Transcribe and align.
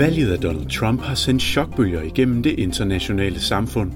Valget 0.00 0.32
af 0.32 0.38
Donald 0.38 0.66
Trump 0.66 1.00
har 1.00 1.14
sendt 1.14 1.42
chokbølger 1.42 2.02
igennem 2.02 2.42
det 2.42 2.58
internationale 2.58 3.40
samfund. 3.40 3.92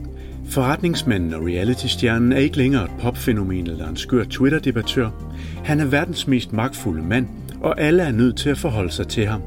Forretningsmanden 0.50 1.34
og 1.34 1.46
reality-stjernen 1.46 2.32
er 2.32 2.36
ikke 2.36 2.56
længere 2.56 2.84
et 2.84 2.90
popfænomen 3.00 3.66
eller 3.66 3.88
en 3.88 3.96
skør 3.96 4.24
Twitter-debattør. 4.24 5.10
Han 5.64 5.80
er 5.80 5.84
verdens 5.84 6.26
mest 6.26 6.52
magtfulde 6.52 7.02
mand, 7.02 7.26
og 7.60 7.80
alle 7.80 8.02
er 8.02 8.12
nødt 8.12 8.36
til 8.36 8.50
at 8.50 8.58
forholde 8.58 8.90
sig 8.90 9.08
til 9.08 9.26
ham. 9.26 9.42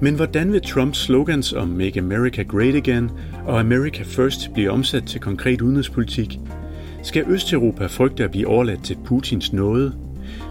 Men 0.00 0.14
hvordan 0.14 0.52
vil 0.52 0.62
Trumps 0.62 0.98
slogans 0.98 1.52
om 1.52 1.68
Make 1.68 2.00
America 2.00 2.42
Great 2.42 2.74
Again 2.74 3.10
og 3.46 3.60
America 3.60 4.02
First 4.02 4.52
blive 4.54 4.70
omsat 4.70 5.04
til 5.04 5.20
konkret 5.20 5.60
udenrigspolitik? 5.60 6.38
Skal 7.02 7.24
Østeuropa 7.28 7.86
frygte 7.86 8.24
at 8.24 8.30
blive 8.30 8.46
overladt 8.46 8.84
til 8.84 8.96
Putins 9.04 9.52
nåde? 9.52 10.09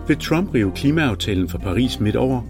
Vil 0.10 0.18
Trump 0.18 0.54
rive 0.54 0.72
klimaaftalen 0.76 1.50
fra 1.50 1.58
Paris 1.58 2.00
midt 2.00 2.16
over? 2.16 2.42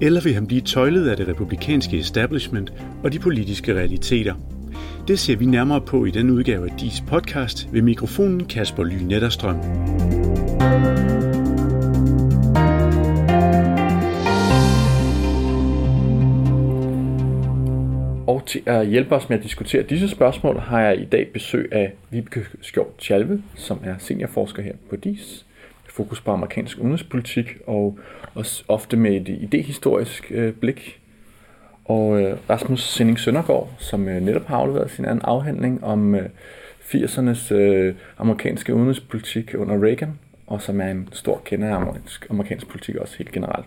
Eller 0.00 0.20
vil 0.20 0.34
han 0.34 0.46
blive 0.46 0.60
tøjlet 0.60 1.08
af 1.08 1.16
det 1.16 1.28
republikanske 1.28 1.98
establishment 1.98 2.72
og 3.04 3.12
de 3.12 3.18
politiske 3.18 3.74
realiteter? 3.74 4.34
Det 5.08 5.18
ser 5.18 5.36
vi 5.36 5.46
nærmere 5.46 5.80
på 5.80 6.04
i 6.04 6.10
den 6.10 6.30
udgave 6.30 6.70
af 6.70 6.76
DIS 6.80 7.04
podcast 7.06 7.68
ved 7.72 7.82
mikrofonen 7.82 8.44
Kasper 8.44 8.84
Ly 8.84 8.94
Netterstrøm. 8.94 9.56
Og 18.26 18.42
til 18.46 18.62
at 18.66 18.86
hjælpe 18.86 19.14
os 19.14 19.28
med 19.28 19.38
at 19.38 19.44
diskutere 19.44 19.82
disse 19.82 20.08
spørgsmål, 20.08 20.58
har 20.58 20.80
jeg 20.80 21.00
i 21.00 21.04
dag 21.04 21.28
besøg 21.32 21.68
af 21.72 21.92
Vibeke 22.10 22.46
Skjold 22.60 22.98
Tjalve, 22.98 23.42
som 23.54 23.80
er 23.84 23.94
seniorforsker 23.98 24.62
her 24.62 24.74
på 24.90 24.96
DIS. 24.96 25.44
Fokus 25.94 26.20
på 26.20 26.30
amerikansk 26.30 26.78
udenrigspolitik 26.78 27.46
og 27.66 27.98
også 28.34 28.64
ofte 28.68 28.96
med 28.96 29.16
et 29.16 29.28
idehistorisk 29.28 30.32
øh, 30.34 30.52
blik. 30.52 31.00
Og 31.84 32.22
øh, 32.22 32.36
Rasmus 32.50 32.82
Sending 32.82 33.18
Søndergaard, 33.18 33.70
som 33.78 34.08
øh, 34.08 34.22
netop 34.22 34.46
har 34.46 34.56
afleveret 34.56 34.90
sin 34.90 35.04
anden 35.04 35.20
afhandling 35.24 35.84
om 35.84 36.14
øh, 36.14 36.28
80'ernes 36.80 37.54
øh, 37.54 37.94
amerikanske 38.18 38.74
udenrigspolitik 38.74 39.54
under 39.58 39.84
Reagan, 39.84 40.18
og 40.46 40.62
som 40.62 40.80
er 40.80 40.90
en 40.90 41.08
stor 41.12 41.42
kender 41.44 41.68
af 41.68 41.74
amerikansk, 41.74 42.26
amerikansk 42.30 42.68
politik 42.68 42.96
også 42.96 43.18
helt 43.18 43.32
generelt. 43.32 43.66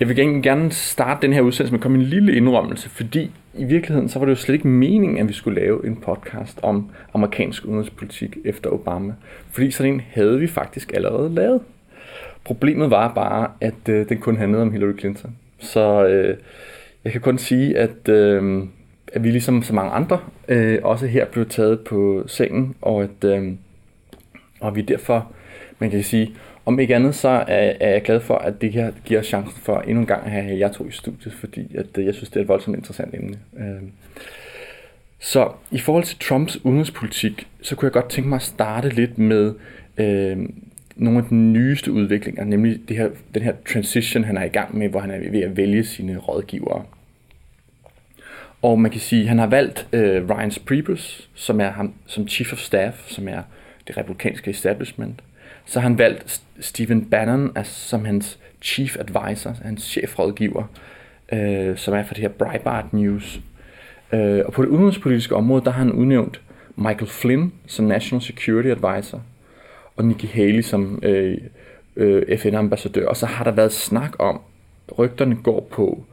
Jeg 0.00 0.08
vil 0.08 0.42
gerne 0.42 0.72
starte 0.72 1.26
den 1.26 1.32
her 1.32 1.40
udsendelse 1.40 1.72
med 1.72 1.78
at 1.78 1.82
komme 1.82 1.98
en 1.98 2.04
lille 2.04 2.36
indrømmelse, 2.36 2.88
fordi 2.88 3.30
i 3.56 3.64
virkeligheden 3.64 4.08
så 4.08 4.18
var 4.18 4.26
det 4.26 4.30
jo 4.30 4.36
slet 4.36 4.54
ikke 4.54 4.68
meningen, 4.68 5.18
at 5.18 5.28
vi 5.28 5.32
skulle 5.32 5.60
lave 5.60 5.86
en 5.86 5.96
podcast 5.96 6.58
om 6.62 6.90
amerikansk 7.14 7.64
udenrigspolitik 7.64 8.36
efter 8.44 8.70
Obama. 8.70 9.14
Fordi 9.50 9.70
sådan 9.70 9.92
en 9.92 10.02
havde 10.10 10.38
vi 10.38 10.46
faktisk 10.46 10.92
allerede 10.94 11.34
lavet. 11.34 11.60
Problemet 12.44 12.90
var 12.90 13.14
bare, 13.14 13.50
at 13.60 13.88
øh, 13.88 14.08
den 14.08 14.18
kun 14.18 14.36
handlede 14.36 14.62
om 14.62 14.72
Hillary 14.72 14.98
Clinton. 14.98 15.36
Så 15.58 16.06
øh, 16.06 16.36
jeg 17.04 17.12
kan 17.12 17.20
kun 17.20 17.38
sige, 17.38 17.78
at, 17.78 18.08
øh, 18.08 18.62
at 19.12 19.24
vi 19.24 19.30
ligesom 19.30 19.62
så 19.62 19.74
mange 19.74 19.92
andre 19.92 20.18
øh, 20.48 20.78
også 20.82 21.06
her 21.06 21.26
blev 21.26 21.48
taget 21.48 21.80
på 21.80 22.24
sengen, 22.26 22.74
og 22.82 23.02
at 23.02 23.24
øh, 23.24 23.52
og 24.64 24.76
vi 24.76 24.82
derfor, 24.82 25.32
man 25.78 25.90
kan 25.90 26.02
sige, 26.02 26.34
om 26.66 26.78
ikke 26.78 26.94
andet, 26.94 27.14
så 27.14 27.28
er, 27.28 27.72
er 27.80 27.90
jeg 27.90 28.02
glad 28.02 28.20
for, 28.20 28.34
at 28.34 28.60
det 28.60 28.72
her 28.72 28.92
giver 29.04 29.20
os 29.20 29.26
chancen 29.26 29.60
for 29.62 29.80
endnu 29.80 30.00
en 30.00 30.06
gang 30.06 30.24
at 30.24 30.30
have 30.30 30.58
jer 30.58 30.72
to 30.72 30.86
i 30.86 30.90
studiet, 30.90 31.34
fordi 31.34 31.76
at, 31.76 31.98
øh, 31.98 32.06
jeg 32.06 32.14
synes, 32.14 32.28
det 32.28 32.36
er 32.36 32.40
et 32.40 32.48
voldsomt 32.48 32.76
interessant 32.76 33.14
emne. 33.14 33.38
Øhm, 33.58 33.92
så 35.18 35.50
i 35.70 35.78
forhold 35.78 36.04
til 36.04 36.18
Trumps 36.18 36.64
udenrigspolitik, 36.64 37.46
så 37.62 37.76
kunne 37.76 37.86
jeg 37.86 37.92
godt 37.92 38.08
tænke 38.08 38.28
mig 38.28 38.36
at 38.36 38.42
starte 38.42 38.88
lidt 38.88 39.18
med 39.18 39.54
øh, 39.98 40.38
nogle 40.96 41.18
af 41.18 41.24
de 41.24 41.34
nyeste 41.34 41.92
udviklinger, 41.92 42.44
nemlig 42.44 42.80
det 42.88 42.96
her, 42.96 43.08
den 43.34 43.42
her 43.42 43.52
transition, 43.72 44.24
han 44.24 44.36
er 44.36 44.44
i 44.44 44.48
gang 44.48 44.78
med, 44.78 44.88
hvor 44.88 45.00
han 45.00 45.10
er 45.10 45.30
ved 45.30 45.40
at 45.40 45.56
vælge 45.56 45.84
sine 45.84 46.18
rådgivere. 46.18 46.84
Og 48.62 48.80
man 48.80 48.90
kan 48.90 49.00
sige, 49.00 49.22
at 49.22 49.28
han 49.28 49.38
har 49.38 49.46
valgt 49.46 49.88
øh, 49.92 50.30
Ryan 50.30 50.52
Priebus, 50.66 51.30
som 51.34 51.60
er 51.60 51.70
ham 51.70 51.94
som 52.06 52.28
chief 52.28 52.52
of 52.52 52.58
staff, 52.58 53.08
som 53.08 53.28
er 53.28 53.42
det 53.88 53.96
republikanske 53.96 54.50
establishment. 54.50 55.22
Så 55.64 55.80
har 55.80 55.88
han 55.88 55.98
valgt 55.98 56.42
Stephen 56.60 57.04
Bannon 57.04 57.52
as, 57.54 57.66
som 57.66 58.04
hans 58.04 58.38
chief 58.62 58.96
advisor, 58.96 59.56
hans 59.62 59.82
chefrådgiver, 59.82 60.64
øh, 61.32 61.76
som 61.76 61.94
er 61.94 62.02
for 62.02 62.14
det 62.14 62.22
her 62.22 62.28
Breitbart 62.28 62.92
News. 62.92 63.40
Øh, 64.12 64.42
og 64.46 64.52
på 64.52 64.62
det 64.62 64.68
udenrigspolitiske 64.68 65.36
område, 65.36 65.64
der 65.64 65.70
har 65.70 65.78
han 65.78 65.92
udnævnt 65.92 66.40
Michael 66.76 67.06
Flynn 67.06 67.52
som 67.66 67.84
National 67.84 68.22
Security 68.22 68.68
Advisor, 68.68 69.22
og 69.96 70.04
Nikki 70.04 70.26
Haley 70.26 70.62
som 70.62 71.00
øh, 71.02 71.38
øh, 71.96 72.38
FN-ambassadør. 72.38 73.06
Og 73.08 73.16
så 73.16 73.26
har 73.26 73.44
der 73.44 73.50
været 73.50 73.72
snak 73.72 74.12
om, 74.18 74.40
rygterne 74.98 75.36
går 75.36 75.68
på 75.70 76.04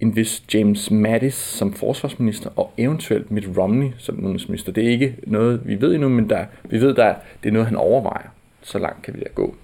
en 0.00 0.16
vis 0.16 0.44
James 0.54 0.90
Mattis 0.90 1.34
som 1.34 1.72
forsvarsminister, 1.72 2.50
og 2.56 2.72
eventuelt 2.76 3.30
Mitt 3.30 3.58
Romney 3.58 3.90
som 3.98 4.24
udenrigsminister. 4.24 4.72
Det 4.72 4.86
er 4.86 4.90
ikke 4.90 5.16
noget, 5.26 5.60
vi 5.64 5.80
ved 5.80 5.94
endnu, 5.94 6.08
men 6.08 6.30
der, 6.30 6.46
vi 6.64 6.80
ved, 6.80 6.94
der, 6.94 7.14
det 7.42 7.48
er 7.48 7.52
noget, 7.52 7.66
han 7.66 7.76
overvejer. 7.76 8.28
Så 8.62 8.78
langt 8.78 9.02
kan 9.02 9.14
vi 9.14 9.20
da 9.20 9.28
gå. 9.34 9.54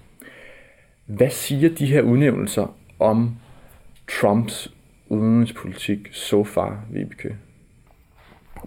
Hvad 1.05 1.29
siger 1.29 1.69
de 1.75 1.85
her 1.85 2.01
udnævnelser 2.01 2.75
om 2.99 3.35
Trumps 4.21 4.73
udenrigspolitik 5.09 6.09
so 6.11 6.43
far, 6.43 6.85
Vibeke? 6.89 7.35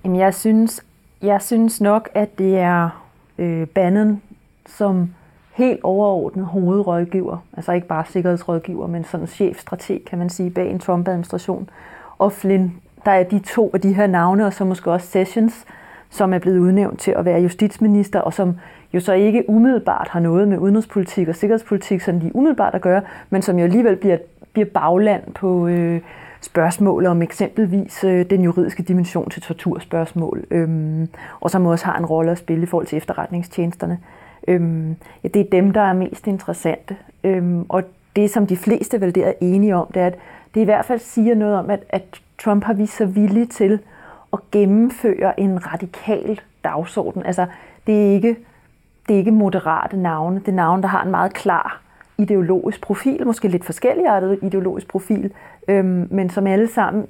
Jamen, 0.05 0.19
jeg 0.21 0.35
synes, 0.35 0.85
jeg 1.23 1.43
synes 1.43 1.81
nok, 1.81 2.09
at 2.15 2.39
det 2.39 2.59
er 2.59 3.09
øh, 3.39 3.67
banden, 3.67 4.23
som 4.67 5.15
helt 5.57 5.81
overordnet 5.83 6.47
hovedrådgiver, 6.47 7.39
altså 7.57 7.73
ikke 7.73 7.87
bare 7.87 8.05
sikkerhedsrådgiver, 8.09 8.87
men 8.87 9.05
sådan 9.05 9.27
chefstrateg, 9.27 10.01
kan 10.07 10.19
man 10.19 10.29
sige, 10.29 10.51
bag 10.51 10.71
en 10.71 10.79
Trump-administration. 10.79 11.71
Og 12.19 12.33
Flynn, 12.33 12.73
der 13.05 13.11
er 13.11 13.23
de 13.23 13.39
to 13.39 13.71
af 13.75 13.81
de 13.81 13.93
her 13.93 14.07
navne, 14.07 14.47
og 14.47 14.53
så 14.53 14.65
måske 14.65 14.93
også 14.93 15.07
Sessions, 15.07 15.65
som 16.11 16.33
er 16.33 16.39
blevet 16.39 16.59
udnævnt 16.59 17.01
til 17.01 17.11
at 17.11 17.25
være 17.25 17.41
justitsminister, 17.41 18.21
og 18.21 18.35
som 18.35 18.55
jo 18.95 19.01
så 19.01 19.13
ikke 19.13 19.45
umiddelbart 19.49 20.09
har 20.09 20.21
noget 20.21 20.49
med 20.49 20.59
udenrigspolitik 20.59 21.29
og 21.29 21.35
sikkerhedspolitik, 21.35 22.01
sådan 22.01 22.21
de 22.21 22.37
umiddelbart 22.37 22.75
at 22.75 22.81
gøre, 22.81 23.03
men 23.31 23.43
som 23.43 23.59
jo 23.59 23.65
alligevel 23.65 23.97
bliver, 23.97 24.19
bliver 24.53 24.69
bagland 24.75 25.23
på 25.35 25.67
øh, 25.67 26.01
spørgsmål 26.41 27.07
om 27.07 27.23
eksempelvis 27.23 28.05
øh, 28.05 28.31
den 28.31 28.41
juridiske 28.41 28.83
dimension 28.83 29.31
til 29.31 29.43
torturspørgsmål, 29.43 30.45
øh, 30.51 31.07
og 31.41 31.51
som 31.51 31.67
også 31.67 31.85
har 31.85 31.99
en 31.99 32.07
rolle 32.07 32.31
at 32.31 32.39
spille 32.39 32.63
i 32.63 32.67
forhold 32.67 32.87
til 32.87 32.97
efterretningstjenesterne. 32.97 33.99
Øh, 34.03 34.16
øhm, 34.47 34.97
ja, 35.25 35.29
det 35.29 35.41
er 35.41 35.51
dem, 35.51 35.73
der 35.73 35.81
er 35.81 35.93
mest 35.93 36.27
interessante. 36.27 36.97
Øhm, 37.25 37.67
og 37.69 37.83
det, 38.17 38.31
som 38.31 38.47
de 38.47 38.57
fleste 38.57 39.01
vel 39.01 39.15
der 39.15 39.27
er 39.27 39.33
enige 39.41 39.77
om, 39.77 39.87
det 39.95 40.03
er, 40.03 40.07
at 40.07 40.19
det 40.55 40.61
i 40.61 40.65
hvert 40.65 40.85
fald 40.85 40.99
siger 40.99 41.35
noget 41.35 41.57
om, 41.57 41.71
at, 41.71 41.85
at 41.89 42.21
Trump 42.39 42.65
har 42.65 42.73
vist 42.73 42.97
sig 42.97 43.15
villig 43.15 43.51
til 43.51 43.81
at 44.33 44.39
gennemføre 44.53 45.41
en 45.41 45.73
radikal 45.73 46.41
dagsorden. 46.65 47.27
Altså, 47.27 47.47
det 47.87 48.07
er 48.09 48.13
ikke 48.13 48.37
det 49.09 49.15
er 49.15 49.19
ikke 49.19 49.31
moderate 49.31 49.97
navne. 49.97 50.41
Det 50.41 50.49
er 50.49 50.53
navne, 50.53 50.83
der 50.83 50.89
har 50.89 51.05
en 51.05 51.11
meget 51.11 51.35
klar 51.35 51.81
ideologisk 52.19 52.81
profil, 52.81 53.27
måske 53.27 53.49
lidt 53.49 53.65
forskelligartet 53.65 54.39
ideologisk 54.43 54.89
profil, 54.89 55.33
øhm, 55.69 56.09
men 56.11 56.31
som 56.31 56.47
alle 56.47 56.69
sammen 56.69 57.07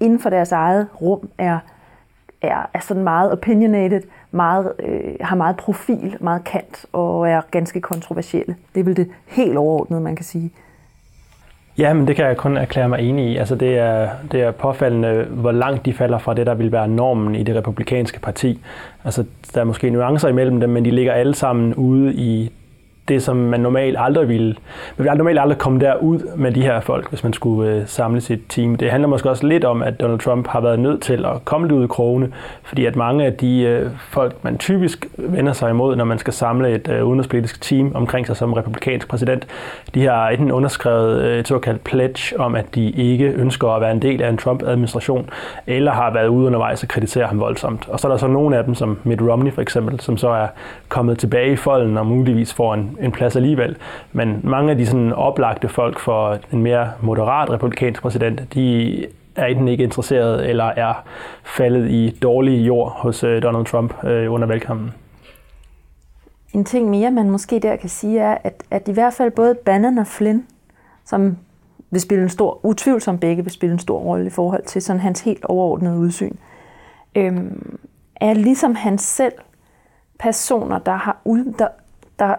inden 0.00 0.20
for 0.20 0.30
deres 0.30 0.52
eget 0.52 0.88
rum 1.00 1.28
er, 1.38 1.58
er, 2.42 2.70
er 2.74 2.80
sådan 2.80 3.02
meget 3.04 3.32
opinionated, 3.32 4.02
meget, 4.30 4.72
øh, 4.78 5.14
har 5.20 5.36
meget 5.36 5.56
profil, 5.56 6.16
meget 6.20 6.44
kant 6.44 6.86
og 6.92 7.28
er 7.28 7.40
ganske 7.50 7.80
kontroversielle. 7.80 8.56
Det 8.74 8.80
er 8.80 8.84
vel 8.84 8.96
det 8.96 9.08
helt 9.26 9.56
overordnede, 9.56 10.00
man 10.00 10.16
kan 10.16 10.24
sige. 10.24 10.50
Ja, 11.78 11.92
men 11.94 12.08
det 12.08 12.16
kan 12.16 12.26
jeg 12.26 12.36
kun 12.36 12.56
erklære 12.56 12.88
mig 12.88 13.00
enig 13.00 13.32
i. 13.32 13.36
Altså 13.36 13.54
det 13.54 13.78
er, 13.78 14.08
det 14.32 14.42
er 14.42 14.50
påfaldende, 14.50 15.26
hvor 15.30 15.52
langt 15.52 15.86
de 15.86 15.92
falder 15.92 16.18
fra 16.18 16.34
det, 16.34 16.46
der 16.46 16.54
vil 16.54 16.72
være 16.72 16.88
normen 16.88 17.34
i 17.34 17.42
det 17.42 17.56
republikanske 17.56 18.20
parti. 18.20 18.60
Altså 19.04 19.24
der 19.54 19.60
er 19.60 19.64
måske 19.64 19.90
nuancer 19.90 20.28
imellem 20.28 20.60
dem, 20.60 20.70
men 20.70 20.84
de 20.84 20.90
ligger 20.90 21.12
alle 21.12 21.34
sammen 21.34 21.74
ude 21.74 22.14
i 22.14 22.52
det, 23.08 23.22
som 23.22 23.36
man 23.36 23.60
normalt 23.60 23.96
aldrig 23.98 24.28
ville... 24.28 24.46
Man 24.96 25.04
ville 25.04 25.18
normalt 25.18 25.40
aldrig 25.40 25.58
komme 25.58 25.80
derud 25.80 26.20
med 26.36 26.52
de 26.52 26.62
her 26.62 26.80
folk, 26.80 27.08
hvis 27.08 27.24
man 27.24 27.32
skulle 27.32 27.72
øh, 27.72 27.82
samle 27.86 28.20
sit 28.20 28.40
team. 28.48 28.74
Det 28.74 28.90
handler 28.90 29.08
måske 29.08 29.30
også 29.30 29.46
lidt 29.46 29.64
om, 29.64 29.82
at 29.82 30.00
Donald 30.00 30.18
Trump 30.18 30.48
har 30.48 30.60
været 30.60 30.78
nødt 30.78 31.02
til 31.02 31.24
at 31.24 31.44
komme 31.44 31.74
ud 31.74 31.84
i 31.84 31.86
krogene, 31.86 32.32
fordi 32.62 32.86
at 32.86 32.96
mange 32.96 33.24
af 33.24 33.32
de 33.32 33.60
øh, 33.60 33.90
folk, 34.10 34.44
man 34.44 34.58
typisk 34.58 35.06
vender 35.18 35.52
sig 35.52 35.70
imod, 35.70 35.96
når 35.96 36.04
man 36.04 36.18
skal 36.18 36.32
samle 36.32 36.70
et 36.70 36.88
øh, 36.88 37.04
udenrigspolitisk 37.04 37.60
team 37.60 37.92
omkring 37.94 38.26
sig 38.26 38.36
som 38.36 38.52
republikansk 38.52 39.08
præsident, 39.08 39.46
de 39.94 40.04
har 40.04 40.28
enten 40.28 40.52
underskrevet 40.52 41.22
øh, 41.22 41.38
et 41.38 41.48
såkaldt 41.48 41.84
pledge 41.84 42.40
om, 42.40 42.54
at 42.54 42.74
de 42.74 42.90
ikke 42.90 43.24
ønsker 43.24 43.68
at 43.68 43.80
være 43.80 43.92
en 43.92 44.02
del 44.02 44.22
af 44.22 44.28
en 44.28 44.36
Trump-administration, 44.36 45.30
eller 45.66 45.92
har 45.92 46.12
været 46.12 46.28
ude 46.28 46.46
undervejs 46.46 46.82
og 46.82 46.88
kritisere 46.88 47.26
ham 47.26 47.40
voldsomt. 47.40 47.88
Og 47.88 48.00
så 48.00 48.08
er 48.08 48.12
der 48.12 48.18
så 48.18 48.26
nogle 48.26 48.56
af 48.56 48.64
dem, 48.64 48.74
som 48.74 48.98
Mitt 49.04 49.22
Romney 49.22 49.52
for 49.52 49.62
eksempel, 49.62 50.00
som 50.00 50.16
så 50.16 50.28
er 50.28 50.46
kommet 50.88 51.18
tilbage 51.18 51.52
i 51.52 51.56
folden 51.56 51.98
og 51.98 52.06
muligvis 52.06 52.54
får 52.54 52.74
en 52.74 52.97
en 53.00 53.12
plads 53.12 53.36
alligevel. 53.36 53.76
Men 54.12 54.40
mange 54.44 54.70
af 54.70 54.76
de 54.76 54.86
sådan 54.86 55.12
oplagte 55.12 55.68
folk 55.68 55.98
for 55.98 56.38
en 56.52 56.62
mere 56.62 56.92
moderat 57.00 57.50
republikansk 57.50 58.02
præsident, 58.02 58.54
de 58.54 59.06
er 59.36 59.46
enten 59.46 59.68
ikke 59.68 59.84
interesseret 59.84 60.50
eller 60.50 60.64
er 60.64 61.04
faldet 61.44 61.90
i 61.90 62.18
dårlig 62.22 62.66
jord 62.66 62.92
hos 62.96 63.24
øh, 63.24 63.42
Donald 63.42 63.66
Trump 63.66 64.04
øh, 64.04 64.32
under 64.32 64.46
valgkampen. 64.46 64.92
En 66.52 66.64
ting 66.64 66.90
mere, 66.90 67.10
man 67.10 67.30
måske 67.30 67.58
der 67.60 67.76
kan 67.76 67.88
sige, 67.88 68.20
er, 68.20 68.38
at, 68.44 68.62
at 68.70 68.88
i 68.88 68.92
hvert 68.92 69.12
fald 69.12 69.30
både 69.30 69.54
Bannon 69.54 69.98
og 69.98 70.06
Flynn, 70.06 70.46
som 71.04 71.36
vil 71.90 72.00
spille 72.00 72.22
en 72.22 72.28
stor, 72.28 72.60
utvivlsomt 72.62 73.20
begge 73.20 73.42
vil 73.42 73.52
spille 73.52 73.72
en 73.72 73.78
stor 73.78 73.98
rolle 73.98 74.26
i 74.26 74.30
forhold 74.30 74.64
til 74.64 74.82
sådan 74.82 75.00
hans 75.00 75.20
helt 75.20 75.44
overordnede 75.44 75.98
udsyn, 75.98 76.36
øhm, 77.14 77.78
er 78.16 78.34
ligesom 78.34 78.74
han 78.74 78.98
selv 78.98 79.32
personer, 80.18 80.78
der, 80.78 80.96
har 80.96 81.20
ud, 81.24 81.54
der, 81.58 81.68
der, 82.18 82.34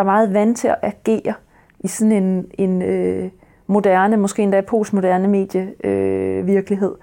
der 0.00 0.04
er 0.04 0.12
meget 0.12 0.34
vant 0.34 0.58
til 0.58 0.68
at 0.68 0.76
agere 0.82 1.34
i 1.80 1.88
sådan 1.88 2.12
en, 2.12 2.46
en 2.58 2.82
øh, 2.82 3.30
moderne, 3.66 4.16
måske 4.16 4.42
endda 4.42 4.60
postmoderne 4.60 5.28
medievirkelighed. 5.28 6.40
Øh, 6.40 6.46
virkelighed. 6.46 6.94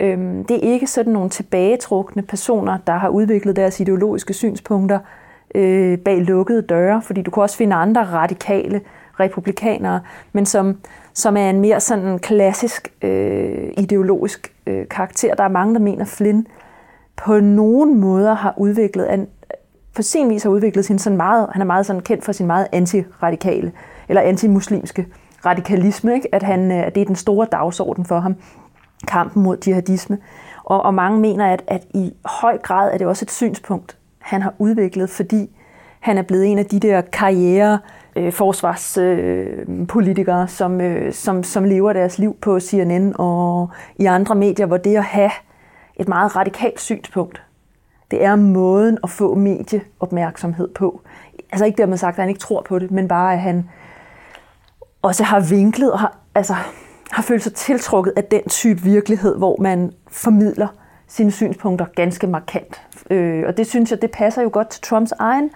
øhm, 0.00 0.44
det 0.44 0.56
er 0.56 0.72
ikke 0.72 0.86
sådan 0.86 1.12
nogle 1.12 1.30
tilbagetrukne 1.30 2.22
personer, 2.22 2.78
der 2.86 2.92
har 2.92 3.08
udviklet 3.08 3.56
deres 3.56 3.80
ideologiske 3.80 4.34
synspunkter 4.34 4.98
øh, 5.54 5.98
bag 5.98 6.20
lukkede 6.20 6.62
døre, 6.62 7.02
fordi 7.02 7.22
du 7.22 7.30
kan 7.30 7.42
også 7.42 7.56
finde 7.56 7.76
andre 7.76 8.04
radikale 8.04 8.80
republikanere, 9.20 10.00
men 10.32 10.46
som, 10.46 10.76
som 11.14 11.36
er 11.36 11.50
en 11.50 11.60
mere 11.60 11.80
sådan 11.80 12.18
klassisk 12.18 12.92
øh, 13.02 13.72
ideologisk 13.76 14.52
øh, 14.66 14.88
karakter. 14.88 15.34
Der 15.34 15.44
er 15.44 15.48
mange, 15.48 15.74
der 15.74 15.80
mener, 15.80 16.02
at 16.02 16.08
Flynn 16.08 16.46
på 17.16 17.40
nogen 17.40 18.00
måder 18.00 18.34
har 18.34 18.54
udviklet, 18.56 19.14
en, 19.14 19.26
på 19.98 20.02
sin 20.02 20.30
vis 20.30 20.42
har 20.42 20.50
udviklet 20.50 20.84
sin 20.84 20.98
sådan 20.98 21.16
meget, 21.16 21.48
han 21.52 21.62
er 21.62 21.66
meget 21.66 21.86
sådan 21.86 22.02
kendt 22.02 22.24
for 22.24 22.32
sin 22.32 22.46
meget 22.46 22.66
antiradikale, 22.72 23.72
eller 24.08 24.22
antimuslimske 24.22 25.06
radikalisme, 25.46 26.14
ikke? 26.14 26.34
At, 26.34 26.42
han, 26.42 26.72
øh, 26.72 26.86
at 26.86 26.94
det 26.94 27.00
er 27.00 27.04
den 27.04 27.16
store 27.16 27.46
dagsorden 27.52 28.04
for 28.04 28.20
ham, 28.20 28.36
kampen 29.08 29.42
mod 29.42 29.56
jihadisme. 29.66 30.18
Og, 30.64 30.82
og 30.82 30.94
mange 30.94 31.20
mener, 31.20 31.46
at, 31.46 31.62
at 31.66 31.84
i 31.94 32.12
høj 32.24 32.58
grad 32.58 32.92
er 32.92 32.98
det 32.98 33.06
også 33.06 33.24
et 33.24 33.30
synspunkt, 33.30 33.96
han 34.18 34.42
har 34.42 34.54
udviklet, 34.58 35.10
fordi 35.10 35.50
han 36.00 36.18
er 36.18 36.22
blevet 36.22 36.46
en 36.46 36.58
af 36.58 36.66
de 36.66 36.80
der 36.80 37.00
karriere 37.00 37.78
øh, 38.16 38.32
forsvarspolitikere, 38.32 40.42
øh, 40.42 40.48
som, 40.48 40.80
øh, 40.80 41.12
som, 41.12 41.42
som 41.42 41.64
lever 41.64 41.92
deres 41.92 42.18
liv 42.18 42.36
på 42.40 42.60
CNN 42.60 43.14
og 43.18 43.70
i 43.96 44.04
andre 44.04 44.34
medier, 44.34 44.66
hvor 44.66 44.76
det 44.76 44.96
at 44.96 45.04
have 45.04 45.30
et 45.96 46.08
meget 46.08 46.36
radikalt 46.36 46.80
synspunkt, 46.80 47.42
det 48.10 48.24
er 48.24 48.36
måden 48.36 48.98
at 49.02 49.10
få 49.10 49.34
medieopmærksomhed 49.34 50.68
på. 50.68 51.00
Altså 51.52 51.64
ikke 51.64 51.78
dermed 51.78 51.96
sagt, 51.96 52.16
at 52.18 52.22
han 52.22 52.28
ikke 52.28 52.40
tror 52.40 52.62
på 52.68 52.78
det, 52.78 52.90
men 52.90 53.08
bare 53.08 53.32
at 53.32 53.40
han 53.40 53.68
også 55.02 55.24
har 55.24 55.40
vinklet 55.40 55.92
og 55.92 55.98
har, 55.98 56.18
altså, 56.34 56.54
har 57.10 57.22
følt 57.22 57.42
sig 57.42 57.54
tiltrukket 57.54 58.12
af 58.16 58.24
den 58.24 58.42
type 58.48 58.82
virkelighed, 58.82 59.36
hvor 59.36 59.56
man 59.60 59.92
formidler 60.10 60.68
sine 61.06 61.30
synspunkter 61.30 61.86
ganske 61.96 62.26
markant. 62.26 62.82
Øh, 63.10 63.44
og 63.46 63.56
det 63.56 63.66
synes 63.66 63.90
jeg, 63.90 64.02
det 64.02 64.10
passer 64.10 64.42
jo 64.42 64.50
godt 64.52 64.68
til 64.68 64.82
Trumps 64.82 65.12
egen 65.12 65.50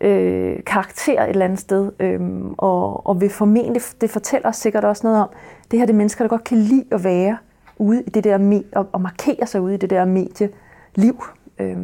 øh, 0.00 0.56
karakter 0.66 1.22
et 1.22 1.28
eller 1.28 1.44
andet 1.44 1.58
sted. 1.58 1.92
Øh, 2.00 2.20
og, 2.58 3.06
og 3.06 3.20
vil 3.20 3.30
formentlig, 3.30 3.82
det 4.00 4.10
fortæller 4.10 4.48
os 4.48 4.56
sikkert 4.56 4.84
også 4.84 5.06
noget 5.06 5.22
om, 5.22 5.28
det 5.70 5.78
her 5.78 5.86
det 5.86 5.92
er 5.92 5.96
mennesker, 5.96 6.24
der 6.24 6.28
godt 6.28 6.44
kan 6.44 6.58
lide 6.58 6.84
at 6.92 7.04
være 7.04 7.36
ude 7.78 8.02
i 8.02 8.10
det 8.10 8.24
der 8.24 8.38
med, 8.38 8.62
og, 8.72 8.86
og 8.92 9.00
markere 9.00 9.46
sig 9.46 9.60
ude 9.60 9.74
i 9.74 9.76
det 9.76 9.90
der 9.90 10.04
medieliv. 10.04 11.24
Øh, 11.60 11.76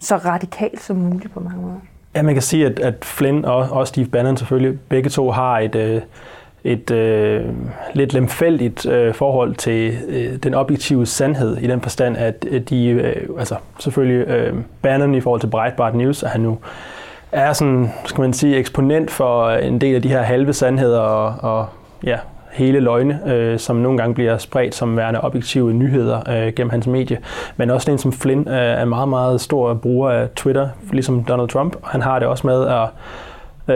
så 0.00 0.16
radikalt 0.16 0.80
som 0.80 0.96
muligt 0.96 1.32
på 1.32 1.40
mange 1.40 1.62
måder. 1.62 1.78
Ja, 2.14 2.22
man 2.22 2.34
kan 2.34 2.42
sige, 2.42 2.66
at, 2.66 2.78
at 2.78 3.04
Flynn 3.04 3.44
og, 3.44 3.56
og 3.70 3.88
Steve 3.88 4.06
Bannon 4.06 4.36
selvfølgelig, 4.36 4.78
begge 4.88 5.10
to 5.10 5.30
har 5.30 5.58
et, 5.58 5.74
øh, 5.74 6.02
et 6.64 6.90
øh, 6.90 7.46
lidt 7.94 8.12
lemfældigt 8.12 8.86
øh, 8.86 9.14
forhold 9.14 9.54
til 9.54 9.98
øh, 10.08 10.36
den 10.36 10.54
objektive 10.54 11.06
sandhed, 11.06 11.56
i 11.56 11.66
den 11.66 11.80
forstand, 11.80 12.16
at 12.16 12.46
de, 12.68 12.88
øh, 12.88 13.28
altså 13.38 13.56
selvfølgelig 13.78 14.28
øh, 14.28 14.54
Bannon 14.82 15.14
i 15.14 15.20
forhold 15.20 15.40
til 15.40 15.48
Breitbart 15.48 15.94
News, 15.94 16.22
at 16.22 16.30
han 16.30 16.40
nu 16.40 16.58
er 17.32 17.52
sådan, 17.52 17.90
skal 18.04 18.20
man 18.20 18.32
sige, 18.32 18.56
eksponent 18.56 19.10
for 19.10 19.50
en 19.50 19.80
del 19.80 19.94
af 19.94 20.02
de 20.02 20.08
her 20.08 20.22
halve 20.22 20.52
sandheder 20.52 21.00
og, 21.00 21.52
og 21.52 21.66
ja, 22.04 22.18
hele 22.52 22.80
løgne, 22.80 23.20
øh, 23.26 23.58
som 23.58 23.76
nogle 23.76 23.98
gange 23.98 24.14
bliver 24.14 24.38
spredt 24.38 24.74
som 24.74 24.96
værende 24.96 25.20
objektive 25.20 25.72
nyheder 25.72 26.20
øh, 26.28 26.52
gennem 26.52 26.70
hans 26.70 26.86
medie. 26.86 27.18
Men 27.56 27.70
også 27.70 27.90
en 27.90 27.98
som 27.98 28.12
Flynn 28.12 28.48
øh, 28.48 28.54
er 28.54 28.84
meget, 28.84 29.08
meget 29.08 29.40
stor 29.40 29.74
bruger 29.74 30.10
af 30.10 30.28
Twitter, 30.36 30.68
ligesom 30.92 31.24
Donald 31.24 31.48
Trump. 31.48 31.76
Han 31.84 32.02
har 32.02 32.18
det 32.18 32.28
også 32.28 32.46
med 32.46 32.66
at 32.66 32.88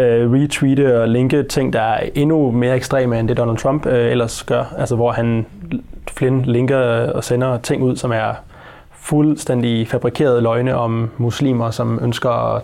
øh, 0.01 0.33
retweete 0.33 1.03
og 1.03 1.09
linke 1.09 1.43
ting, 1.43 1.73
der 1.73 1.81
er 1.81 2.09
endnu 2.15 2.51
mere 2.51 2.77
ekstreme 2.77 3.19
end 3.19 3.29
det 3.29 3.37
Donald 3.37 3.57
Trump 3.57 3.87
øh, 3.87 4.11
ellers 4.11 4.43
gør. 4.43 4.65
Altså 4.79 4.97
hvor 4.97 5.13
han, 5.13 5.47
Flynn 6.11 6.43
linker 6.43 6.79
og 7.13 7.25
sender 7.25 7.59
ting 7.59 7.83
ud, 7.83 7.97
som 7.97 8.13
er 8.13 8.35
fuldstændig 8.93 9.89
fabrikerede 9.89 10.41
løgne 10.41 10.77
om 10.77 11.11
muslimer, 11.17 11.71
som 11.71 11.99
ønsker 12.03 12.55
at 12.55 12.63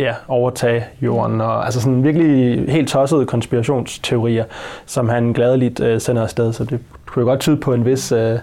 ja, 0.00 0.14
overtage 0.28 0.84
jorden, 1.02 1.40
og 1.40 1.64
altså 1.64 1.80
sådan 1.80 2.04
virkelig 2.04 2.64
helt 2.68 2.88
tossede 2.88 3.26
konspirationsteorier, 3.26 4.44
som 4.86 5.08
han 5.08 5.32
gladeligt 5.32 5.80
øh, 5.80 6.00
sender 6.00 6.22
afsted. 6.22 6.52
Så 6.52 6.64
det 6.64 6.80
kunne 7.06 7.20
jo 7.20 7.26
godt 7.26 7.40
tyde 7.40 7.56
på 7.56 7.74
en 7.74 7.84
vis 7.84 8.12
øh, 8.12 8.38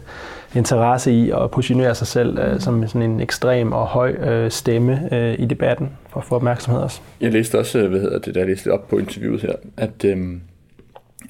interesse 0.55 1.11
i 1.11 1.31
at 1.31 1.51
positionere 1.51 1.95
sig 1.95 2.07
selv 2.07 2.39
øh, 2.39 2.59
som 2.59 2.87
sådan 2.87 3.01
en 3.01 3.19
ekstrem 3.19 3.71
og 3.71 3.85
høj 3.85 4.11
øh, 4.11 4.51
stemme 4.51 5.09
øh, 5.11 5.35
i 5.39 5.45
debatten 5.45 5.89
for 6.09 6.19
at 6.19 6.25
få 6.25 6.35
opmærksomhed 6.35 6.81
også. 6.81 7.01
Jeg 7.21 7.31
læste 7.31 7.59
også, 7.59 7.79
øh, 7.79 7.89
hvad 7.89 7.99
hedder 7.99 8.19
det, 8.19 8.35
der 8.35 8.41
jeg 8.41 8.49
læste 8.49 8.73
op 8.73 8.87
på 8.87 8.97
interviewet 8.97 9.41
her, 9.41 9.53
at 9.77 10.05
øh, 10.05 10.17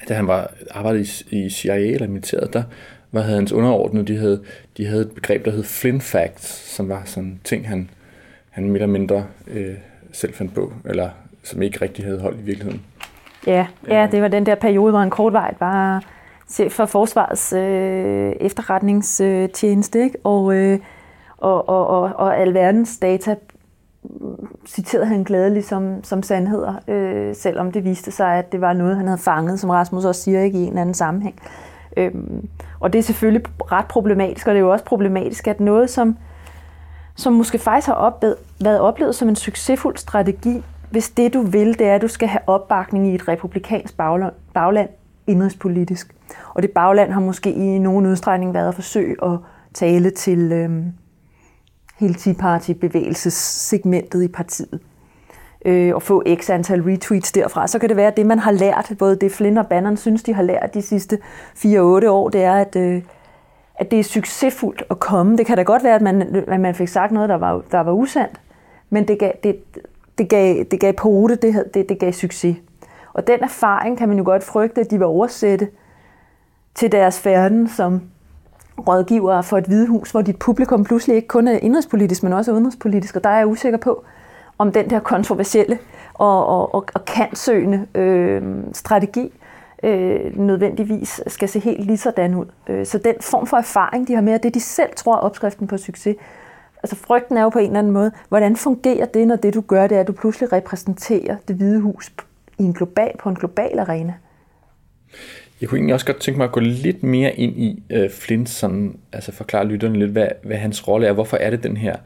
da 0.08 0.14
han 0.14 0.26
var 0.26 0.50
arbejdede 0.70 1.06
i, 1.30 1.44
i 1.44 1.50
CIA 1.50 1.76
eller 1.76 2.08
militæret, 2.08 2.52
der 2.52 2.62
hvad 3.10 3.22
havde 3.22 3.36
hans 3.36 3.52
underordnede, 3.52 4.06
de 4.06 4.16
havde, 4.16 4.40
de 4.76 4.86
havde 4.86 5.02
et 5.02 5.10
begreb, 5.10 5.44
der 5.44 5.50
hed 5.50 5.64
Flynn 5.64 6.00
Facts, 6.00 6.74
som 6.74 6.88
var 6.88 7.02
sådan 7.04 7.40
ting, 7.44 7.68
han, 7.68 7.90
han 8.50 8.64
mere 8.64 8.74
eller 8.74 8.86
mindre 8.86 9.26
øh, 9.46 9.74
selv 10.12 10.34
fandt 10.34 10.54
på, 10.54 10.72
eller 10.84 11.10
som 11.42 11.62
ikke 11.62 11.82
rigtig 11.82 12.04
havde 12.04 12.20
holdt 12.20 12.40
i 12.40 12.42
virkeligheden. 12.42 12.82
Ja, 13.46 13.66
ja 13.88 14.08
det 14.12 14.22
var 14.22 14.28
den 14.28 14.46
der 14.46 14.54
periode, 14.54 14.90
hvor 14.90 15.00
han 15.00 15.10
kortvarigt 15.10 15.60
var 15.60 16.04
chef 16.48 16.72
for 16.72 16.86
Forsvarets 16.86 17.52
øh, 17.52 18.32
efterretningstjeneste, 18.40 20.02
ikke? 20.02 20.18
Og, 20.24 20.54
øh, 20.54 20.78
og, 21.36 21.68
og, 21.68 21.86
og, 21.86 22.12
og 22.16 22.38
alverdens 22.38 22.98
data 22.98 23.36
citerede 24.66 25.06
han 25.06 25.22
gladeligt 25.22 25.66
som, 25.66 26.04
som 26.04 26.22
sandheder, 26.22 26.74
øh, 26.88 27.34
selvom 27.34 27.72
det 27.72 27.84
viste 27.84 28.10
sig, 28.10 28.38
at 28.38 28.52
det 28.52 28.60
var 28.60 28.72
noget, 28.72 28.96
han 28.96 29.06
havde 29.06 29.18
fanget, 29.18 29.60
som 29.60 29.70
Rasmus 29.70 30.04
også 30.04 30.22
siger, 30.22 30.40
ikke 30.40 30.58
i 30.58 30.62
en 30.62 30.68
eller 30.68 30.80
anden 30.80 30.94
sammenhæng. 30.94 31.40
Øhm, 31.96 32.48
og 32.80 32.92
det 32.92 32.98
er 32.98 33.02
selvfølgelig 33.02 33.42
ret 33.72 33.86
problematisk, 33.86 34.46
og 34.46 34.54
det 34.54 34.58
er 34.58 34.64
jo 34.64 34.72
også 34.72 34.84
problematisk, 34.84 35.48
at 35.48 35.60
noget, 35.60 35.90
som 35.90 36.16
som 37.18 37.32
måske 37.32 37.58
faktisk 37.58 37.86
har 37.86 37.94
oplevet, 37.94 38.36
været 38.60 38.80
oplevet 38.80 39.14
som 39.14 39.28
en 39.28 39.36
succesfuld 39.36 39.96
strategi, 39.96 40.62
hvis 40.90 41.10
det 41.10 41.34
du 41.34 41.42
vil, 41.42 41.78
det 41.78 41.86
er, 41.86 41.94
at 41.94 42.02
du 42.02 42.08
skal 42.08 42.28
have 42.28 42.40
opbakning 42.46 43.08
i 43.08 43.14
et 43.14 43.28
republikansk 43.28 43.96
bagland, 43.96 44.32
bagland 44.54 44.88
indrigspolitisk. 45.26 46.14
Og 46.54 46.62
det 46.62 46.70
bagland 46.70 47.12
har 47.12 47.20
måske 47.20 47.52
i 47.52 47.78
nogen 47.78 48.06
udstrækning 48.06 48.54
været 48.54 48.68
at 48.68 48.74
forsøge 48.74 49.24
at 49.24 49.38
tale 49.74 50.10
til 50.10 50.52
øh, 50.52 50.82
hele 51.98 52.14
Tea 52.14 52.32
Party-bevægelsessegmentet 52.32 54.22
i 54.22 54.28
partiet. 54.28 54.80
Øh, 55.64 55.94
og 55.94 56.02
få 56.02 56.22
x 56.40 56.50
antal 56.50 56.82
retweets 56.82 57.32
derfra. 57.32 57.66
Så 57.66 57.78
kan 57.78 57.88
det 57.88 57.96
være, 57.96 58.06
at 58.06 58.16
det, 58.16 58.26
man 58.26 58.38
har 58.38 58.52
lært, 58.52 58.92
både 58.98 59.16
det 59.16 59.32
Flynn 59.32 59.58
og 59.58 59.66
Bannon 59.66 59.96
synes, 59.96 60.22
de 60.22 60.34
har 60.34 60.42
lært 60.42 60.74
de 60.74 60.82
sidste 60.82 61.18
4-8 61.56 61.68
år, 62.08 62.28
det 62.28 62.42
er, 62.42 62.54
at 62.54 62.76
øh, 62.76 63.02
at 63.78 63.90
det 63.90 63.98
er 63.98 64.04
succesfuldt 64.04 64.82
at 64.90 64.98
komme. 64.98 65.36
Det 65.36 65.46
kan 65.46 65.56
da 65.56 65.62
godt 65.62 65.84
være, 65.84 65.94
at 65.94 66.02
man, 66.02 66.44
at 66.48 66.60
man 66.60 66.74
fik 66.74 66.88
sagt 66.88 67.12
noget, 67.12 67.28
der 67.28 67.34
var, 67.34 67.62
der 67.70 67.80
var 67.80 67.92
usandt, 67.92 68.40
men 68.90 69.08
det 69.08 69.18
gav, 69.18 69.32
det, 69.42 69.56
det 70.18 70.28
gav, 70.28 70.64
det 70.70 70.80
gav 70.80 70.92
pote, 70.92 71.36
det, 71.36 71.74
det, 71.74 71.88
det 71.88 71.98
gav 71.98 72.12
succes. 72.12 72.56
Og 73.12 73.26
den 73.26 73.40
erfaring 73.42 73.98
kan 73.98 74.08
man 74.08 74.18
jo 74.18 74.24
godt 74.24 74.44
frygte, 74.44 74.80
at 74.80 74.90
de 74.90 74.98
vil 74.98 75.06
oversætte 75.06 75.68
til 76.74 76.92
deres 76.92 77.20
færden 77.20 77.68
som 77.68 78.02
rådgiver 78.88 79.42
for 79.42 79.58
et 79.58 79.64
hvidehus, 79.64 80.10
hvor 80.10 80.22
dit 80.22 80.38
publikum 80.38 80.84
pludselig 80.84 81.16
ikke 81.16 81.28
kun 81.28 81.48
er 81.48 81.58
indrigspolitisk, 81.58 82.22
men 82.22 82.32
også 82.32 82.52
udenrigspolitisk, 82.52 83.16
og 83.16 83.24
der 83.24 83.30
er 83.30 83.36
jeg 83.36 83.46
usikker 83.46 83.78
på, 83.78 84.04
om 84.58 84.72
den 84.72 84.90
der 84.90 85.00
kontroversielle 85.00 85.78
og, 86.14 86.46
og, 86.46 86.74
og, 86.74 86.84
og 86.94 87.04
kantsøgende 87.04 87.86
øh, 87.94 88.42
strategi 88.72 89.32
øh, 89.82 90.38
nødvendigvis 90.38 91.20
skal 91.26 91.48
se 91.48 91.60
helt 91.60 91.86
lige 91.86 91.96
sådan 91.96 92.34
ud. 92.34 92.46
Øh, 92.68 92.86
så 92.86 92.98
den 92.98 93.14
form 93.20 93.46
for 93.46 93.56
erfaring, 93.56 94.08
de 94.08 94.14
har 94.14 94.22
med, 94.22 94.38
det 94.38 94.54
de 94.54 94.60
selv 94.60 94.90
tror 94.96 95.14
er 95.14 95.18
opskriften 95.18 95.66
på 95.66 95.76
succes. 95.76 96.16
Altså 96.82 96.96
frygten 96.96 97.36
er 97.36 97.42
jo 97.42 97.48
på 97.48 97.58
en 97.58 97.66
eller 97.66 97.78
anden 97.78 97.92
måde, 97.92 98.12
hvordan 98.28 98.56
fungerer 98.56 99.06
det, 99.06 99.26
når 99.26 99.36
det 99.36 99.54
du 99.54 99.60
gør, 99.60 99.86
det 99.86 99.96
er, 99.96 100.00
at 100.00 100.06
du 100.06 100.12
pludselig 100.12 100.52
repræsenterer 100.52 101.36
det 101.48 101.56
hvide 101.56 101.80
hus 101.80 102.12
i 102.58 102.62
en 102.62 102.72
global, 102.72 103.10
på 103.18 103.28
en 103.28 103.34
global 103.34 103.78
arena? 103.78 104.14
Jeg 105.60 105.68
kunne 105.68 105.78
egentlig 105.78 105.94
også 105.94 106.06
godt 106.06 106.20
tænke 106.20 106.38
mig 106.38 106.44
at 106.44 106.52
gå 106.52 106.60
lidt 106.60 107.02
mere 107.02 107.34
ind 107.34 107.56
i 107.56 107.82
øh, 107.90 108.10
Flint, 108.10 108.48
sådan, 108.48 108.98
altså 109.12 109.32
forklare 109.32 109.64
lytterne 109.64 109.98
lidt, 109.98 110.10
hvad, 110.10 110.28
hvad 110.42 110.56
hans 110.56 110.88
rolle 110.88 111.06
er. 111.06 111.12
Hvorfor 111.12 111.36
er 111.36 111.50
det 111.50 111.62
den 111.62 111.76
her 111.76 111.96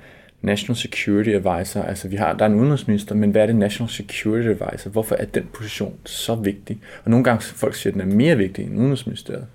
National 0.42 0.76
Security 0.76 1.28
Advisor. 1.28 1.82
Altså 1.82 2.08
vi 2.08 2.16
har, 2.16 2.32
der 2.32 2.44
er 2.44 2.48
en 2.48 2.54
udenrigsminister, 2.54 3.14
men 3.14 3.30
hvad 3.30 3.42
er 3.42 3.46
det 3.46 3.56
National 3.56 3.90
Security 3.90 4.48
Advisor? 4.48 4.90
Hvorfor 4.90 5.14
er 5.14 5.24
den 5.24 5.48
position 5.54 5.94
så 6.04 6.34
vigtig? 6.34 6.78
Og 7.04 7.10
nogle 7.10 7.24
gange 7.24 7.42
folk 7.42 7.74
siger, 7.74 7.90
at 7.90 8.00
den 8.00 8.10
er 8.10 8.16
mere 8.16 8.36
vigtig 8.36 8.64
end 8.64 8.78
udenrigsministeriet. 8.78 9.46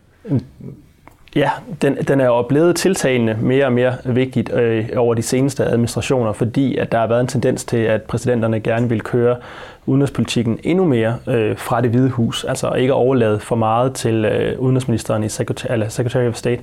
Ja, 1.36 1.50
den, 1.82 1.96
den 1.96 2.22
er 2.22 2.26
jo 2.26 2.42
blevet 2.42 2.76
tiltagende 2.76 3.38
mere 3.42 3.66
og 3.66 3.74
mere 3.74 3.96
vigtigt 4.06 4.54
øh, 4.54 4.90
over 4.96 5.14
de 5.14 5.22
seneste 5.22 5.66
administrationer, 5.66 6.34
fordi 6.34 6.78
at 6.78 6.92
der 6.92 7.00
har 7.00 7.08
været 7.08 7.22
en 7.22 7.28
tendens 7.28 7.66
til, 7.66 7.78
at 7.78 8.02
præsidenterne 8.02 8.60
gerne 8.60 8.90
vil 8.90 9.02
køre 9.02 9.38
udenrigspolitikken 9.86 10.60
endnu 10.64 10.86
mere 10.86 11.18
øh, 11.28 11.58
fra 11.58 11.82
det 11.82 11.90
hvide 11.90 12.10
hus, 12.10 12.44
altså 12.44 12.74
ikke 12.74 12.94
overlade 12.94 13.40
for 13.40 13.56
meget 13.56 13.94
til 13.94 14.26
øh, 14.26 14.60
udenrigsministeren 14.60 15.24
i 15.24 15.30
Secretary, 15.30 15.74
eller 15.74 15.90
Secretary 15.90 16.28
of 16.28 16.36
State, 16.36 16.62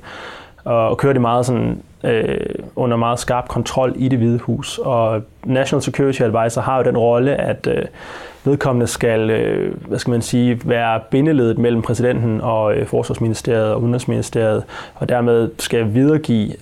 og, 0.64 0.88
og 0.88 0.99
køre 0.99 1.12
det 1.12 1.21
meget 1.21 1.47
sådan, 1.47 1.83
øh, 2.04 2.37
under 2.76 2.97
meget 2.97 3.18
skarp 3.18 3.49
kontrol 3.49 3.92
i 3.97 4.09
det 4.09 4.18
hvide 4.18 4.38
hus. 4.38 4.78
Og 4.78 5.23
National 5.44 5.83
Security 5.83 6.23
Advisor 6.23 6.61
har 6.61 6.78
jo 6.78 6.85
den 6.85 6.97
rolle, 6.97 7.37
at 7.37 7.66
øh, 7.66 7.85
vedkommende 8.44 8.87
skal, 8.87 9.30
øh, 9.30 9.75
hvad 9.88 9.99
skal 9.99 10.11
man 10.11 10.23
sige, 10.23 10.61
være 10.64 11.00
bindeledet 11.11 11.59
mellem 11.59 11.83
præsidenten 11.83 12.40
og 12.40 12.76
øh, 12.76 12.87
Forsvarsministeriet 12.87 13.73
og 13.73 13.83
Udenrigsministeriet, 13.83 14.64
og 14.94 15.09
dermed 15.09 15.50
skal 15.59 15.94
videregive 15.94 16.52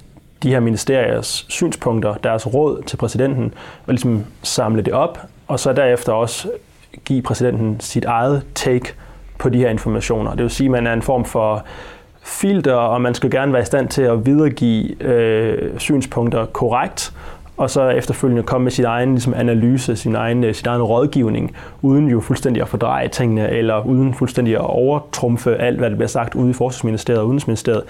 de 0.43 0.51
her 0.51 0.61
ministeriers 0.61 1.47
synspunkter, 1.49 2.15
deres 2.15 2.55
råd 2.55 2.83
til 2.83 2.97
præsidenten, 2.97 3.55
og 3.87 3.93
ligesom 3.93 4.25
samle 4.43 4.83
det 4.83 4.93
op, 4.93 5.19
og 5.49 5.61
så 5.61 5.73
derefter 5.73 6.13
også 6.13 6.49
give 7.05 7.23
præsidenten 7.23 7.81
sit 7.81 8.05
eget 8.05 8.43
take 8.55 8.95
på 9.39 9.49
de 9.49 9.59
her 9.59 9.69
informationer. 9.71 10.31
Det 10.31 10.43
vil 10.43 10.51
sige, 10.51 10.67
at 10.67 10.71
man 10.71 10.87
er 10.87 10.93
en 10.93 11.03
form 11.03 11.25
for 11.25 11.65
filter, 12.23 12.75
og 12.75 13.01
man 13.01 13.15
skal 13.15 13.31
gerne 13.31 13.53
være 13.53 13.63
i 13.63 13.65
stand 13.65 13.89
til 13.89 14.03
at 14.03 14.27
videregive 14.27 15.03
øh, 15.03 15.79
synspunkter 15.79 16.47
korrekt, 16.47 17.13
og 17.57 17.71
så 17.71 17.89
efterfølgende 17.89 18.43
komme 18.43 18.65
med 18.65 18.73
sin 18.73 18.85
egen 18.85 19.11
ligesom, 19.11 19.35
analyse, 19.37 19.97
sin 19.97 20.15
egen, 20.15 20.45
øh, 20.45 20.55
sin 20.55 20.69
egen 20.69 20.83
rådgivning, 20.83 21.57
uden 21.83 22.09
jo 22.09 22.21
fuldstændig 22.21 22.63
at 22.63 22.69
fordreje 22.69 23.09
tingene, 23.09 23.51
eller 23.51 23.87
uden 23.87 24.15
fuldstændig 24.15 24.55
at 24.55 24.61
overtrumfe 24.61 25.57
alt, 25.57 25.79
hvad 25.79 25.91
der 25.91 25.97
bliver 25.97 26.09
sagt 26.09 26.35
ude 26.35 26.51
i 26.51 26.53
Forsvarsministeriet 26.53 27.21
og 27.21 27.27
Udenrigsministeriet. 27.27 27.83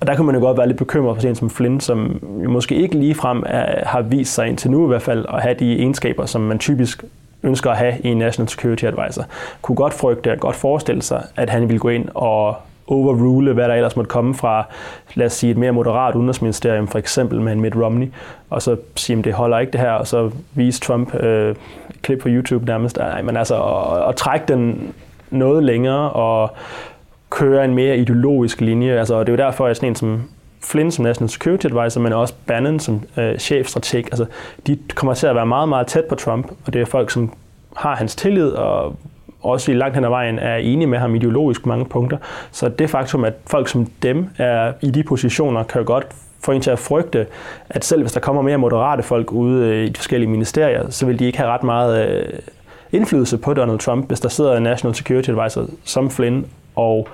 Og 0.00 0.06
der 0.06 0.14
kan 0.14 0.24
man 0.24 0.34
jo 0.34 0.40
godt 0.40 0.58
være 0.58 0.66
lidt 0.66 0.78
bekymret 0.78 1.20
for 1.20 1.28
en 1.28 1.34
som 1.34 1.50
Flynn, 1.50 1.80
som 1.80 2.20
måske 2.48 2.74
ikke 2.74 2.98
ligefrem 2.98 3.42
er, 3.46 3.88
har 3.88 4.02
vist 4.02 4.34
sig 4.34 4.48
indtil 4.48 4.70
nu 4.70 4.84
i 4.84 4.88
hvert 4.88 5.02
fald 5.02 5.26
at 5.28 5.42
have 5.42 5.54
de 5.58 5.78
egenskaber, 5.78 6.26
som 6.26 6.40
man 6.40 6.58
typisk 6.58 7.04
ønsker 7.42 7.70
at 7.70 7.76
have 7.76 7.94
i 8.04 8.08
en 8.08 8.18
National 8.18 8.48
Security 8.48 8.84
Advisor. 8.84 9.24
Kunne 9.62 9.76
godt 9.76 9.94
frygte, 9.94 10.36
godt 10.40 10.56
forestille 10.56 11.02
sig, 11.02 11.24
at 11.36 11.50
han 11.50 11.62
ville 11.62 11.78
gå 11.78 11.88
ind 11.88 12.08
og 12.14 12.56
overrule, 12.92 13.52
hvad 13.52 13.68
der 13.68 13.74
ellers 13.74 13.96
måtte 13.96 14.08
komme 14.08 14.34
fra, 14.34 14.66
lad 15.14 15.26
os 15.26 15.32
sige, 15.32 15.50
et 15.50 15.56
mere 15.56 15.72
moderat 15.72 16.14
udenrigsministerium, 16.14 16.88
for 16.88 16.98
eksempel 16.98 17.40
med 17.40 17.52
en 17.52 17.60
Mitt 17.60 17.76
Romney, 17.76 18.12
og 18.50 18.62
så 18.62 18.76
sige, 18.96 19.18
at 19.18 19.24
det 19.24 19.32
holder 19.32 19.58
ikke 19.58 19.72
det 19.72 19.80
her, 19.80 19.90
og 19.90 20.06
så 20.06 20.30
vise 20.54 20.80
Trump 20.80 21.14
øh, 21.14 21.50
et 21.90 22.02
klip 22.02 22.18
på 22.18 22.28
YouTube 22.28 22.66
nærmest. 22.66 22.96
Nej, 22.96 23.22
men 23.22 23.36
altså 23.36 23.62
at, 24.08 24.16
trække 24.16 24.46
den 24.48 24.94
noget 25.30 25.62
længere 25.62 26.10
og 26.10 26.50
køre 27.30 27.64
en 27.64 27.74
mere 27.74 27.98
ideologisk 27.98 28.60
linje. 28.60 28.98
Altså, 28.98 29.20
det 29.20 29.28
er 29.28 29.32
jo 29.32 29.36
derfor, 29.36 29.66
at 29.66 29.76
sådan 29.76 29.88
en 29.88 29.96
som 29.96 30.22
Flynn 30.64 30.90
som 30.90 31.02
National 31.02 31.30
Security 31.30 31.66
Advisor, 31.66 32.00
men 32.00 32.12
også 32.12 32.34
Bannon 32.46 32.80
som 32.80 33.02
øh, 33.16 33.38
chefstrateg, 33.38 34.04
altså, 34.04 34.26
de 34.66 34.78
kommer 34.94 35.14
til 35.14 35.26
at 35.26 35.34
være 35.34 35.46
meget, 35.46 35.68
meget 35.68 35.86
tæt 35.86 36.04
på 36.04 36.14
Trump, 36.14 36.50
og 36.66 36.72
det 36.72 36.80
er 36.80 36.86
folk, 36.86 37.10
som 37.10 37.32
har 37.76 37.96
hans 37.96 38.16
tillid 38.16 38.48
og 38.48 38.96
også 39.42 39.72
i 39.72 39.74
langt 39.74 39.94
hen 39.94 40.04
ad 40.04 40.08
vejen 40.08 40.38
er 40.38 40.56
enige 40.56 40.86
med 40.86 40.98
ham 40.98 41.14
ideologisk 41.14 41.66
mange 41.66 41.84
punkter. 41.84 42.16
Så 42.50 42.68
det 42.68 42.90
faktum, 42.90 43.24
at 43.24 43.34
folk 43.46 43.68
som 43.68 43.86
dem 44.02 44.28
er 44.38 44.72
i 44.80 44.90
de 44.90 45.02
positioner, 45.02 45.62
kan 45.62 45.80
jo 45.80 45.86
godt 45.86 46.06
få 46.40 46.52
en 46.52 46.60
til 46.60 46.70
at 46.70 46.78
frygte, 46.78 47.26
at 47.68 47.84
selv 47.84 48.02
hvis 48.02 48.12
der 48.12 48.20
kommer 48.20 48.42
mere 48.42 48.58
moderate 48.58 49.02
folk 49.02 49.32
ude 49.32 49.68
øh, 49.68 49.84
i 49.84 49.88
de 49.88 49.96
forskellige 49.96 50.30
ministerier, 50.30 50.90
så 50.90 51.06
vil 51.06 51.18
de 51.18 51.24
ikke 51.24 51.38
have 51.38 51.50
ret 51.50 51.62
meget 51.62 52.08
øh, 52.08 52.38
indflydelse 52.92 53.38
på 53.38 53.54
Donald 53.54 53.78
Trump, 53.78 54.06
hvis 54.06 54.20
der 54.20 54.28
sidder 54.28 54.56
en 54.56 54.62
National 54.62 54.94
Security 54.94 55.30
Advisor 55.30 55.66
som 55.84 56.10
Flynn 56.10 56.46
og 56.76 57.08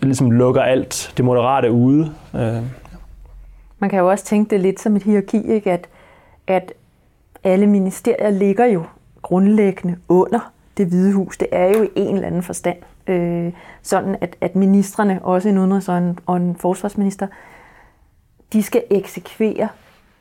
ligesom 0.00 0.30
lukker 0.30 0.62
alt 0.62 1.12
det 1.16 1.24
moderate 1.24 1.70
ude. 1.72 2.12
Øh. 2.34 2.62
Man 3.78 3.90
kan 3.90 3.98
jo 3.98 4.10
også 4.10 4.24
tænke 4.24 4.50
det 4.50 4.60
lidt 4.60 4.80
som 4.80 4.96
et 4.96 5.02
hierarki, 5.02 5.52
ikke? 5.52 5.72
At, 5.72 5.88
at 6.46 6.72
alle 7.44 7.66
ministerier 7.66 8.30
ligger 8.30 8.64
jo 8.64 8.84
grundlæggende 9.22 9.96
under 10.08 10.52
det 10.78 10.86
hvide 10.86 11.12
hus, 11.12 11.38
det 11.38 11.48
er 11.52 11.66
jo 11.78 11.82
i 11.82 11.90
en 11.96 12.14
eller 12.14 12.26
anden 12.26 12.42
forstand 12.42 12.76
øh, 13.06 13.52
sådan, 13.82 14.16
at, 14.20 14.36
at 14.40 14.56
ministerne, 14.56 15.24
også 15.24 15.48
en 15.48 15.58
udenrigs- 15.58 15.88
og 15.88 15.98
en, 15.98 16.18
og 16.26 16.36
en 16.36 16.56
forsvarsminister, 16.56 17.26
de 18.52 18.62
skal 18.62 18.82
eksekvere 18.90 19.68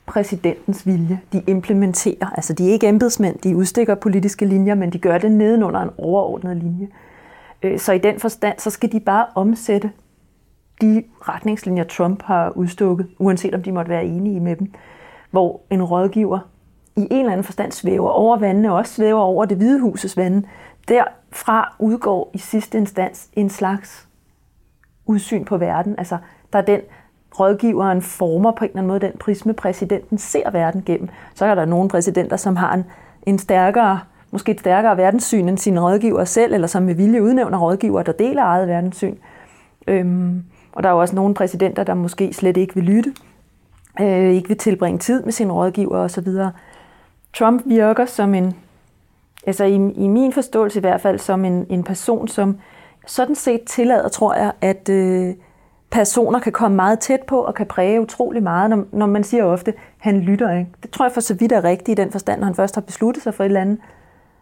præsidentens 0.06 0.88
vilje. 0.88 1.20
De 1.34 1.44
implementerer, 1.48 2.30
altså 2.36 2.54
de 2.54 2.68
er 2.68 2.74
ikke 2.74 2.88
embedsmænd, 2.88 3.40
de 3.40 3.56
udstikker 3.56 3.96
politiske 3.96 4.46
linjer, 4.46 4.76
men 4.76 4.90
de 4.90 5.00
gør 5.00 5.18
det 5.18 5.32
nedenunder 5.32 5.80
en 5.80 5.90
overordnet 5.98 6.58
linje. 6.58 6.88
Øh, 7.64 7.80
så 7.80 7.94
i 7.94 7.98
den 7.98 8.20
forstand, 8.20 8.60
så 8.60 8.70
skal 8.70 8.92
de 8.92 9.00
bare 9.00 9.26
omsætte 9.36 9.92
de 10.82 11.04
retningslinjer, 11.22 11.84
Trump 11.84 12.24
har 12.24 12.50
udstukket, 12.50 13.08
uanset 13.20 13.56
om 13.56 13.64
de 13.64 13.72
måtte 13.72 13.90
være 13.90 14.06
enige 14.06 14.40
med 14.40 14.56
dem, 14.56 14.72
hvor 15.32 15.62
en 15.70 15.84
rådgiver 15.84 16.40
i 16.98 17.08
en 17.12 17.20
eller 17.20 17.32
anden 17.32 17.44
forstand 17.44 17.72
svæver 17.72 18.10
over 18.10 18.38
vandene, 18.38 18.72
og 18.72 18.78
også 18.78 18.94
svæver 18.94 19.22
over 19.22 19.46
det 19.46 19.58
hvide 19.58 19.80
husets 19.80 20.18
vande. 20.18 20.48
Derfra 20.88 21.76
udgår 21.80 22.32
i 22.34 22.38
sidste 22.38 22.78
instans 22.78 23.28
en 23.34 23.50
slags 23.50 24.08
udsyn 25.06 25.46
på 25.46 25.58
verden. 25.58 25.96
Altså, 25.98 26.18
der 26.54 26.60
er 26.60 26.64
den 26.64 26.82
rådgiveren 27.40 28.02
former 28.02 28.52
på 28.52 28.66
en 28.66 28.70
eller 28.70 28.78
anden 28.78 28.88
måde 28.88 29.00
den 29.00 29.12
prisme, 29.20 29.54
præsidenten 29.54 30.18
ser 30.18 30.52
verden 30.52 30.84
gennem. 30.86 31.10
Så 31.36 31.46
er 31.46 31.56
der 31.56 31.66
nogle 31.66 31.90
præsidenter, 31.90 32.38
som 32.38 32.56
har 32.56 32.74
en, 32.74 32.86
en 33.26 33.40
stærkere, 33.40 34.00
måske 34.32 34.52
et 34.52 34.60
stærkere 34.60 34.98
verdenssyn 34.98 35.50
end 35.50 35.58
sine 35.58 35.82
rådgiver 35.82 36.24
selv, 36.24 36.54
eller 36.54 36.68
som 36.68 36.84
med 36.84 36.96
vilje 36.96 37.24
udnævner 37.24 37.58
rådgiver, 37.58 38.04
der 38.04 38.12
deler 38.12 38.44
eget 38.44 38.68
verdenssyn. 38.68 39.16
Øhm, 39.88 40.44
og 40.72 40.84
der 40.84 40.90
er 40.90 40.94
jo 40.94 41.00
også 41.00 41.16
nogle 41.16 41.34
præsidenter, 41.34 41.84
der 41.84 41.94
måske 41.94 42.34
slet 42.34 42.58
ikke 42.58 42.76
vil 42.76 42.84
lytte, 42.84 43.14
øh, 44.02 44.32
ikke 44.34 44.48
vil 44.48 44.58
tilbringe 44.58 45.00
tid 45.00 45.24
med 45.24 45.32
sine 45.32 45.54
rådgiver 45.54 45.98
osv. 45.98 46.28
Trump 47.34 47.62
virker 47.66 48.06
som 48.06 48.34
en, 48.34 48.56
altså 49.48 49.64
i, 49.64 49.76
i 49.76 50.08
min 50.08 50.34
forståelse 50.34 50.80
i 50.80 50.82
hvert 50.82 51.02
fald, 51.02 51.20
som 51.20 51.46
en, 51.46 51.66
en 51.70 51.84
person, 51.84 52.28
som 52.28 52.58
sådan 53.08 53.36
set 53.36 53.62
tillader, 53.66 54.10
tror 54.10 54.34
jeg, 54.34 54.52
at 54.62 54.90
øh, 54.90 55.34
personer 55.92 56.40
kan 56.40 56.52
komme 56.52 56.76
meget 56.76 57.00
tæt 57.00 57.22
på 57.22 57.42
og 57.42 57.56
kan 57.56 57.66
præge 57.66 58.02
utrolig 58.02 58.44
meget, 58.44 58.70
når, 58.70 58.84
når 58.92 59.06
man 59.06 59.24
siger 59.24 59.44
ofte, 59.44 59.74
han 59.98 60.20
lytter 60.20 60.58
ikke. 60.58 60.72
Det 60.84 60.92
tror 60.92 61.06
jeg 61.06 61.12
for 61.12 61.22
så 61.22 61.34
vidt 61.34 61.52
er 61.52 61.64
rigtigt 61.64 62.00
i 62.00 62.02
den 62.02 62.12
forstand, 62.12 62.40
når 62.40 62.46
han 62.46 62.56
først 62.56 62.76
har 62.76 62.82
besluttet 62.82 63.24
sig 63.24 63.34
for 63.34 63.44
et 63.44 63.46
eller 63.46 63.62
andet, 63.62 63.80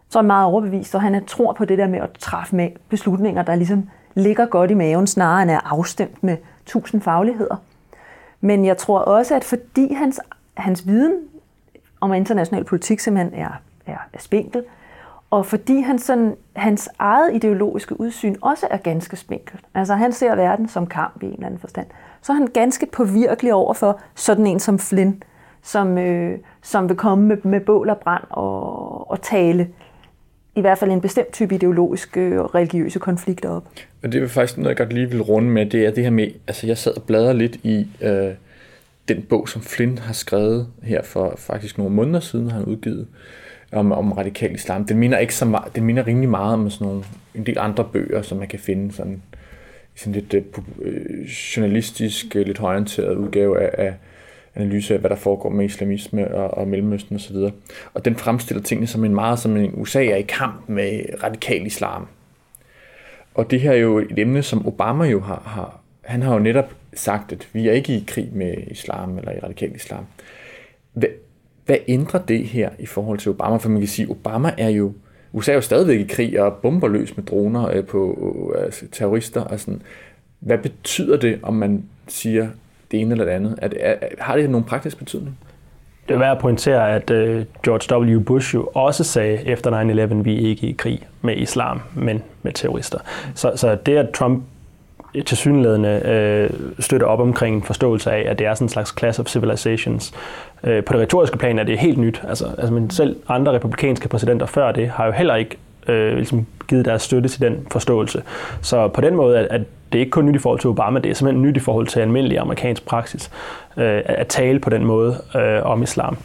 så 0.09 0.19
er 0.19 0.21
han 0.21 0.27
meget 0.27 0.45
overbevist, 0.45 0.95
og 0.95 1.01
han 1.01 1.15
er 1.15 1.19
tror 1.27 1.53
på 1.53 1.65
det 1.65 1.77
der 1.77 1.87
med 1.87 1.99
at 1.99 2.09
træffe 2.19 2.55
med 2.55 2.69
beslutninger, 2.89 3.43
der 3.43 3.55
ligesom 3.55 3.89
ligger 4.15 4.45
godt 4.45 4.71
i 4.71 4.73
maven, 4.73 5.07
snarere 5.07 5.41
end 5.41 5.51
er 5.51 5.73
afstemt 5.73 6.23
med 6.23 6.37
tusind 6.65 7.01
fagligheder. 7.01 7.55
Men 8.41 8.65
jeg 8.65 8.77
tror 8.77 8.99
også, 8.99 9.35
at 9.35 9.43
fordi 9.43 9.93
hans, 9.93 10.19
hans 10.53 10.87
viden 10.87 11.13
om 12.05 12.13
international 12.13 12.63
politik 12.63 12.99
simpelthen 12.99 13.33
er, 13.33 13.61
er, 13.85 13.97
er 14.13 14.19
spinkel, 14.19 14.63
og 15.29 15.45
fordi 15.45 15.79
han 15.79 15.99
sådan, 15.99 16.35
hans 16.55 16.89
eget 16.99 17.35
ideologiske 17.35 17.99
udsyn 17.99 18.35
også 18.41 18.67
er 18.71 18.77
ganske 18.77 19.15
spinkelt. 19.15 19.61
Altså 19.73 19.95
han 19.95 20.11
ser 20.11 20.35
verden 20.35 20.67
som 20.67 20.87
kamp 20.87 21.23
i 21.23 21.25
en 21.25 21.33
eller 21.33 21.45
anden 21.45 21.59
forstand. 21.59 21.87
Så 22.21 22.31
er 22.31 22.35
han 22.35 22.47
ganske 22.47 22.85
påvirkelig 22.85 23.53
over 23.53 23.73
for 23.73 23.99
sådan 24.15 24.47
en 24.47 24.59
som 24.59 24.79
Flynn, 24.79 25.23
som, 25.63 25.97
øh, 25.97 26.37
som 26.61 26.89
vil 26.89 26.97
komme 26.97 27.25
med, 27.25 27.37
med 27.43 27.59
bål 27.59 27.89
og 27.89 27.97
brand 27.97 28.23
og, 28.29 29.11
og 29.11 29.21
tale 29.21 29.67
i 30.55 30.61
hvert 30.61 30.77
fald 30.77 30.91
en 30.91 31.01
bestemt 31.01 31.33
type 31.33 31.55
ideologiske 31.55 32.21
øh, 32.21 32.41
og 32.41 32.55
religiøse 32.55 32.99
konflikter 32.99 33.49
op. 33.49 33.63
Og 34.03 34.11
det 34.11 34.23
er 34.23 34.27
faktisk 34.27 34.57
noget, 34.57 34.69
jeg 34.69 34.77
godt 34.77 34.93
lige 34.93 35.09
vil 35.09 35.21
runde 35.21 35.49
med, 35.49 35.65
det 35.65 35.85
er 35.85 35.91
det 35.91 36.03
her 36.03 36.11
med, 36.11 36.27
altså 36.47 36.67
jeg 36.67 36.77
sad 36.77 36.97
og 36.97 37.03
bladrede 37.03 37.37
lidt 37.37 37.55
i 37.55 37.87
øh, 38.01 38.31
den 39.07 39.21
bog, 39.21 39.49
som 39.49 39.61
Flynn 39.61 39.97
har 39.97 40.13
skrevet 40.13 40.67
her 40.83 41.03
for 41.03 41.33
faktisk 41.37 41.77
nogle 41.77 41.93
måneder 41.93 42.19
siden, 42.19 42.49
har 42.49 42.57
han 42.57 42.67
udgivet 42.67 43.07
om, 43.71 43.91
om 43.91 44.11
radikal 44.11 44.55
islam. 44.55 44.85
Den 44.85 44.97
minder, 44.97 45.17
ikke 45.17 45.35
så 45.35 45.45
meget, 45.45 45.75
den 45.75 45.83
minder 45.83 46.07
rimelig 46.07 46.29
meget 46.29 46.53
om 46.53 46.69
sådan 46.69 46.87
nogle, 46.87 47.03
en 47.35 47.45
del 47.45 47.57
andre 47.59 47.89
bøger, 47.93 48.21
som 48.21 48.37
man 48.37 48.47
kan 48.47 48.59
finde 48.59 48.93
sådan, 48.93 49.21
i 49.95 49.99
sådan 49.99 50.13
lidt 50.13 50.33
øh, 50.33 50.43
øh 50.81 51.25
journalistisk, 51.25 52.35
øh, 52.35 52.45
lidt 52.45 52.57
højorienteret 52.57 53.15
udgave 53.15 53.61
af, 53.61 53.85
af 53.85 53.93
analyse 54.55 54.93
af, 54.93 54.99
hvad 54.99 55.09
der 55.09 55.15
foregår 55.15 55.49
med 55.49 55.65
islamisme 55.65 56.35
og, 56.35 56.57
og 56.57 56.67
Mellemøsten 56.67 57.15
osv. 57.15 57.35
Og, 57.35 57.51
og 57.93 58.05
den 58.05 58.15
fremstiller 58.15 58.63
tingene 58.63 58.87
som 58.87 59.05
en 59.05 59.15
meget 59.15 59.39
som 59.39 59.57
en 59.57 59.71
USA 59.73 60.05
er 60.05 60.15
i 60.15 60.21
kamp 60.21 60.69
med 60.69 61.01
radikal 61.23 61.65
islam. 61.65 62.07
Og 63.33 63.51
det 63.51 63.61
her 63.61 63.71
er 63.71 63.75
jo 63.75 63.99
et 63.99 64.19
emne, 64.19 64.43
som 64.43 64.67
Obama 64.67 65.05
jo 65.05 65.19
har, 65.19 65.41
har 65.45 65.79
han 66.01 66.21
har 66.21 66.33
jo 66.33 66.39
netop 66.39 66.75
sagt, 66.95 67.31
at 67.31 67.47
vi 67.53 67.67
er 67.67 67.71
ikke 67.71 67.93
i 67.93 68.03
krig 68.07 68.29
med 68.33 68.53
islam 68.67 69.17
eller 69.17 69.31
i 69.31 69.39
radikal 69.39 69.75
islam. 69.75 70.05
Hvad, 70.93 71.09
hvad 71.65 71.77
ændrer 71.87 72.21
det 72.21 72.45
her 72.45 72.69
i 72.79 72.85
forhold 72.85 73.19
til 73.19 73.31
Obama? 73.31 73.57
For 73.57 73.69
man 73.69 73.79
kan 73.79 73.87
sige, 73.87 74.05
at 74.05 74.11
Obama 74.11 74.53
er 74.57 74.69
jo, 74.69 74.93
USA 75.33 75.51
er 75.51 75.55
jo 75.55 75.61
stadigvæk 75.61 75.99
i 75.99 76.13
krig 76.13 76.41
og 76.41 76.53
bomber 76.53 76.87
løs 76.87 77.17
med 77.17 77.25
droner 77.25 77.67
øh, 77.67 77.85
på 77.85 78.53
øh, 78.55 78.63
altså, 78.63 78.85
terrorister. 78.91 79.41
Og 79.41 79.59
sådan. 79.59 79.81
Hvad 80.39 80.57
betyder 80.57 81.17
det, 81.17 81.39
om 81.43 81.53
man 81.53 81.85
siger 82.07 82.47
det 82.91 83.01
ene 83.01 83.11
eller 83.11 83.25
det 83.25 83.31
andet? 83.31 83.59
Er 83.61 83.67
det, 83.67 83.77
er, 83.81 83.95
har 84.19 84.35
det 84.35 84.49
nogen 84.49 84.63
praktisk 84.63 84.97
betydning? 84.97 85.37
Det 86.07 86.13
er 86.13 86.19
værd 86.19 86.31
at 86.31 86.41
pointere, 86.41 86.95
at 86.95 87.09
øh, 87.09 87.45
George 87.63 88.15
W. 88.15 88.19
Bush 88.23 88.55
jo 88.55 88.69
også 88.73 89.03
sagde 89.03 89.45
efter 89.45 89.81
9-11, 90.11 90.13
vi 90.13 90.35
er 90.45 90.49
ikke 90.49 90.67
i 90.67 90.71
krig 90.71 91.07
med 91.21 91.37
islam, 91.37 91.81
men 91.95 92.23
med 92.43 92.51
terrorister. 92.51 92.99
Så, 93.35 93.51
så 93.55 93.77
det, 93.85 93.97
at 93.97 94.09
Trump 94.09 94.43
til 95.25 95.37
synlædende 95.37 96.01
øh, 96.05 96.49
støtter 96.79 97.07
op 97.07 97.19
omkring 97.19 97.55
en 97.55 97.63
forståelse 97.63 98.11
af, 98.11 98.29
at 98.29 98.39
det 98.39 98.47
er 98.47 98.53
sådan 98.53 98.65
en 98.65 98.69
slags 98.69 98.95
class 98.99 99.19
of 99.19 99.27
civilizations. 99.27 100.13
Øh, 100.63 100.83
på 100.83 100.93
det 100.93 101.01
retoriske 101.01 101.37
plan 101.37 101.59
er 101.59 101.63
det 101.63 101.79
helt 101.79 101.97
nyt. 101.97 102.21
Altså, 102.27 102.45
altså 102.57 102.73
men 102.73 102.89
selv 102.89 103.15
andre 103.27 103.51
republikanske 103.51 104.07
præsidenter 104.07 104.45
før 104.45 104.71
det 104.71 104.89
har 104.89 105.05
jo 105.05 105.11
heller 105.11 105.35
ikke 105.35 105.57
øh, 105.87 106.15
ligesom 106.15 106.45
givet 106.67 106.85
deres 106.85 107.01
støtte 107.01 107.29
til 107.29 107.41
den 107.41 107.67
forståelse. 107.71 108.23
Så 108.61 108.87
på 108.87 109.01
den 109.01 109.15
måde 109.15 109.39
at 109.39 109.61
det 109.91 109.99
er 109.99 109.99
ikke 109.99 110.11
kun 110.11 110.25
nyt 110.25 110.35
i 110.35 110.39
forhold 110.39 110.59
til 110.59 110.69
Obama, 110.69 110.99
det 110.99 111.11
er 111.11 111.15
simpelthen 111.15 111.41
nyt 111.41 111.57
i 111.57 111.59
forhold 111.59 111.87
til 111.87 111.99
almindelig 111.99 112.39
amerikansk 112.39 112.85
praksis 112.85 113.31
øh, 113.77 114.01
at 114.05 114.27
tale 114.27 114.59
på 114.59 114.69
den 114.69 114.85
måde 114.85 115.17
øh, 115.35 115.65
om 115.65 115.83
islam. 115.83 116.17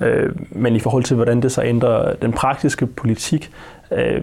Øh, 0.00 0.32
men 0.50 0.76
i 0.76 0.78
forhold 0.78 1.04
til, 1.04 1.16
hvordan 1.16 1.42
det 1.42 1.52
så 1.52 1.62
ændrer 1.62 2.14
den 2.14 2.32
praktiske 2.32 2.86
politik, 2.86 3.50
øh, 3.92 4.22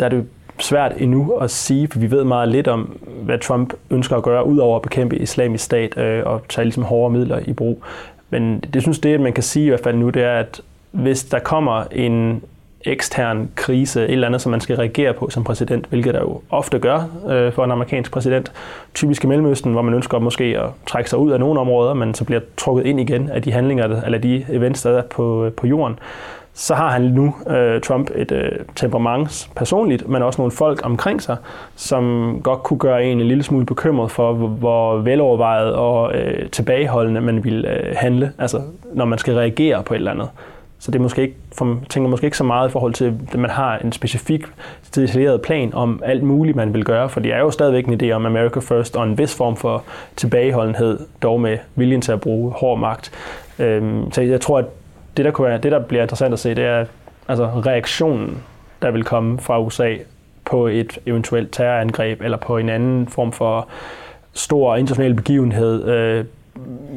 der 0.00 0.06
er 0.06 0.10
det 0.10 0.26
svært 0.58 0.92
endnu 0.98 1.30
at 1.30 1.50
sige, 1.50 1.88
for 1.88 1.98
vi 1.98 2.10
ved 2.10 2.24
meget 2.24 2.48
lidt 2.48 2.68
om, 2.68 2.98
hvad 3.22 3.38
Trump 3.38 3.72
ønsker 3.90 4.16
at 4.16 4.22
gøre, 4.22 4.46
udover 4.46 4.76
at 4.76 4.82
bekæmpe 4.82 5.18
islamisk 5.18 5.64
stat 5.64 5.98
øh, 5.98 6.22
og 6.26 6.42
tage 6.48 6.64
ligesom 6.64 6.82
hårde 6.82 7.12
midler 7.12 7.38
i 7.46 7.52
brug. 7.52 7.82
Men 8.30 8.60
det 8.74 8.82
synes 8.82 8.98
det, 8.98 9.20
man 9.20 9.32
kan 9.32 9.42
sige 9.42 9.66
i 9.66 9.68
hvert 9.68 9.80
fald 9.80 9.96
nu, 9.96 10.10
det 10.10 10.22
er, 10.22 10.38
at 10.38 10.60
hvis 10.90 11.24
der 11.24 11.38
kommer 11.38 11.84
en 11.92 12.42
ekstern 12.84 13.50
krise, 13.54 14.04
et 14.04 14.10
eller 14.10 14.26
andet, 14.26 14.40
som 14.40 14.50
man 14.50 14.60
skal 14.60 14.76
reagere 14.76 15.12
på 15.12 15.30
som 15.30 15.44
præsident, 15.44 15.86
hvilket 15.86 16.14
der 16.14 16.20
jo 16.20 16.40
ofte 16.50 16.78
gør 16.78 17.08
øh, 17.28 17.52
for 17.52 17.64
en 17.64 17.70
amerikansk 17.70 18.12
præsident. 18.12 18.52
Typisk 18.94 19.24
i 19.24 19.26
Mellemøsten, 19.26 19.72
hvor 19.72 19.82
man 19.82 19.94
ønsker 19.94 20.18
måske 20.18 20.44
at 20.44 20.70
trække 20.86 21.10
sig 21.10 21.18
ud 21.18 21.30
af 21.30 21.40
nogle 21.40 21.60
områder, 21.60 21.94
men 21.94 22.14
så 22.14 22.24
bliver 22.24 22.40
trukket 22.56 22.86
ind 22.86 23.00
igen 23.00 23.30
af 23.30 23.42
de 23.42 23.52
handlinger, 23.52 24.02
eller 24.04 24.18
de 24.18 24.46
events, 24.48 24.82
der 24.82 24.98
er 24.98 25.02
på, 25.02 25.44
øh, 25.44 25.52
på 25.52 25.66
jorden. 25.66 25.98
Så 26.56 26.74
har 26.74 26.90
han 26.90 27.02
nu, 27.02 27.34
øh, 27.50 27.80
Trump, 27.80 28.10
et 28.14 28.32
øh, 28.32 28.50
temperament 28.76 29.50
personligt, 29.56 30.08
men 30.08 30.22
også 30.22 30.40
nogle 30.40 30.52
folk 30.52 30.80
omkring 30.84 31.22
sig, 31.22 31.36
som 31.76 32.40
godt 32.42 32.62
kunne 32.62 32.78
gøre 32.78 33.04
en 33.04 33.20
en 33.20 33.28
lille 33.28 33.42
smule 33.42 33.66
bekymret 33.66 34.10
for, 34.10 34.32
hvor, 34.32 34.48
hvor 34.48 34.96
velovervejet 34.96 35.74
og 35.74 36.14
øh, 36.14 36.50
tilbageholdende 36.50 37.20
man 37.20 37.44
vil 37.44 37.64
øh, 37.64 37.96
handle, 37.96 38.32
altså 38.38 38.60
når 38.92 39.04
man 39.04 39.18
skal 39.18 39.34
reagere 39.34 39.82
på 39.82 39.94
et 39.94 39.98
eller 39.98 40.10
andet. 40.10 40.28
Så 40.78 40.90
det 40.90 40.98
er 40.98 41.02
måske 41.02 41.22
ikke, 41.22 41.34
for, 41.52 41.78
tænker 41.88 42.10
måske 42.10 42.24
ikke 42.24 42.36
så 42.36 42.44
meget 42.44 42.68
i 42.68 42.72
forhold 42.72 42.94
til, 42.94 43.04
at 43.32 43.38
man 43.38 43.50
har 43.50 43.78
en 43.78 43.92
specifik 43.92 44.44
detaljeret 44.94 45.42
plan 45.42 45.74
om 45.74 46.00
alt 46.04 46.22
muligt, 46.22 46.56
man 46.56 46.74
vil 46.74 46.84
gøre, 46.84 47.08
for 47.08 47.20
det 47.20 47.32
er 47.32 47.38
jo 47.38 47.50
stadigvæk 47.50 47.86
en 47.86 48.02
idé 48.02 48.10
om 48.10 48.26
America 48.26 48.60
First 48.60 48.96
og 48.96 49.04
en 49.04 49.18
vis 49.18 49.36
form 49.36 49.56
for 49.56 49.82
tilbageholdenhed, 50.16 50.98
dog 51.22 51.40
med 51.40 51.58
viljen 51.74 52.00
til 52.00 52.12
at 52.12 52.20
bruge 52.20 52.52
hård 52.52 52.78
magt. 52.78 53.12
Øhm, 53.58 54.12
så 54.12 54.22
jeg 54.22 54.40
tror, 54.40 54.58
at 54.58 54.64
det 55.16 55.24
der, 55.24 55.30
kunne 55.30 55.48
være, 55.48 55.58
det, 55.58 55.72
der 55.72 55.78
bliver 55.78 56.02
interessant 56.02 56.32
at 56.32 56.38
se, 56.38 56.54
det 56.54 56.64
er 56.64 56.86
altså 57.28 57.46
reaktionen, 57.46 58.42
der 58.82 58.90
vil 58.90 59.04
komme 59.04 59.38
fra 59.38 59.60
USA 59.60 59.96
på 60.44 60.66
et 60.66 60.98
eventuelt 61.06 61.52
terrorangreb, 61.52 62.22
eller 62.22 62.36
på 62.36 62.56
en 62.58 62.68
anden 62.68 63.08
form 63.08 63.32
for 63.32 63.68
stor 64.32 64.76
international 64.76 65.14
begivenhed, 65.14 65.84
øh, 65.84 66.24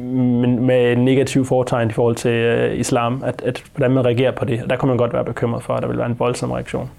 men 0.04 0.66
med 0.66 0.96
negativ 0.96 1.44
foretegn 1.44 1.90
i 1.90 1.92
forhold 1.92 2.16
til 2.16 2.30
øh, 2.30 2.78
islam, 2.78 3.22
at, 3.26 3.42
at 3.42 3.64
hvordan 3.74 3.90
man 3.90 4.04
reagerer 4.04 4.30
på 4.30 4.44
det. 4.44 4.62
Og 4.62 4.70
der 4.70 4.76
kunne 4.76 4.88
man 4.88 4.98
godt 4.98 5.12
være 5.12 5.24
bekymret 5.24 5.62
for, 5.62 5.74
at 5.74 5.82
der 5.82 5.88
vil 5.88 5.98
være 5.98 6.06
en 6.06 6.18
voldsom 6.18 6.50
reaktion. 6.50 6.90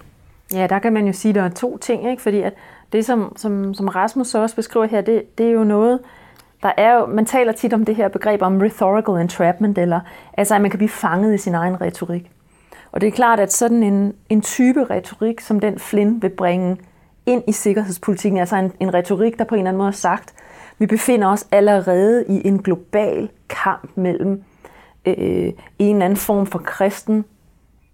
Ja, 0.53 0.67
der 0.67 0.79
kan 0.79 0.93
man 0.93 1.07
jo 1.07 1.13
sige, 1.13 1.29
at 1.29 1.35
der 1.35 1.41
er 1.41 1.49
to 1.49 1.77
ting, 1.77 2.09
ikke? 2.09 2.21
fordi 2.21 2.41
at 2.41 2.53
det, 2.93 3.05
som, 3.05 3.33
som, 3.35 3.73
som 3.73 3.87
Rasmus 3.87 4.27
så 4.27 4.41
også 4.41 4.55
beskriver 4.55 4.85
her, 4.85 5.01
det, 5.01 5.37
det 5.37 5.45
er 5.45 5.51
jo 5.51 5.63
noget, 5.63 5.99
der 6.63 6.71
er 6.77 6.95
jo, 6.95 7.05
man 7.05 7.25
taler 7.25 7.51
tit 7.51 7.73
om 7.73 7.85
det 7.85 7.95
her 7.95 8.07
begreb 8.07 8.41
om 8.41 8.57
rhetorical 8.57 9.21
entrapment, 9.21 9.77
eller 9.77 9.99
altså 10.33 10.55
at 10.55 10.61
man 10.61 10.71
kan 10.71 10.77
blive 10.77 10.89
fanget 10.89 11.33
i 11.33 11.37
sin 11.37 11.55
egen 11.55 11.81
retorik. 11.81 12.31
Og 12.91 13.01
det 13.01 13.07
er 13.07 13.11
klart, 13.11 13.39
at 13.39 13.53
sådan 13.53 13.83
en, 13.83 14.13
en 14.29 14.41
type 14.41 14.83
retorik, 14.89 15.39
som 15.39 15.59
den 15.59 15.79
Flynn 15.79 16.21
vil 16.21 16.29
bringe 16.29 16.77
ind 17.25 17.43
i 17.47 17.51
sikkerhedspolitikken, 17.51 18.39
altså 18.39 18.55
en, 18.55 18.71
en 18.79 18.93
retorik, 18.93 19.39
der 19.39 19.43
på 19.43 19.55
en 19.55 19.59
eller 19.59 19.69
anden 19.69 19.77
måde 19.77 19.87
har 19.87 19.91
sagt, 19.91 20.33
vi 20.79 20.85
befinder 20.85 21.27
os 21.27 21.47
allerede 21.51 22.25
i 22.27 22.47
en 22.47 22.63
global 22.63 23.29
kamp 23.49 23.89
mellem 23.95 24.43
øh, 25.05 25.53
en 25.79 25.95
eller 25.95 26.05
anden 26.05 26.17
form 26.17 26.45
for 26.45 26.59
kristen, 26.59 27.25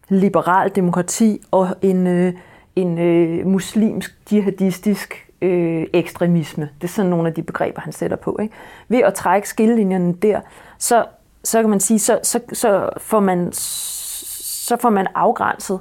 liberal 0.10 0.72
demokrati 0.76 1.42
og 1.52 1.68
en, 1.82 2.08
øh, 2.08 2.34
en 2.76 2.98
øh, 3.00 3.48
muslimsk, 3.48 4.18
jihadistisk 4.32 5.25
øh, 5.42 5.86
ekstremisme. 5.94 6.70
Det 6.82 6.88
er 6.88 6.92
sådan 6.92 7.10
nogle 7.10 7.28
af 7.28 7.34
de 7.34 7.44
begreber, 7.44 7.82
han 7.82 7.94
sætter 7.94 8.18
på. 8.18 8.38
Ikke? 8.42 8.54
Ved 8.88 9.00
at 9.00 9.14
trække 9.14 9.50
skillelinjerne 9.50 10.14
der, 10.14 10.40
så, 10.78 11.06
så 11.44 11.62
kan 11.62 11.70
man 11.70 11.80
sige, 11.80 12.00
så, 12.00 12.20
så, 12.24 12.40
så, 12.54 12.90
får 12.98 13.20
man, 13.20 13.50
så 13.54 14.78
får 14.78 14.90
man 14.90 15.08
afgrænset 15.16 15.80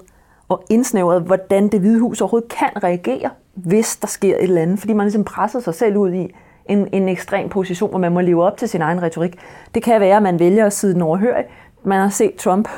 og 0.49 0.65
indsnævret, 0.71 1.23
hvordan 1.23 1.69
det 1.69 1.81
hvide 1.81 2.01
hus 2.01 2.21
overhovedet 2.21 2.49
kan 2.49 2.85
reagere, 2.85 3.31
hvis 3.55 3.97
der 3.97 4.07
sker 4.07 4.37
et 4.37 4.43
eller 4.43 4.63
andet, 4.63 4.79
fordi 4.79 4.93
man 4.93 5.07
ligesom 5.07 5.25
presser 5.25 5.61
sig 5.61 5.75
selv 5.75 5.97
ud 5.97 6.13
i, 6.13 6.35
en, 6.67 6.89
en 6.93 7.09
ekstrem 7.09 7.49
position, 7.49 7.91
hvor 7.91 7.99
man 7.99 8.13
må 8.13 8.21
leve 8.21 8.45
op 8.45 8.57
til 8.57 8.69
sin 8.69 8.83
egen 8.83 9.03
retorik. 9.03 9.39
Det 9.75 9.83
kan 9.83 10.01
være, 10.01 10.17
at 10.17 10.23
man 10.23 10.39
vælger 10.39 10.67
at 10.67 10.73
sidde 10.73 10.95
den 10.95 11.03
overhørig. 11.03 11.45
Man 11.85 12.01
har 12.01 12.09
set 12.09 12.35
Trump 12.35 12.69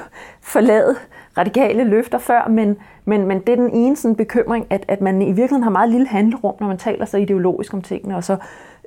forlade 0.40 0.96
radikale 1.38 1.84
løfter 1.84 2.18
før, 2.18 2.48
men, 2.48 2.76
men, 3.04 3.26
men 3.26 3.40
det 3.40 3.48
er 3.48 3.56
den 3.56 3.70
ene 3.70 3.96
sådan 3.96 4.16
bekymring, 4.16 4.66
at, 4.70 4.84
at 4.88 5.00
man 5.00 5.22
i 5.22 5.24
virkeligheden 5.24 5.62
har 5.62 5.70
meget 5.70 5.90
lille 5.90 6.06
handlerum, 6.06 6.54
når 6.60 6.66
man 6.66 6.78
taler 6.78 7.04
så 7.04 7.16
ideologisk 7.16 7.74
om 7.74 7.82
tingene, 7.82 8.16
og 8.16 8.24
så 8.24 8.36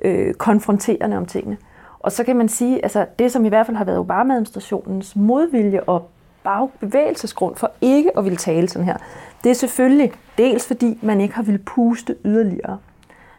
øh, 0.02 0.34
konfronterende 0.34 1.16
om 1.16 1.26
tingene. 1.26 1.56
Og 2.00 2.12
så 2.12 2.24
kan 2.24 2.36
man 2.36 2.48
sige, 2.48 2.82
altså 2.82 3.06
det 3.18 3.32
som 3.32 3.44
i 3.44 3.48
hvert 3.48 3.66
fald 3.66 3.76
har 3.76 3.84
været 3.84 3.98
Obama-administrationens 3.98 5.16
modvilje 5.16 5.80
og 5.80 6.10
bagbevægelsesgrund 6.44 7.56
for 7.56 7.70
ikke 7.80 8.18
at 8.18 8.24
ville 8.24 8.36
tale 8.36 8.68
sådan 8.68 8.86
her, 8.86 8.96
det 9.44 9.50
er 9.50 9.54
selvfølgelig 9.54 10.12
dels 10.38 10.66
fordi 10.66 10.98
man 11.02 11.20
ikke 11.20 11.34
har 11.34 11.42
ville 11.42 11.58
puste 11.58 12.16
yderligere 12.24 12.78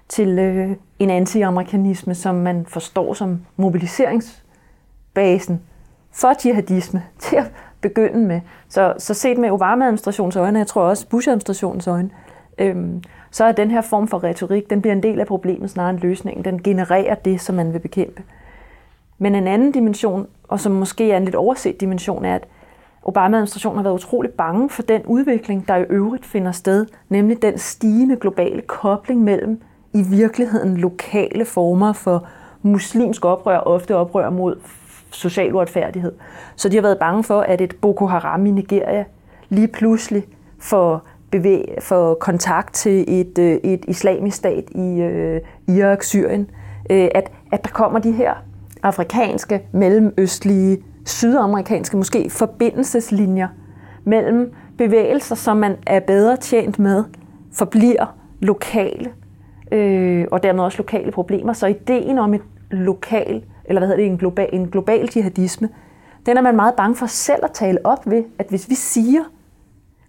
til 0.10 0.40
øh, 0.40 0.72
en 1.00 1.10
anti-amerikanisme, 1.10 2.16
som 2.16 2.36
man 2.36 2.66
forstår 2.66 3.14
som 3.14 3.42
mobiliseringsbasen 3.58 5.62
for 6.12 6.34
jihadisme 6.46 7.04
til 7.20 7.36
at 7.36 7.52
begynde 7.82 8.20
med. 8.20 8.42
Så, 8.70 8.94
så 8.98 9.14
set 9.14 9.38
med 9.38 9.52
Obama-administrationens 9.52 10.36
øjne, 10.36 10.60
jeg 10.60 10.68
tror 10.68 10.82
også 10.82 11.08
Bush-administrationens 11.08 11.88
øjne, 11.88 12.10
øhm, 12.58 13.04
så 13.32 13.44
er 13.46 13.52
den 13.52 13.72
her 13.72 13.82
form 13.82 14.08
for 14.08 14.24
retorik, 14.24 14.70
den 14.70 14.82
bliver 14.82 14.94
en 14.94 15.04
del 15.04 15.20
af 15.20 15.28
problemet 15.28 15.70
snarere 15.70 15.90
end 15.90 16.00
løsningen. 16.00 16.46
Den 16.46 16.64
genererer 16.64 17.16
det, 17.16 17.42
som 17.42 17.56
man 17.56 17.74
vil 17.74 17.80
bekæmpe. 17.80 18.24
Men 19.18 19.36
en 19.36 19.48
anden 19.48 19.72
dimension, 19.72 20.28
og 20.48 20.60
som 20.60 20.72
måske 20.72 21.12
er 21.12 21.18
en 21.18 21.26
lidt 21.26 21.36
overset 21.36 21.82
dimension, 21.82 22.26
er, 22.26 22.36
at 22.36 22.48
Obama-administrationen 23.04 23.78
har 23.78 23.84
været 23.84 23.94
utrolig 23.94 24.32
bange 24.32 24.70
for 24.70 24.82
den 24.82 25.02
udvikling, 25.06 25.68
der 25.68 25.76
i 25.76 25.86
øvrigt 25.90 26.26
finder 26.26 26.52
sted, 26.52 26.86
nemlig 27.10 27.42
den 27.42 27.58
stigende 27.58 28.16
globale 28.16 28.62
kobling 28.62 29.24
mellem 29.24 29.62
i 29.94 30.02
virkeligheden 30.02 30.78
lokale 30.78 31.46
former 31.46 31.94
for 31.94 32.28
muslimsk 32.62 33.26
oprør, 33.26 33.58
ofte 33.58 33.96
oprør 33.96 34.30
mod 34.30 34.56
social 35.12 35.56
uretfærdighed. 35.56 36.12
Så 36.56 36.70
de 36.70 36.76
har 36.76 36.82
været 36.82 37.00
bange 37.00 37.24
for, 37.24 37.42
at 37.42 37.62
et 37.62 37.76
Boko 37.82 38.06
Haram 38.06 38.46
i 38.46 38.52
Nigeria 38.52 39.06
lige 39.50 39.68
pludselig 39.68 40.24
får, 40.60 41.02
bevæg, 41.32 41.78
får 41.82 42.14
kontakt 42.14 42.74
til 42.74 43.06
et, 43.08 43.38
øh, 43.38 43.56
et 43.64 43.86
islamisk 43.88 44.38
stat 44.38 44.64
i 44.70 45.02
øh, 45.02 45.42
Irak, 45.68 46.04
Syrien. 46.04 46.50
Øh, 46.90 47.08
at, 47.16 47.32
at 47.52 47.64
der 47.64 47.70
kommer 47.70 48.00
de 48.00 48.12
her 48.12 48.34
afrikanske, 48.84 49.62
mellemøstlige, 49.72 50.84
sydamerikanske 51.06 51.98
måske 51.98 52.30
forbindelseslinjer 52.30 53.48
mellem 54.04 54.54
bevægelser, 54.78 55.36
som 55.36 55.58
man 55.58 55.76
er 55.88 56.00
bedre 56.00 56.38
tjent 56.38 56.80
med, 56.80 57.04
forbliver 57.54 58.16
lokale 58.40 59.12
øh, 59.72 60.28
og 60.32 60.44
dermed 60.44 60.64
også 60.64 60.78
lokale 60.78 61.12
problemer. 61.12 61.54
Så 61.54 61.68
ideen 61.68 62.20
om 62.20 62.34
et 62.34 62.42
lokal, 62.72 63.44
eller 63.72 63.80
hvad 63.80 63.88
hedder 63.88 64.04
det, 64.04 64.12
en 64.12 64.18
global, 64.18 64.50
en 64.54 64.68
global 64.68 65.10
jihadisme, 65.16 65.70
den 66.26 66.38
er 66.38 66.42
man 66.42 66.56
meget 66.56 66.74
bange 66.76 66.96
for 66.96 67.06
selv 67.06 67.40
at 67.44 67.52
tale 67.52 67.78
op 67.84 68.10
ved, 68.10 68.24
at 68.40 68.46
hvis 68.50 68.70
vi 68.70 68.76
siger, 68.76 69.24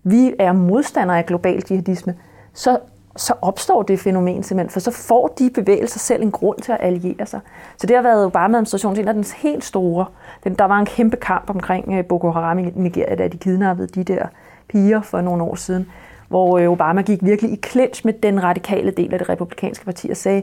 vi 0.03 0.35
er 0.39 0.53
modstandere 0.53 1.19
af 1.19 1.27
global 1.27 1.63
jihadisme, 1.71 2.15
så, 2.53 2.79
så 3.17 3.35
opstår 3.43 3.83
det 3.83 4.01
fænomen 4.01 4.43
simpelthen, 4.43 4.71
for 4.73 4.81
så 4.81 4.91
får 4.91 5.35
de 5.39 5.51
bevægelser 5.55 5.99
selv 5.99 6.23
en 6.23 6.31
grund 6.31 6.59
til 6.59 6.73
at 6.73 6.79
alliere 6.81 7.27
sig. 7.27 7.41
Så 7.77 7.87
det 7.87 7.97
har 7.97 8.03
været 8.03 8.27
Obama-administrationen 8.27 9.01
en 9.01 9.09
af 9.09 9.15
den 9.15 9.25
helt 9.37 9.65
store. 9.65 10.07
Den, 10.45 10.55
der 10.55 10.65
var 10.65 10.79
en 10.79 10.87
kæmpe 10.87 11.17
kamp 11.17 11.51
omkring 11.51 11.99
øh, 11.99 12.05
Boko 12.05 12.31
Haram 12.31 12.59
i 12.59 12.63
Nigeria, 12.75 13.15
da 13.15 13.29
de 13.29 13.39
kidnappede 13.39 13.89
de 13.89 14.05
der 14.05 14.27
piger 14.69 15.03
for 15.03 15.21
nogle 15.21 15.43
år 15.43 15.55
siden 15.55 15.87
hvor 16.33 16.59
øh, 16.59 16.69
Obama 16.69 17.03
gik 17.03 17.19
virkelig 17.23 17.53
i 17.53 17.61
clinch 17.67 18.07
med 18.07 18.13
den 18.13 18.43
radikale 18.43 18.91
del 18.91 19.13
af 19.13 19.19
det 19.19 19.29
republikanske 19.29 19.85
parti 19.85 20.11
og 20.11 20.17
sagde, 20.17 20.43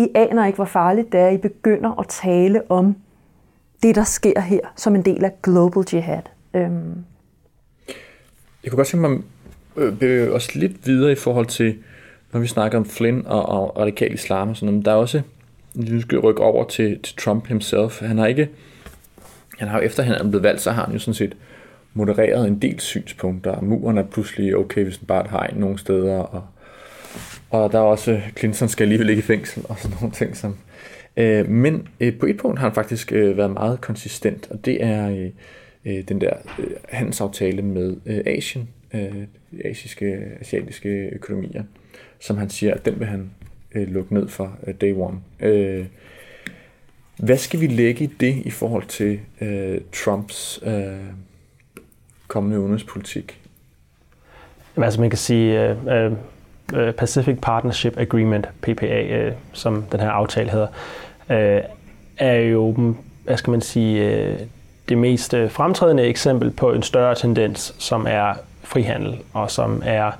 i 0.00 0.08
aner 0.14 0.46
ikke, 0.46 0.56
hvor 0.56 0.64
farligt 0.64 1.12
det 1.12 1.20
er, 1.20 1.28
I 1.28 1.36
begynder 1.36 2.00
at 2.00 2.06
tale 2.08 2.70
om 2.70 2.96
det, 3.82 3.94
der 3.94 4.04
sker 4.04 4.40
her, 4.40 4.60
som 4.76 4.94
en 4.94 5.02
del 5.02 5.24
af 5.24 5.32
global 5.42 5.84
jihad. 5.92 6.22
Øhm. 6.54 7.04
Jeg 8.64 8.70
kunne 8.70 8.76
godt 8.76 8.88
tænke 8.88 9.08
mig 9.08 9.18
at 9.76 9.98
bevæge 9.98 10.32
os 10.32 10.54
lidt 10.54 10.86
videre 10.86 11.12
i 11.12 11.14
forhold 11.14 11.46
til, 11.46 11.76
når 12.32 12.40
vi 12.40 12.46
snakker 12.46 12.78
om 12.78 12.84
Flynn 12.84 13.26
og, 13.26 13.48
og 13.48 13.78
radikal 13.78 14.14
islam 14.14 14.48
og 14.48 14.56
sådan 14.56 14.66
noget, 14.66 14.76
men 14.76 14.84
der 14.84 14.90
er 14.90 14.96
også, 14.96 15.22
vi 15.74 16.00
skal 16.00 16.18
rykke 16.18 16.42
over 16.42 16.64
til, 16.64 17.02
til 17.02 17.16
Trump 17.16 17.46
himself. 17.46 18.00
Han 18.00 18.18
har 18.18 18.26
ikke, 18.26 18.48
han 19.58 19.68
har 19.68 19.78
jo 19.78 19.84
efter 19.84 20.02
han 20.02 20.14
er 20.14 20.28
blevet 20.28 20.42
valgt, 20.42 20.60
så 20.60 20.70
har 20.70 20.84
han 20.84 20.92
jo 20.92 20.98
sådan 20.98 21.14
set 21.14 21.36
modereret 21.94 22.48
en 22.48 22.58
del 22.58 22.80
synspunkter. 22.80 23.60
Muren 23.60 23.98
er 23.98 24.02
pludselig 24.02 24.56
okay, 24.56 24.84
hvis 24.84 24.98
den 24.98 25.06
bare 25.06 25.26
har 25.28 25.46
en 25.46 25.56
nogle 25.56 25.78
steder, 25.78 26.18
og 26.18 26.42
og 27.50 27.72
der 27.72 27.78
er 27.78 27.82
også, 27.82 28.20
Clinton 28.38 28.68
skal 28.68 28.84
alligevel 28.84 29.06
ligge 29.06 29.22
i 29.22 29.26
fængsel, 29.26 29.64
og 29.68 29.78
sådan 29.78 29.96
nogle 30.00 30.14
ting. 30.14 30.36
Som, 30.36 30.56
øh, 31.16 31.48
men 31.48 31.88
øh, 32.00 32.18
på 32.18 32.26
et 32.26 32.36
punkt 32.36 32.58
har 32.58 32.66
han 32.66 32.74
faktisk 32.74 33.12
øh, 33.12 33.36
været 33.36 33.50
meget 33.50 33.80
konsistent, 33.80 34.48
og 34.50 34.64
det 34.64 34.84
er 34.84 35.10
øh, 35.10 35.30
øh, 35.84 36.04
den 36.08 36.20
der 36.20 36.32
øh, 36.58 36.70
handelsaftale 36.88 37.62
med 37.62 37.96
øh, 38.06 38.20
Asien, 38.26 38.68
øh, 38.94 39.26
asiske, 39.64 40.16
asiatiske 40.40 40.88
økonomier, 41.12 41.62
som 42.20 42.38
han 42.38 42.50
siger, 42.50 42.74
at 42.74 42.84
den 42.84 42.98
vil 42.98 43.06
han 43.06 43.30
øh, 43.74 43.88
lukke 43.88 44.14
ned 44.14 44.28
for 44.28 44.58
øh, 44.66 44.74
day 44.80 44.94
one. 44.94 45.18
Øh, 45.40 45.86
hvad 47.18 47.36
skal 47.36 47.60
vi 47.60 47.66
lægge 47.66 48.04
i 48.04 48.06
det 48.20 48.42
i 48.44 48.50
forhold 48.50 48.84
til 48.86 49.20
øh, 49.40 49.80
Trumps 49.92 50.60
øh, 50.66 50.96
kommende 52.28 52.60
udenrigspolitik? 52.60 53.40
Jamen, 54.76 54.84
altså 54.84 55.00
man 55.00 55.10
kan 55.10 55.18
sige 55.18 55.70
øh, 55.70 56.06
øh 56.06 56.12
Øh, 56.74 56.92
Pacific 56.92 57.38
Partnership 57.42 57.98
Agreement, 57.98 58.48
PPA, 58.62 59.02
øh, 59.02 59.32
som 59.52 59.84
den 59.92 60.00
her 60.00 60.10
aftale 60.10 60.50
hedder, 60.50 60.66
uh, 61.28 61.64
er 62.18 62.36
jo, 62.36 62.94
hvad 63.24 63.36
skal 63.36 63.50
man 63.50 63.60
sige, 63.60 64.36
det 64.88 64.98
mest 64.98 65.34
fremtrædende 65.48 66.02
eksempel 66.02 66.50
på 66.50 66.72
en 66.72 66.82
større 66.82 67.14
tendens, 67.14 67.74
som 67.78 68.06
er 68.08 68.34
frihandel, 68.62 69.18
og 69.32 69.50
som 69.50 69.82
er 69.84 70.12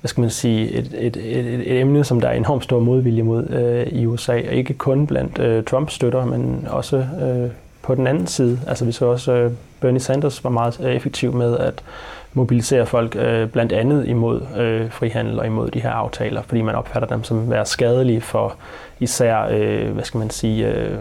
hvad 0.00 0.08
skal 0.08 0.20
man 0.20 0.30
sige, 0.30 0.70
et, 0.70 0.94
et, 0.98 1.16
et, 1.16 1.46
et 1.46 1.80
emne, 1.80 2.04
som 2.04 2.20
der 2.20 2.28
er 2.28 2.32
enormt 2.32 2.64
stor 2.64 2.80
modvilje 2.80 3.22
mod 3.22 3.50
øh, 3.50 3.86
i 3.86 4.06
USA, 4.06 4.32
og 4.32 4.54
ikke 4.54 4.74
kun 4.74 5.06
blandt 5.06 5.38
øh, 5.38 5.64
Trumps 5.64 5.94
støtter, 5.94 6.24
men 6.24 6.66
også 6.70 6.96
øh, 6.96 7.50
på 7.82 7.94
den 7.94 8.06
anden 8.06 8.26
side. 8.26 8.60
Altså 8.66 8.84
vi 8.84 8.92
så 8.92 9.06
også, 9.06 9.32
øh, 9.32 9.52
Bernie 9.80 10.00
Sanders 10.00 10.44
var 10.44 10.50
meget 10.50 10.80
effektiv 10.80 11.32
med 11.32 11.58
at 11.58 11.82
mobilisere 12.32 12.86
folk 12.86 13.16
øh, 13.16 13.48
blandt 13.48 13.72
andet 13.72 14.08
imod 14.08 14.40
øh, 14.56 14.90
frihandel 14.90 15.38
og 15.38 15.46
imod 15.46 15.70
de 15.70 15.80
her 15.80 15.90
aftaler, 15.90 16.42
fordi 16.42 16.62
man 16.62 16.74
opfatter 16.74 17.08
dem 17.08 17.24
som 17.24 17.50
være 17.50 17.66
skadelige 17.66 18.20
for 18.20 18.54
især, 19.00 19.48
øh, 19.50 19.90
hvad 19.90 20.04
skal 20.04 20.18
man 20.18 20.30
sige, 20.30 20.66
øh, 20.68 20.98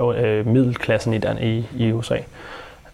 øh, 0.00 0.46
middelklassen 0.46 1.14
i, 1.14 1.18
den, 1.18 1.38
i, 1.42 1.66
i 1.76 1.92
USA. 1.92 2.16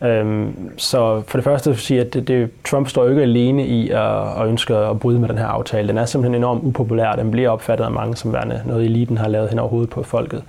Øhm, 0.02 0.70
så 0.76 1.22
for 1.26 1.38
det 1.38 1.44
første 1.44 1.70
vil 1.70 1.74
jeg 1.74 1.80
sige, 1.80 2.00
at 2.00 2.14
det, 2.14 2.28
det, 2.28 2.50
Trump 2.64 2.88
står 2.88 3.04
jo 3.04 3.10
ikke 3.10 3.22
alene 3.22 3.66
i 3.66 3.90
at, 3.90 4.40
at 4.40 4.46
ønske 4.46 4.76
at 4.76 5.00
bryde 5.00 5.18
med 5.18 5.28
den 5.28 5.38
her 5.38 5.46
aftale. 5.46 5.88
Den 5.88 5.98
er 5.98 6.04
simpelthen 6.04 6.34
enormt 6.34 6.64
upopulær. 6.64 7.16
Den 7.16 7.30
bliver 7.30 7.50
opfattet 7.50 7.84
af 7.84 7.90
mange 7.90 8.16
som 8.16 8.32
værende 8.32 8.62
noget, 8.66 8.84
eliten 8.84 9.18
har 9.18 9.28
lavet 9.28 9.48
hen 9.48 9.58
over 9.58 9.68
hovedet 9.68 9.90
på 9.90 10.02
folket. 10.02 10.42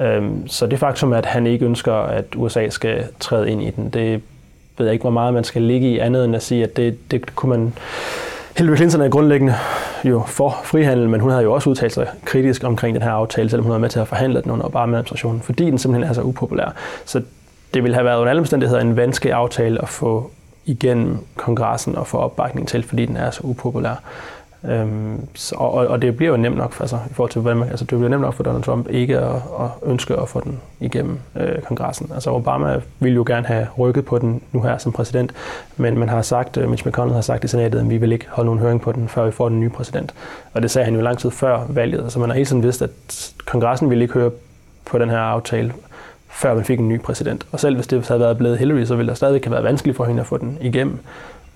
Øhm, 0.00 0.48
så 0.48 0.66
det 0.66 0.78
faktum, 0.78 1.12
at 1.12 1.26
han 1.26 1.46
ikke 1.46 1.64
ønsker, 1.64 1.94
at 1.94 2.24
USA 2.36 2.68
skal 2.68 3.04
træde 3.20 3.50
ind 3.50 3.62
i 3.62 3.70
den, 3.70 3.90
det 3.90 4.22
ved 4.78 4.86
jeg 4.86 4.92
ikke, 4.92 5.02
hvor 5.02 5.10
meget 5.10 5.34
man 5.34 5.44
skal 5.44 5.62
ligge 5.62 5.88
i 5.90 5.98
andet 5.98 6.24
end 6.24 6.36
at 6.36 6.42
sige, 6.42 6.62
at 6.62 6.76
det, 6.76 7.10
det 7.10 7.36
kunne 7.36 7.50
man... 7.50 7.74
Hillary 8.56 8.76
Clinton 8.76 9.00
er 9.00 9.08
grundlæggende 9.08 9.54
jo 10.04 10.22
for 10.26 10.60
frihandel, 10.64 11.08
men 11.08 11.20
hun 11.20 11.30
havde 11.30 11.42
jo 11.42 11.52
også 11.52 11.70
udtalt 11.70 11.92
sig 11.92 12.08
kritisk 12.24 12.64
omkring 12.64 12.94
den 12.94 13.02
her 13.02 13.10
aftale, 13.10 13.50
selvom 13.50 13.64
hun 13.64 13.72
var 13.72 13.78
med 13.78 13.88
til 13.88 14.00
at 14.00 14.08
forhandle 14.08 14.42
den 14.42 14.50
under 14.50 14.66
Obama-administrationen, 14.66 15.40
fordi 15.40 15.64
den 15.64 15.78
simpelthen 15.78 16.10
er 16.10 16.14
så 16.14 16.22
upopulær. 16.22 16.74
Så 17.04 17.22
det 17.74 17.82
ville 17.82 17.94
have 17.94 18.04
været 18.04 18.18
under 18.18 18.30
alle 18.30 18.40
omstændigheder 18.40 18.80
en 18.80 18.96
vanskelig 18.96 19.32
aftale 19.32 19.82
at 19.82 19.88
få 19.88 20.30
igennem 20.64 21.18
kongressen 21.36 21.96
og 21.96 22.06
få 22.06 22.18
opbakning 22.18 22.68
til, 22.68 22.82
fordi 22.82 23.06
den 23.06 23.16
er 23.16 23.30
så 23.30 23.40
upopulær. 23.42 23.94
Øhm, 24.68 25.28
så, 25.34 25.54
og, 25.54 25.72
og 25.72 26.02
det 26.02 26.16
bliver 26.16 26.30
jo 26.30 26.36
nemt 26.36 26.56
nok, 26.56 26.72
for 26.72 26.82
altså, 26.82 26.96
i 27.10 27.12
forhold 27.12 27.30
til, 27.30 27.40
hvordan 27.40 27.58
man, 27.58 27.68
altså, 27.68 27.84
det 27.84 27.98
bliver 27.98 28.08
nemt 28.08 28.22
nok 28.22 28.34
for 28.34 28.42
Donald 28.42 28.62
Trump 28.62 28.88
ikke 28.90 29.18
at, 29.18 29.34
at 29.34 29.68
ønske 29.82 30.16
at 30.16 30.28
få 30.28 30.40
den 30.40 30.60
igennem 30.80 31.18
øh, 31.36 31.62
kongressen. 31.62 32.10
Altså 32.14 32.30
Obama 32.30 32.80
ville 33.00 33.16
jo 33.16 33.24
gerne 33.26 33.46
have 33.46 33.66
rykket 33.78 34.04
på 34.04 34.18
den 34.18 34.42
nu 34.52 34.62
her 34.62 34.78
som 34.78 34.92
præsident, 34.92 35.32
men 35.76 35.98
man 35.98 36.08
har 36.08 36.22
sagt, 36.22 36.56
øh, 36.56 36.70
Mitch 36.70 36.86
McConnell 36.86 37.14
har 37.14 37.20
sagt 37.20 37.44
i 37.44 37.48
senatet, 37.48 37.80
at 37.80 37.90
vi 37.90 37.96
vil 37.96 38.12
ikke 38.12 38.26
holde 38.28 38.46
nogen 38.46 38.60
høring 38.60 38.80
på 38.80 38.92
den, 38.92 39.08
før 39.08 39.24
vi 39.24 39.30
får 39.30 39.48
den 39.48 39.60
nye 39.60 39.70
præsident. 39.70 40.14
Og 40.54 40.62
det 40.62 40.70
sagde 40.70 40.84
han 40.84 40.94
jo 40.94 41.00
lang 41.00 41.18
tid 41.18 41.30
før 41.30 41.66
valget. 41.68 41.98
Så 41.98 42.04
altså, 42.04 42.18
man 42.18 42.28
har 42.28 42.34
hele 42.34 42.46
tiden 42.46 42.62
vidst, 42.62 42.82
at 42.82 42.90
kongressen 43.46 43.90
ville 43.90 44.04
ikke 44.04 44.14
høre 44.14 44.30
på 44.84 44.98
den 44.98 45.10
her 45.10 45.18
aftale, 45.18 45.72
før 46.28 46.54
man 46.54 46.64
fik 46.64 46.78
en 46.78 46.88
ny 46.88 47.00
præsident. 47.00 47.46
Og 47.52 47.60
selv 47.60 47.74
hvis 47.74 47.86
det 47.86 48.08
havde 48.08 48.20
været 48.20 48.38
blevet 48.38 48.58
Hillary, 48.58 48.84
så 48.84 48.96
ville 48.96 49.10
det 49.10 49.16
stadig 49.16 49.40
have 49.44 49.52
været 49.52 49.64
vanskeligt 49.64 49.96
for 49.96 50.04
hende 50.04 50.20
at 50.20 50.26
få 50.26 50.36
den 50.36 50.58
igennem. 50.60 50.98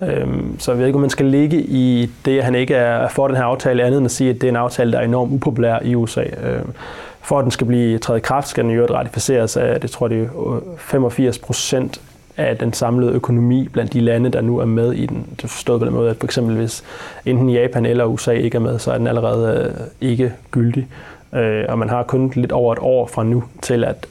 Øhm, 0.01 0.59
så 0.59 0.71
jeg 0.71 0.79
ved 0.79 0.85
ikke, 0.85 0.95
om 0.95 1.01
man 1.01 1.09
skal 1.09 1.25
ligge 1.25 1.61
i 1.61 2.09
det, 2.25 2.37
at 2.37 2.43
han 2.43 2.55
ikke 2.55 2.75
er 2.75 3.07
for 3.07 3.27
den 3.27 3.37
her 3.37 3.43
aftale, 3.43 3.83
andet 3.83 3.97
end 3.97 4.05
at 4.05 4.11
sige, 4.11 4.29
at 4.29 4.35
det 4.35 4.43
er 4.43 4.49
en 4.51 4.55
aftale, 4.55 4.91
der 4.91 4.99
er 4.99 5.03
enormt 5.03 5.33
upopulær 5.33 5.79
i 5.83 5.95
USA. 5.95 6.23
Øhm, 6.23 6.73
for 7.21 7.39
at 7.39 7.43
den 7.43 7.51
skal 7.51 7.67
blive 7.67 7.97
træet 7.97 8.17
i 8.17 8.21
kraft, 8.21 8.47
skal 8.47 8.63
den 8.63 8.71
jo 8.71 8.85
ratificeres 8.85 9.57
af, 9.57 9.81
det 9.81 9.89
tror 9.89 10.07
jeg, 10.07 10.17
det 10.17 10.25
er 10.25 10.59
85 10.77 11.37
øh, 11.37 11.43
procent 11.43 12.01
af 12.37 12.57
den 12.57 12.73
samlede 12.73 13.11
økonomi 13.11 13.67
blandt 13.67 13.93
de 13.93 14.01
lande, 14.01 14.29
der 14.29 14.41
nu 14.41 14.57
er 14.57 14.65
med 14.65 14.93
i 14.93 15.05
den. 15.05 15.25
Det 15.41 15.49
forstået 15.49 15.79
på 15.79 15.85
den 15.85 15.93
måde, 15.93 16.09
at 16.09 16.17
for 16.17 16.25
eksempel 16.25 16.55
hvis 16.55 16.83
enten 17.25 17.49
Japan 17.49 17.85
eller 17.85 18.05
USA 18.05 18.31
ikke 18.31 18.55
er 18.55 18.59
med, 18.59 18.79
så 18.79 18.91
er 18.91 18.97
den 18.97 19.07
allerede 19.07 19.73
øh, 19.79 20.09
ikke 20.09 20.33
gyldig. 20.51 20.87
Øh, 21.33 21.65
og 21.69 21.79
man 21.79 21.89
har 21.89 22.03
kun 22.03 22.31
lidt 22.35 22.51
over 22.51 22.73
et 22.73 22.79
år 22.81 23.07
fra 23.07 23.23
nu 23.23 23.43
til 23.61 23.83
at 23.83 24.07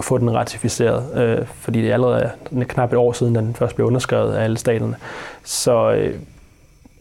at 0.00 0.04
få 0.04 0.18
den 0.18 0.34
ratificeret, 0.34 1.04
øh, 1.16 1.46
fordi 1.46 1.82
det 1.82 1.90
er 1.90 1.94
allerede 1.94 2.30
knap 2.68 2.92
et 2.92 2.98
år 2.98 3.12
siden, 3.12 3.34
den 3.34 3.54
først 3.54 3.74
blev 3.74 3.86
underskrevet 3.86 4.34
af 4.34 4.44
alle 4.44 4.58
staterne. 4.58 4.96
Så 5.44 5.92
øh, 5.92 6.14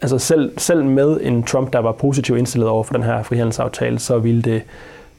altså 0.01 0.19
selv, 0.19 0.59
selv 0.59 0.85
med 0.85 1.19
en 1.21 1.43
Trump, 1.43 1.73
der 1.73 1.79
var 1.79 1.91
positivt 1.91 2.37
indstillet 2.37 2.69
over 2.69 2.83
for 2.83 2.93
den 2.93 3.03
her 3.03 3.23
frihandelsaftale, 3.23 3.99
så 3.99 4.17
ville 4.17 4.41
det 4.41 4.61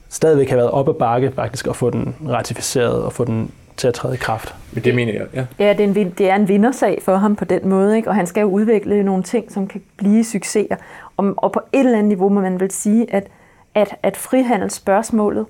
stadigvæk 0.08 0.48
have 0.48 0.56
været 0.56 0.70
op 0.70 0.88
ad 0.88 0.94
bakke 0.94 1.32
faktisk 1.34 1.66
at 1.66 1.76
få 1.76 1.90
den 1.90 2.14
ratificeret 2.28 3.02
og 3.02 3.12
få 3.12 3.24
den 3.24 3.50
til 3.76 3.88
at 3.88 3.94
træde 3.94 4.14
i 4.14 4.16
kraft. 4.16 4.54
Men 4.72 4.84
det 4.84 4.94
mener 4.94 5.12
jeg, 5.12 5.26
ja. 5.34 5.44
Ja, 5.58 5.72
det 5.72 5.80
er, 5.80 6.02
en, 6.04 6.10
det 6.10 6.30
er 6.30 6.34
en 6.34 6.48
vindersag 6.48 6.98
for 7.02 7.16
ham 7.16 7.36
på 7.36 7.44
den 7.44 7.68
måde, 7.68 7.96
ikke? 7.96 8.08
og 8.08 8.14
han 8.14 8.26
skal 8.26 8.40
jo 8.40 8.46
udvikle 8.46 9.02
nogle 9.02 9.22
ting, 9.22 9.52
som 9.52 9.66
kan 9.66 9.82
blive 9.96 10.24
succeser. 10.24 10.76
Og, 11.16 11.34
og 11.36 11.52
på 11.52 11.60
et 11.72 11.78
eller 11.78 11.98
andet 11.98 12.08
niveau 12.08 12.28
må 12.28 12.40
man 12.40 12.60
vel 12.60 12.70
sige, 12.70 13.14
at, 13.14 13.26
at, 13.74 13.96
at 14.02 14.16
frihandelsspørgsmålet 14.16 15.46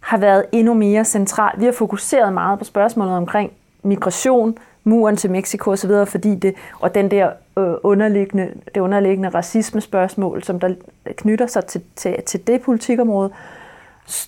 har 0.00 0.18
været 0.18 0.44
endnu 0.52 0.74
mere 0.74 1.04
central. 1.04 1.60
Vi 1.60 1.64
har 1.64 1.72
fokuseret 1.72 2.32
meget 2.32 2.58
på 2.58 2.64
spørgsmålet 2.64 3.14
omkring 3.14 3.52
migration, 3.82 4.58
muren 4.84 5.16
til 5.16 5.30
Mexico 5.30 5.70
osv., 5.70 5.90
fordi 6.06 6.34
det, 6.34 6.54
og 6.80 6.94
den 6.94 7.10
der 7.10 7.30
øh, 7.58 7.74
underliggende, 7.82 8.50
det 8.74 8.80
underliggende 8.80 9.28
racismespørgsmål, 9.28 10.42
som 10.42 10.60
der 10.60 10.74
knytter 11.16 11.46
sig 11.46 11.64
til, 11.64 11.82
til, 11.96 12.22
til 12.26 12.46
det 12.46 12.62
politikområde, 12.62 13.30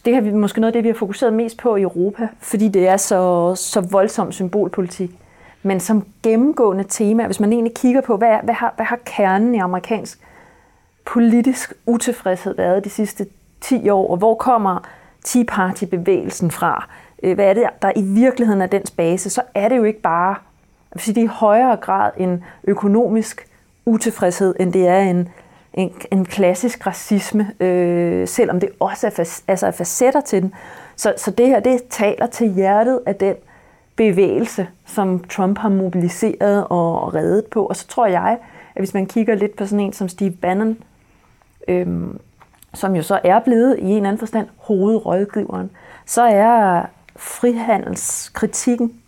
det 0.04 0.14
har 0.14 0.20
vi 0.20 0.30
måske 0.30 0.60
noget 0.60 0.68
af 0.68 0.72
det, 0.72 0.84
vi 0.84 0.88
har 0.88 0.94
fokuseret 0.98 1.32
mest 1.32 1.58
på 1.58 1.76
i 1.76 1.82
Europa, 1.82 2.28
fordi 2.38 2.68
det 2.68 2.88
er 2.88 2.96
så, 2.96 3.54
så 3.54 3.80
voldsom 3.80 4.32
symbolpolitik. 4.32 5.10
Men 5.62 5.80
som 5.80 6.06
gennemgående 6.22 6.84
tema, 6.88 7.26
hvis 7.26 7.40
man 7.40 7.52
egentlig 7.52 7.74
kigger 7.74 8.00
på, 8.00 8.16
hvad, 8.16 8.36
hvad, 8.42 8.54
har, 8.54 8.72
hvad 8.76 8.86
har 8.86 8.98
kernen 9.04 9.54
i 9.54 9.58
amerikansk 9.58 10.18
politisk 11.04 11.72
utilfredshed 11.86 12.54
været 12.56 12.84
de 12.84 12.90
sidste 12.90 13.26
10 13.60 13.88
år, 13.88 14.10
og 14.10 14.16
hvor 14.16 14.34
kommer 14.34 14.88
Tea 15.24 15.44
Party-bevægelsen 15.48 16.50
fra, 16.50 16.88
øh, 17.22 17.34
hvad 17.34 17.46
er 17.46 17.54
det, 17.54 17.64
der 17.82 17.92
i 17.96 18.02
virkeligheden 18.02 18.62
er 18.62 18.66
dens 18.66 18.90
base, 18.90 19.30
så 19.30 19.42
er 19.54 19.68
det 19.68 19.76
jo 19.76 19.84
ikke 19.84 20.00
bare, 20.00 20.28
jeg 20.28 20.94
vil 20.94 21.02
sige, 21.02 21.14
det 21.14 21.20
er 21.20 21.24
i 21.24 21.26
højere 21.26 21.76
grad 21.76 22.10
en 22.16 22.44
økonomisk 22.64 23.46
utilfredshed, 23.84 24.54
end 24.60 24.72
det 24.72 24.88
er 24.88 24.98
en, 24.98 25.28
en, 25.74 25.92
en 26.10 26.24
klassisk 26.24 26.86
racisme, 26.86 27.50
øh, 27.60 28.28
selvom 28.28 28.60
det 28.60 28.68
også 28.80 29.06
er, 29.06 29.10
fas, 29.10 29.44
altså 29.48 29.66
er 29.66 29.70
facetter 29.70 30.20
til 30.20 30.42
den. 30.42 30.54
Så, 30.96 31.14
så 31.16 31.30
det 31.30 31.46
her, 31.46 31.60
det 31.60 31.82
taler 31.90 32.26
til 32.26 32.52
hjertet 32.52 33.00
af 33.06 33.14
den 33.14 33.34
bevægelse, 33.96 34.68
som 34.86 35.24
Trump 35.24 35.58
har 35.58 35.68
mobiliseret 35.68 36.66
og 36.70 37.14
reddet 37.14 37.46
på. 37.46 37.66
Og 37.66 37.76
så 37.76 37.86
tror 37.86 38.06
jeg, 38.06 38.38
at 38.74 38.80
hvis 38.80 38.94
man 38.94 39.06
kigger 39.06 39.34
lidt 39.34 39.56
på 39.56 39.66
sådan 39.66 39.80
en 39.80 39.92
som 39.92 40.08
Steve 40.08 40.30
Bannon, 40.30 40.78
øh, 41.68 41.86
som 42.74 42.96
jo 42.96 43.02
så 43.02 43.20
er 43.24 43.38
blevet 43.38 43.78
i 43.78 43.82
en 43.82 43.96
eller 43.96 44.08
anden 44.08 44.18
forstand 44.18 44.48
hovedrådgiveren, 44.56 45.70
så 46.06 46.22
er 46.22 46.86
frihandelskritikken 47.16 49.02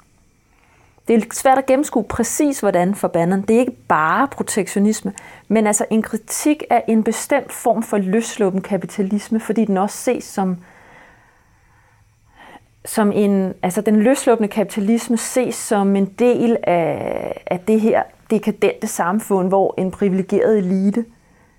det 1.08 1.16
er 1.16 1.26
svært 1.32 1.58
at 1.58 1.66
gennemskue 1.66 2.04
præcis, 2.04 2.60
hvordan 2.60 2.94
forbander. 2.94 3.36
Det 3.36 3.56
er 3.56 3.60
ikke 3.60 3.76
bare 3.88 4.28
protektionisme, 4.28 5.12
men 5.48 5.66
altså 5.66 5.86
en 5.90 6.02
kritik 6.02 6.62
af 6.70 6.84
en 6.88 7.04
bestemt 7.04 7.52
form 7.52 7.82
for 7.82 7.98
løsluppen 7.98 8.62
kapitalisme, 8.62 9.40
fordi 9.40 9.64
den 9.64 9.76
også 9.76 9.96
ses 9.96 10.24
som, 10.24 10.56
som 12.84 13.12
en, 13.12 13.54
altså 13.62 13.80
den 13.80 13.96
løsluppende 13.96 14.48
kapitalisme 14.48 15.16
ses 15.16 15.54
som 15.54 15.96
en 15.96 16.06
del 16.06 16.56
af, 16.62 17.42
af 17.46 17.60
det 17.60 17.80
her 17.80 18.02
dekadente 18.30 18.86
samfund, 18.86 19.48
hvor 19.48 19.74
en 19.78 19.90
privilegeret 19.90 20.58
elite 20.58 21.04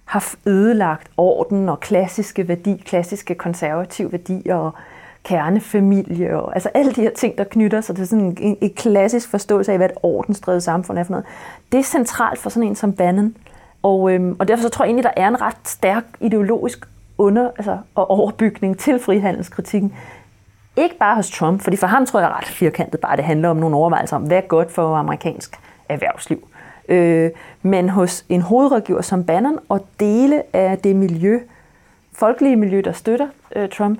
har 0.06 0.34
ødelagt 0.46 1.12
orden 1.18 1.70
og 1.70 1.80
klassiske 1.80 2.48
værdi, 2.48 2.84
klassiske 2.86 3.36
konservative 3.36 4.12
værdier 4.12 4.56
og 4.56 4.72
kernefamilie 5.24 6.39
og 6.39 6.56
altså 6.56 6.70
alle 6.74 6.91
de 6.91 7.02
her 7.02 7.10
ting, 7.10 7.38
der 7.38 7.44
knytter 7.44 7.82
sig 7.82 7.96
til 7.96 8.08
sådan 8.08 8.26
en, 8.26 8.38
en, 8.41 8.58
en 8.62 8.74
klassisk 8.74 9.30
forståelse 9.30 9.72
af, 9.72 9.78
hvad 9.78 9.89
et 9.89 9.96
ordensdrevet 10.04 10.63
samfund 10.63 11.00
er 11.00 11.04
for 11.04 11.12
noget. 11.12 11.26
Det 11.72 11.80
er 11.80 11.84
centralt 11.84 12.39
for 12.39 12.50
sådan 12.50 12.70
en 12.70 12.76
som 12.76 12.94
Bannon. 12.94 13.36
Og, 13.84 14.12
øhm, 14.12 14.36
og 14.39 14.48
derfor 14.48 14.62
så 14.62 14.70
tror 14.70 14.86
jeg 14.86 14.89
egentlig, 14.89 15.04
der 15.04 15.24
er 15.24 15.28
en 15.28 15.41
ret 15.41 15.68
stærk 15.68 16.04
ideologisk 16.20 16.86
under, 17.18 17.52
altså, 17.58 17.78
og 17.96 18.10
overbygning 18.10 18.78
til 18.80 19.00
frihandelskritikken. 19.00 19.94
Ikke 20.78 20.98
bare 20.98 21.15
hos 21.15 21.32
Trump, 21.32 21.62
fordi 21.62 21.78
for 21.78 21.88
ham 21.88 22.06
tror 22.06 22.20
jeg 22.20 22.30
ret 22.30 22.46
firkantet 22.46 23.00
bare, 23.00 23.18
det 23.18 23.26
handler 23.26 23.50
om 23.50 23.58
nogle 23.58 23.76
overvejelser 23.76 24.15
om, 24.15 24.24
hvad 24.24 24.38
er 24.38 24.41
godt 24.41 24.72
for 24.72 24.96
amerikansk 24.96 25.60
erhvervsliv. 25.89 26.48
Øh, 26.89 27.32
men 27.62 27.89
hos 27.89 28.26
en 28.30 28.41
hovedrådgiver 28.41 29.02
som 29.02 29.24
Bannon 29.24 29.60
og 29.69 29.88
dele 30.00 30.43
af 30.56 30.78
det 30.78 30.95
miljø, 30.95 31.39
folkelige 32.13 32.56
miljø, 32.56 32.82
der 32.86 32.91
støtter 32.91 33.28
øh, 33.56 33.69
Trump, 33.69 34.00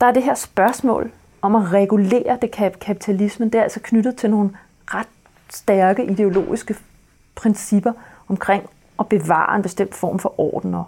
der 0.00 0.06
er 0.06 0.12
det 0.12 0.22
her 0.22 0.34
spørgsmål 0.34 1.10
om 1.42 1.56
at 1.56 1.72
regulere 1.72 2.38
det 2.42 2.50
kap- 2.50 2.78
kapitalismen, 2.78 3.50
det 3.50 3.58
er 3.58 3.62
altså 3.62 3.80
knyttet 3.82 4.16
til 4.16 4.30
nogle 4.30 4.50
ret 4.86 5.06
stærke 5.50 6.04
ideologiske 6.04 6.74
principper 7.34 7.92
omkring 8.28 8.62
at 8.98 9.08
bevare 9.08 9.56
en 9.56 9.62
bestemt 9.62 9.94
form 9.94 10.18
for 10.18 10.40
orden 10.40 10.74
og, 10.74 10.84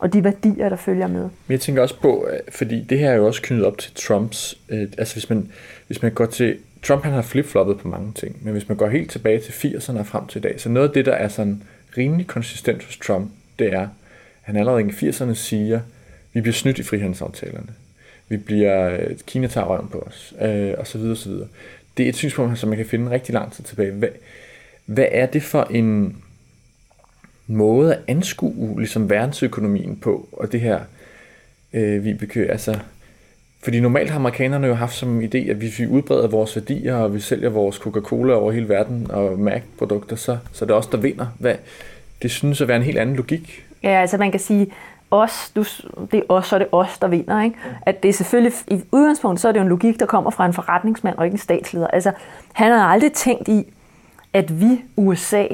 og 0.00 0.12
de 0.12 0.24
værdier, 0.24 0.68
der 0.68 0.76
følger 0.76 1.06
med. 1.06 1.22
Men 1.22 1.30
jeg 1.48 1.60
tænker 1.60 1.82
også 1.82 2.00
på, 2.00 2.28
fordi 2.48 2.80
det 2.80 2.98
her 2.98 3.10
er 3.10 3.14
jo 3.14 3.26
også 3.26 3.42
knyttet 3.42 3.66
op 3.66 3.78
til 3.78 3.94
Trumps, 3.94 4.58
øh, 4.68 4.88
altså 4.98 5.14
hvis 5.14 5.28
man, 5.28 5.50
hvis 5.86 6.02
man 6.02 6.12
går 6.12 6.26
til, 6.26 6.58
Trump 6.84 7.04
han 7.04 7.12
har 7.12 7.22
flipfloppet 7.22 7.78
på 7.78 7.88
mange 7.88 8.12
ting, 8.12 8.38
men 8.42 8.52
hvis 8.52 8.68
man 8.68 8.76
går 8.76 8.88
helt 8.88 9.10
tilbage 9.10 9.40
til 9.40 9.52
80'erne 9.52 9.98
og 9.98 10.06
frem 10.06 10.26
til 10.26 10.38
i 10.38 10.42
dag, 10.42 10.60
så 10.60 10.68
noget 10.68 10.88
af 10.88 10.94
det, 10.94 11.06
der 11.06 11.12
er 11.12 11.28
sådan 11.28 11.62
rimelig 11.98 12.26
konsistent 12.26 12.84
hos 12.84 12.96
Trump, 12.96 13.30
det 13.58 13.72
er, 13.72 13.80
at 13.80 13.88
han 14.42 14.56
allerede 14.56 14.82
i 14.82 14.90
80'erne 14.90 15.34
siger, 15.34 15.80
vi 16.32 16.40
bliver 16.40 16.54
snydt 16.54 16.78
i 16.78 16.82
frihandelsaftalerne. 16.82 17.68
Vi 18.28 18.36
bliver, 18.36 18.90
øh, 18.90 19.16
Kina 19.26 19.46
tager 19.46 19.66
røven 19.66 19.88
på 19.88 19.98
os, 19.98 20.34
øh, 20.40 20.74
og 20.78 20.86
så 20.86 20.98
videre, 20.98 21.12
og 21.12 21.18
så 21.18 21.28
videre. 21.28 21.48
Det 21.96 22.04
er 22.04 22.08
et 22.08 22.16
synspunkt, 22.16 22.58
som 22.58 22.68
man 22.68 22.78
kan 22.78 22.86
finde 22.86 23.10
rigtig 23.10 23.34
lang 23.34 23.52
tid 23.52 23.64
tilbage. 23.64 23.90
Hvad, 23.90 24.08
hvad 24.86 25.06
er 25.10 25.26
det 25.26 25.42
for 25.42 25.62
en 25.70 26.16
måde 27.46 27.94
at 27.94 28.02
anskue 28.08 28.80
ligesom 28.80 29.10
verdensøkonomien 29.10 29.96
på, 29.96 30.28
og 30.32 30.52
det 30.52 30.60
her, 30.60 30.80
øh, 31.72 32.04
Vibeke, 32.04 32.50
altså, 32.50 32.78
fordi 33.64 33.80
normalt 33.80 34.10
har 34.10 34.18
amerikanerne 34.18 34.66
jo 34.66 34.74
haft 34.74 34.94
som 34.94 35.20
idé, 35.20 35.50
at 35.50 35.56
hvis 35.56 35.78
vi 35.78 35.86
udbreder 35.86 36.28
vores 36.28 36.56
værdier, 36.56 36.94
og 36.94 37.14
vi 37.14 37.20
sælger 37.20 37.50
vores 37.50 37.76
Coca-Cola 37.76 38.34
over 38.34 38.52
hele 38.52 38.68
verden, 38.68 39.10
og 39.10 39.38
Mac-produkter, 39.38 40.16
så, 40.16 40.38
så 40.52 40.64
er 40.64 40.66
det 40.66 40.76
os, 40.76 40.86
der 40.86 40.98
vinder. 40.98 41.26
Hvad, 41.38 41.54
det 42.22 42.30
synes 42.30 42.60
at 42.60 42.68
være 42.68 42.76
en 42.76 42.82
helt 42.82 42.98
anden 42.98 43.16
logik. 43.16 43.64
Ja, 43.82 44.00
altså 44.00 44.18
man 44.18 44.30
kan 44.30 44.40
sige, 44.40 44.72
os, 45.10 45.52
du, 45.56 45.64
det 46.12 46.18
er 46.18 46.22
os, 46.28 46.46
så 46.46 46.56
er 46.56 46.58
det 46.58 46.68
os, 46.72 46.98
der 46.98 47.08
vinder. 47.08 47.42
Ikke? 47.42 47.56
At 47.82 48.02
det 48.02 48.08
er 48.08 48.12
selvfølgelig, 48.12 48.52
i 48.68 48.82
udgangspunktet, 48.92 49.40
så 49.40 49.48
er 49.48 49.52
det 49.52 49.58
jo 49.58 49.62
en 49.62 49.68
logik, 49.68 50.00
der 50.00 50.06
kommer 50.06 50.30
fra 50.30 50.46
en 50.46 50.52
forretningsmand 50.52 51.16
og 51.18 51.24
ikke 51.24 51.34
en 51.34 51.38
statsleder. 51.38 51.86
Altså, 51.86 52.12
han 52.52 52.72
har 52.72 52.86
aldrig 52.86 53.12
tænkt 53.12 53.48
i, 53.48 53.72
at 54.32 54.60
vi, 54.60 54.84
USA, 54.96 55.46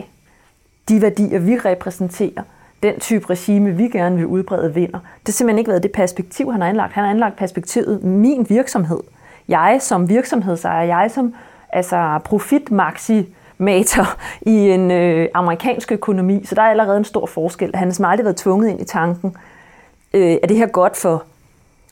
de 0.88 1.03
værdier, 1.03 1.38
vi 1.38 1.59
repræsenterer, 1.59 2.42
den 2.82 3.00
type 3.00 3.30
regime, 3.30 3.76
vi 3.76 3.88
gerne 3.88 4.16
vil 4.16 4.26
udbrede, 4.26 4.74
vinder. 4.74 4.98
Det 4.98 5.26
har 5.26 5.32
simpelthen 5.32 5.58
ikke 5.58 5.68
været 5.68 5.82
det 5.82 5.92
perspektiv, 5.92 6.52
han 6.52 6.60
har 6.60 6.68
anlagt. 6.68 6.92
Han 6.92 7.04
har 7.04 7.10
anlagt 7.10 7.36
perspektivet 7.36 8.02
min 8.02 8.46
virksomhed. 8.48 9.00
Jeg 9.48 9.78
som 9.80 10.08
virksomhedsejer, 10.08 10.82
jeg 10.82 11.10
som 11.10 11.34
altså 11.72 12.18
profitmaximator 12.24 14.06
i 14.42 14.70
en 14.70 14.90
øh, 14.90 15.28
amerikansk 15.34 15.92
økonomi, 15.92 16.44
så 16.44 16.54
der 16.54 16.62
er 16.62 16.70
allerede 16.70 16.98
en 16.98 17.04
stor 17.04 17.26
forskel. 17.26 17.70
Han 17.74 17.92
har 17.98 18.06
aldrig 18.06 18.24
været 18.24 18.36
tvunget 18.36 18.68
ind 18.68 18.80
i 18.80 18.84
tanken. 18.84 19.36
Øh, 20.14 20.36
er 20.42 20.46
det 20.46 20.56
her 20.56 20.66
godt 20.66 20.96
for 20.96 21.24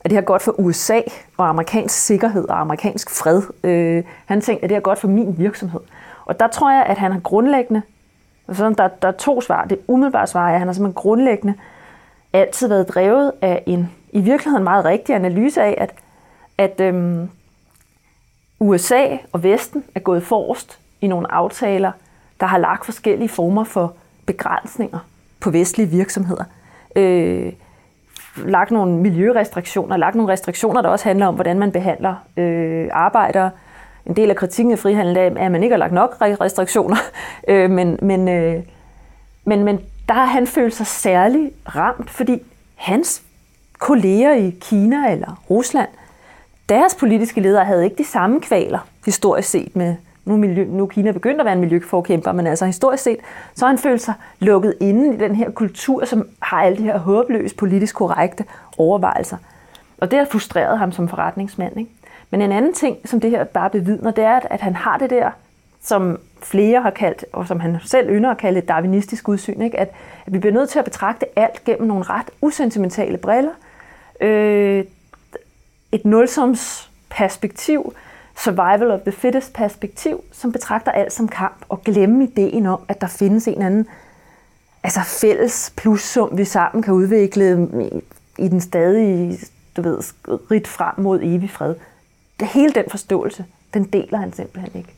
er 0.05 0.09
det 0.09 0.17
her 0.17 0.23
godt 0.23 0.43
for 0.43 0.61
USA 0.61 1.01
og 1.37 1.49
amerikansk 1.49 1.95
sikkerhed 1.95 2.49
og 2.49 2.61
amerikansk 2.61 3.11
fred? 3.11 3.43
Øh, 3.65 4.05
han 4.27 4.41
tænkte, 4.41 4.65
at 4.65 4.71
det 4.71 4.77
er 4.77 4.81
godt 4.81 4.99
for 4.99 5.09
min 5.09 5.35
virksomhed. 5.39 5.81
Og 6.25 6.41
der 6.41 6.49
tror 6.49 6.71
jeg, 6.71 6.85
at 6.87 6.99
han 6.99 7.13
har 7.13 7.21
grundlæggende 7.21 7.83
så 8.53 8.75
der, 8.79 8.89
der 8.89 9.09
er 9.09 9.13
to 9.13 9.41
svar. 9.41 9.65
Det 9.65 9.79
umiddelbare 9.87 10.27
svar 10.27 10.49
er, 10.49 10.53
at 10.53 10.59
han 10.59 10.69
har 10.69 10.73
simpelthen 10.73 11.03
grundlæggende 11.03 11.55
altid 12.33 12.69
været 12.69 12.89
drevet 12.89 13.33
af 13.43 13.63
en 13.67 13.91
i 14.13 14.21
virkeligheden 14.21 14.65
meget 14.65 14.85
rigtig 14.85 15.15
analyse 15.15 15.63
af, 15.63 15.75
at, 15.79 15.95
at 16.59 16.81
øhm, 16.81 17.31
USA 18.61 19.17
og 19.33 19.43
Vesten 19.43 19.85
er 19.95 20.01
gået 20.01 20.23
forrest 20.23 20.79
i 21.01 21.07
nogle 21.07 21.33
aftaler, 21.33 21.93
der 22.41 22.47
har 22.47 22.59
lagt 22.59 22.85
forskellige 22.85 23.29
former 23.29 23.65
for 23.65 23.95
begrænsninger 24.27 24.99
på 25.41 25.51
vestlige 25.51 25.89
virksomheder. 25.89 26.45
Øh, 26.97 27.53
lagt 28.37 28.71
nogle 28.71 28.97
miljørestriktioner, 28.97 29.97
lagt 29.97 30.15
nogle 30.15 30.33
restriktioner, 30.33 30.83
der 30.83 30.89
også 30.89 31.05
handler 31.05 31.27
om, 31.27 31.35
hvordan 31.35 31.59
man 31.59 31.73
behandler 31.73 32.15
øh, 32.37 32.89
arbejdere, 32.93 33.51
en 34.09 34.17
del 34.17 34.31
af 34.31 34.37
kritikken 34.37 34.73
af 34.73 34.79
frihandel 34.79 35.17
er, 35.17 35.45
at 35.45 35.53
man 35.53 35.63
ikke 35.63 35.73
har 35.73 35.79
lagt 35.79 35.93
nok 35.93 36.17
restriktioner, 36.21 36.97
øh, 37.49 37.71
men, 37.71 37.99
men, 38.03 38.29
øh, 38.29 38.63
men, 39.45 39.65
men 39.65 39.81
der 40.09 40.15
har 40.15 40.25
han 40.25 40.47
følt 40.47 40.75
sig 40.75 40.87
særlig 40.87 41.51
ramt, 41.77 42.11
fordi 42.11 42.43
hans 42.75 43.23
kolleger 43.79 44.35
i 44.35 44.55
Kina 44.61 45.13
eller 45.13 45.43
Rusland, 45.51 45.89
deres 46.69 46.95
politiske 46.95 47.41
ledere 47.41 47.65
havde 47.65 47.85
ikke 47.85 47.97
de 47.97 48.05
samme 48.05 48.41
kvaler 48.41 48.89
historisk 49.05 49.49
set 49.49 49.77
med, 49.77 49.95
nu, 50.25 50.37
miljø, 50.37 50.65
nu 50.65 50.87
Kina 50.87 51.11
begyndt 51.11 51.41
at 51.41 51.45
være 51.45 51.55
en 51.55 51.61
miljøforkæmper, 51.61 52.33
men 52.33 52.47
altså 52.47 52.67
historisk 52.67 53.03
set, 53.03 53.19
så 53.55 53.65
har 53.65 53.71
han 53.71 53.79
følt 53.79 54.03
sig 54.03 54.15
lukket 54.39 54.75
inde 54.81 55.15
i 55.15 55.19
den 55.19 55.37
her 55.37 55.51
kultur, 55.51 56.05
som 56.05 56.29
har 56.43 56.63
alle 56.63 56.79
de 56.79 56.83
her 56.83 56.99
håbløse 56.99 57.55
politisk 57.55 57.95
korrekte 57.95 58.45
overvejelser. 58.79 59.37
Og 59.99 60.11
det 60.11 60.19
har 60.19 60.27
frustreret 60.31 60.79
ham 60.79 60.93
som 60.93 61.09
forretningsmand. 61.09 61.79
Ikke? 61.79 61.91
Men 62.31 62.43
en 62.43 62.53
anden 62.53 62.75
ting, 62.75 62.99
som 63.05 63.21
det 63.21 63.31
her 63.31 63.45
bare 63.45 63.71
bevidner, 63.71 64.11
det 64.11 64.25
er, 64.25 64.41
at 64.51 64.61
han 64.61 64.77
har 64.77 64.99
det 64.99 65.11
der, 65.11 65.31
som 65.83 66.19
flere 66.43 66.83
har 66.83 66.91
kaldt, 66.91 67.25
og 67.33 67.47
som 67.47 67.61
han 67.61 67.77
selv 67.85 68.11
ynder 68.11 68.31
at 68.31 68.39
kalde 68.39 68.59
et 68.59 68.69
darwinistisk 68.69 69.29
udsyn, 69.29 69.63
ikke? 69.63 69.81
At, 69.81 69.91
at 70.27 70.33
vi 70.33 70.39
bliver 70.39 70.53
nødt 70.53 70.71
til 70.71 70.79
at 70.79 70.85
betragte 70.85 71.39
alt 71.39 71.65
gennem 71.65 71.89
nogle 71.89 72.05
ret 72.05 72.31
usentimentale 72.41 73.19
briller. 73.19 73.53
Øh, 74.21 74.85
et 75.93 76.05
nulsoms 76.05 76.91
perspektiv, 77.11 77.95
survival 78.37 78.91
of 78.91 79.01
the 79.01 79.13
fittest 79.13 79.53
perspektiv, 79.53 80.25
som 80.33 80.53
betragter 80.53 80.93
alt 80.93 81.13
som 81.13 81.29
kamp 81.29 81.65
og 81.69 81.83
glemme 81.83 82.25
ideen 82.25 82.67
om, 82.67 82.81
at 82.89 83.01
der 83.01 83.07
findes 83.07 83.49
en 83.49 83.63
anden 83.63 83.87
altså 84.85 85.01
fælles 85.01 85.73
plussum, 85.77 86.39
vi 86.39 86.45
sammen 86.45 86.83
kan 86.83 86.95
udvikle 86.95 87.69
i, 87.83 88.01
i 88.45 88.49
den 88.49 88.61
stadige, 88.61 89.39
du 89.77 89.83
ved, 89.83 89.99
rigt 90.51 90.69
frem 90.69 90.95
mod 90.99 91.21
evig 91.23 91.51
fred 91.51 91.75
det, 92.41 92.49
hele 92.49 92.73
den 92.73 92.85
forståelse, 92.91 93.45
den 93.75 93.85
deler 93.85 94.19
han 94.19 94.33
simpelthen 94.33 94.73
ikke. 94.75 94.93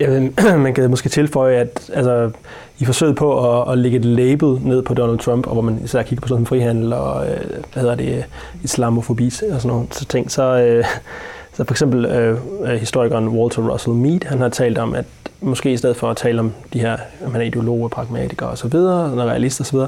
Jeg 0.00 0.08
ved, 0.08 0.30
man 0.66 0.74
kan 0.74 0.90
måske 0.90 1.08
tilføje, 1.08 1.56
at 1.56 1.90
altså, 1.94 2.30
i 2.78 2.84
forsøget 2.84 3.16
på 3.16 3.60
at, 3.60 3.72
at 3.72 3.78
lægge 3.78 3.98
et 3.98 4.04
label 4.04 4.60
ned 4.64 4.82
på 4.82 4.94
Donald 4.94 5.18
Trump, 5.18 5.46
og 5.46 5.52
hvor 5.52 5.62
man 5.62 5.80
især 5.84 6.02
kigger 6.02 6.20
på 6.20 6.28
sådan 6.28 6.42
en 6.42 6.46
frihandel 6.46 6.92
og 6.92 7.30
øh, 7.30 7.40
hvad 7.72 7.82
hedder 7.82 7.94
det, 7.94 8.24
islamofobi 8.62 9.26
og 9.26 9.32
sådan 9.32 9.60
nogle 9.64 9.86
så 9.90 10.04
ting, 10.04 10.30
så, 10.30 10.42
øh, 10.42 10.84
så 11.56 11.64
for 11.64 11.72
eksempel 11.72 12.04
øh, 12.04 12.38
historikeren 12.78 13.28
Walter 13.28 13.72
Russell 13.72 13.96
Mead, 13.96 14.20
han 14.26 14.40
har 14.40 14.48
talt 14.48 14.78
om, 14.78 14.94
at 14.94 15.04
måske 15.40 15.72
i 15.72 15.76
stedet 15.76 15.96
for 15.96 16.10
at 16.10 16.16
tale 16.16 16.40
om 16.40 16.52
de 16.72 16.80
her, 16.80 16.96
om 17.26 17.32
han 17.32 17.40
er 17.40 17.44
ideologer, 17.44 17.88
pragmatiker 17.88 18.46
osv., 18.46 18.74
og 18.74 19.18
realister 19.18 19.64
osv., 19.64 19.78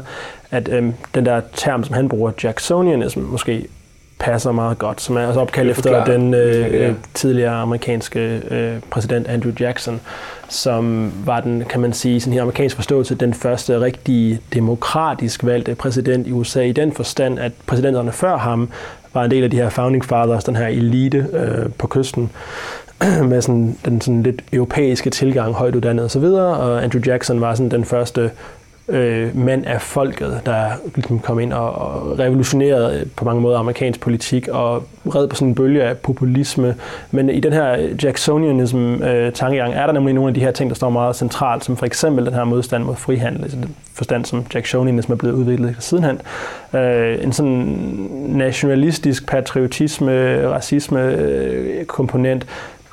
at 0.50 0.68
øh, 0.68 0.92
den 1.14 1.26
der 1.26 1.40
term, 1.54 1.84
som 1.84 1.94
han 1.94 2.08
bruger, 2.08 2.32
Jacksonianism, 2.42 3.20
måske 3.20 3.68
passer 4.22 4.52
meget 4.52 4.78
godt, 4.78 5.00
som 5.00 5.16
er 5.16 5.26
altså 5.26 5.40
opkaldt 5.40 5.70
efter 5.70 6.04
den 6.04 6.34
øh, 6.34 6.74
ja. 6.74 6.92
tidligere 7.14 7.54
amerikanske 7.54 8.42
øh, 8.50 8.80
præsident 8.90 9.28
Andrew 9.28 9.52
Jackson, 9.60 10.00
som 10.48 11.12
var 11.24 11.40
den, 11.40 11.64
kan 11.68 11.80
man 11.80 11.92
sige, 11.92 12.20
sådan 12.20 12.32
her 12.32 12.42
amerikansk 12.42 12.76
forståelse, 12.76 13.14
den 13.14 13.34
første 13.34 13.80
rigtig 13.80 14.40
demokratisk 14.54 15.44
valgte 15.44 15.74
præsident 15.74 16.26
i 16.26 16.32
USA 16.32 16.62
i 16.62 16.72
den 16.72 16.92
forstand, 16.92 17.38
at 17.38 17.52
præsidenterne 17.66 18.12
før 18.12 18.36
ham 18.36 18.68
var 19.14 19.24
en 19.24 19.30
del 19.30 19.44
af 19.44 19.50
de 19.50 19.56
her 19.56 19.68
founding 19.68 20.04
fathers, 20.04 20.44
den 20.44 20.56
her 20.56 20.66
elite 20.66 21.26
øh, 21.32 21.70
på 21.78 21.86
kysten, 21.86 22.30
med 23.30 23.42
sådan, 23.42 23.78
den 23.84 24.00
sådan 24.00 24.22
lidt 24.22 24.42
europæiske 24.52 25.10
tilgang, 25.10 25.54
højt 25.54 25.74
uddannet 25.74 26.04
osv., 26.04 26.24
og 26.24 26.84
Andrew 26.84 27.02
Jackson 27.06 27.40
var 27.40 27.54
sådan 27.54 27.70
den 27.70 27.84
første 27.84 28.30
øh, 28.92 29.36
mand 29.36 29.66
af 29.66 29.82
folket, 29.82 30.40
der 30.46 30.64
ligesom 30.94 31.18
kom 31.18 31.40
ind 31.40 31.52
og, 31.52 31.72
og 31.72 32.18
revolutionerede 32.18 33.00
øh, 33.00 33.06
på 33.16 33.24
mange 33.24 33.40
måder 33.40 33.58
amerikansk 33.58 34.00
politik 34.00 34.48
og 34.48 34.84
red 35.06 35.28
på 35.28 35.36
sådan 35.36 35.48
en 35.48 35.54
bølge 35.54 35.82
af 35.82 35.96
populisme. 35.96 36.74
Men 37.10 37.30
i 37.30 37.40
den 37.40 37.52
her 37.52 37.76
Jacksonianism-tankegang 38.02 39.72
øh, 39.72 39.78
er 39.78 39.86
der 39.86 39.92
nemlig 39.92 40.14
nogle 40.14 40.28
af 40.28 40.34
de 40.34 40.40
her 40.40 40.50
ting, 40.50 40.70
der 40.70 40.76
står 40.76 40.90
meget 40.90 41.16
centralt, 41.16 41.64
som 41.64 41.76
for 41.76 41.86
eksempel 41.86 42.26
den 42.26 42.34
her 42.34 42.44
modstand 42.44 42.84
mod 42.84 42.96
frihandel, 42.96 43.42
altså 43.42 43.56
den 43.56 43.76
forstand, 43.94 44.24
som 44.24 44.46
Jacksonianism 44.54 45.12
er 45.12 45.16
blevet 45.16 45.34
udviklet 45.34 45.76
sidenhen. 45.78 46.20
Øh, 46.74 47.24
en 47.24 47.32
sådan 47.32 47.76
nationalistisk 48.28 49.26
patriotisme, 49.26 50.12
racisme-komponent, 50.48 52.42
øh, 52.42 52.48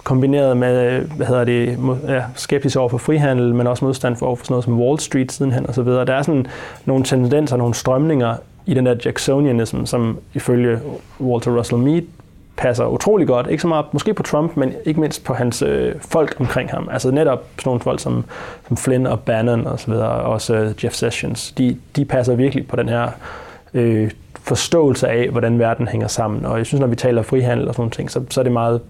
kombineret 0.10 0.58
med 0.58 1.02
hvad 1.02 1.28
hedder 1.28 1.44
det, 1.44 1.78
ja, 2.08 2.24
skepsis 2.36 2.76
over 2.76 2.90
for 2.90 2.98
frihandel, 2.98 3.56
men 3.56 3.68
også 3.68 3.86
modstand 3.86 4.16
for 4.16 4.26
over 4.26 4.36
for 4.36 4.46
sådan 4.46 4.54
noget 4.54 4.64
som 4.64 4.80
Wall 4.80 5.00
Street 5.00 5.32
sidenhen 5.32 5.70
osv. 5.70 5.86
Der 5.86 6.14
er 6.14 6.22
sådan 6.22 6.48
nogle 6.86 7.04
tendenser, 7.04 7.58
nogle 7.58 7.74
strømninger 7.74 8.36
i 8.66 8.74
den 8.74 8.86
der 8.86 8.96
Jacksonianism, 9.06 9.86
som 9.86 10.20
ifølge 10.34 10.80
Walter 11.22 11.58
Russell 11.58 11.82
Mead 11.82 12.02
passer 12.58 12.86
utrolig 12.86 13.28
godt. 13.28 13.48
Ikke 13.50 13.62
så 13.62 13.68
meget 13.68 13.86
måske 13.92 14.14
på 14.14 14.24
Trump, 14.24 14.58
men 14.58 14.74
ikke 14.86 15.00
mindst 15.00 15.24
på 15.24 15.34
hans 15.34 15.62
øh, 15.62 15.96
folk 16.02 16.36
omkring 16.40 16.70
ham. 16.70 16.90
Altså 16.92 17.12
netop 17.12 17.44
sådan 17.58 17.70
nogle 17.70 17.82
folk 17.82 18.00
som, 18.00 18.26
som 18.68 18.78
Flynn 18.78 19.08
og 19.08 19.20
Bannon 19.20 19.68
og 19.68 19.80
så 19.80 19.92
videre, 19.92 20.10
og 20.10 20.32
også 20.32 20.56
øh, 20.56 20.84
Jeff 20.84 20.96
Sessions. 20.96 21.52
De, 21.52 21.78
de 21.96 22.06
passer 22.06 22.36
virkelig 22.36 22.68
på 22.68 22.76
den 22.76 22.90
her 22.90 23.10
øh, 23.74 24.12
forståelse 24.42 25.08
af, 25.08 25.30
hvordan 25.30 25.60
verden 25.60 25.88
hænger 25.88 26.08
sammen. 26.08 26.46
Og 26.46 26.58
jeg 26.58 26.66
synes, 26.66 26.80
når 26.80 26.88
vi 26.88 26.96
taler 26.96 27.22
frihandel 27.22 27.68
og 27.68 27.74
sådan 27.74 27.82
nogle 27.82 27.92
ting, 27.92 28.12
så, 28.12 28.22
så 28.30 28.42
er 28.42 28.44
det 28.44 28.54
meget 28.54 28.82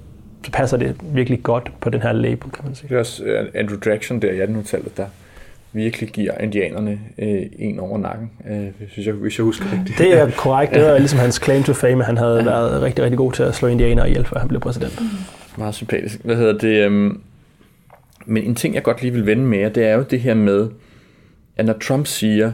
passer 0.53 0.77
det 0.77 0.95
virkelig 1.13 1.43
godt 1.43 1.71
på 1.81 1.89
den 1.89 2.01
her 2.01 2.11
label, 2.11 2.51
kan 2.51 2.65
man 2.65 2.75
sige. 2.75 2.89
Det 2.89 2.95
er 2.95 2.99
også 2.99 3.23
øh, 3.23 3.47
Andrew 3.53 3.77
Jackson 3.85 4.21
der 4.21 4.31
i 4.31 4.41
1800-tallet, 4.41 4.97
der 4.97 5.05
virkelig 5.73 6.09
giver 6.09 6.37
indianerne 6.37 6.99
øh, 7.17 7.41
en 7.59 7.79
over 7.79 7.97
nakken, 7.97 8.31
øh, 8.49 8.67
hvis, 8.95 9.05
jeg, 9.05 9.13
hvis 9.13 9.37
jeg 9.37 9.43
husker 9.43 9.65
rigtigt. 9.73 9.97
Det 9.97 10.19
er 10.19 10.31
korrekt. 10.45 10.73
Det 10.73 10.83
var 10.83 10.97
ligesom 10.97 11.19
hans 11.19 11.41
claim 11.43 11.63
to 11.63 11.73
fame, 11.73 11.99
at 11.99 12.05
han 12.05 12.17
havde 12.17 12.45
været 12.45 12.81
rigtig, 12.81 13.03
rigtig 13.03 13.17
god 13.17 13.31
til 13.31 13.43
at 13.43 13.55
slå 13.55 13.67
indianere 13.67 14.09
ihjel, 14.09 14.25
før 14.25 14.39
han 14.39 14.47
blev 14.47 14.61
præsident. 14.61 14.99
Meget 15.57 15.75
sympatisk. 15.75 16.19
Hvad 16.23 16.35
hedder 16.35 16.57
det? 16.57 16.87
Um... 16.87 17.21
Men 18.25 18.43
en 18.43 18.55
ting, 18.55 18.75
jeg 18.75 18.83
godt 18.83 19.01
lige 19.01 19.13
vil 19.13 19.25
vende 19.25 19.43
med 19.43 19.69
det 19.69 19.85
er 19.85 19.93
jo 19.93 20.05
det 20.09 20.19
her 20.19 20.33
med, 20.33 20.69
at 21.57 21.65
når 21.65 21.73
Trump 21.73 22.07
siger, 22.07 22.51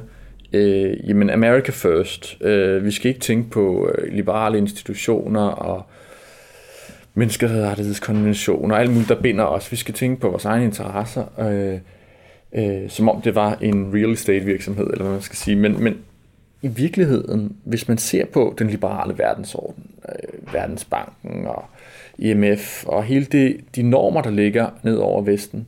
øh, 0.54 1.10
jamen 1.10 1.30
America 1.30 1.72
first, 1.72 2.38
øh, 2.42 2.86
vi 2.86 2.92
skal 2.92 3.10
ikke 3.10 3.20
tænke 3.20 3.50
på 3.50 3.90
øh, 3.90 4.14
liberale 4.14 4.58
institutioner 4.58 5.42
og 5.42 5.86
menneskerettighedskonvention 7.16 8.72
og 8.72 8.80
alt 8.80 8.92
muligt, 8.92 9.10
der 9.10 9.22
binder 9.22 9.44
os. 9.44 9.72
Vi 9.72 9.78
skal 9.78 9.94
tænke 9.94 10.22
på 10.22 10.30
vores 10.30 10.46
egne 10.46 10.66
interesser. 10.66 11.40
Øh, 11.40 11.80
øh, 12.56 12.90
som 12.90 13.10
om 13.10 13.22
det 13.22 13.36
var 13.36 13.58
en 13.62 13.94
real 13.94 14.12
estate 14.12 14.46
virksomhed, 14.46 14.88
eller 14.88 15.04
hvad 15.04 15.14
man 15.14 15.22
skal 15.22 15.38
sige. 15.38 15.56
Men, 15.56 15.84
men 15.84 15.98
i 16.62 16.68
virkeligheden, 16.68 17.56
hvis 17.64 17.88
man 17.88 17.98
ser 17.98 18.26
på 18.26 18.56
den 18.60 18.68
liberale 18.68 19.18
verdensorden, 19.18 19.86
øh, 20.10 20.54
Verdensbanken 20.54 21.48
og 21.48 21.66
IMF 22.18 22.86
og 22.86 23.04
hele 23.04 23.26
det, 23.26 23.58
de 23.76 23.84
normer, 23.84 24.22
der 24.22 24.30
ligger 24.30 24.70
ned 24.84 24.98
over 24.98 25.22
Vesten, 25.22 25.68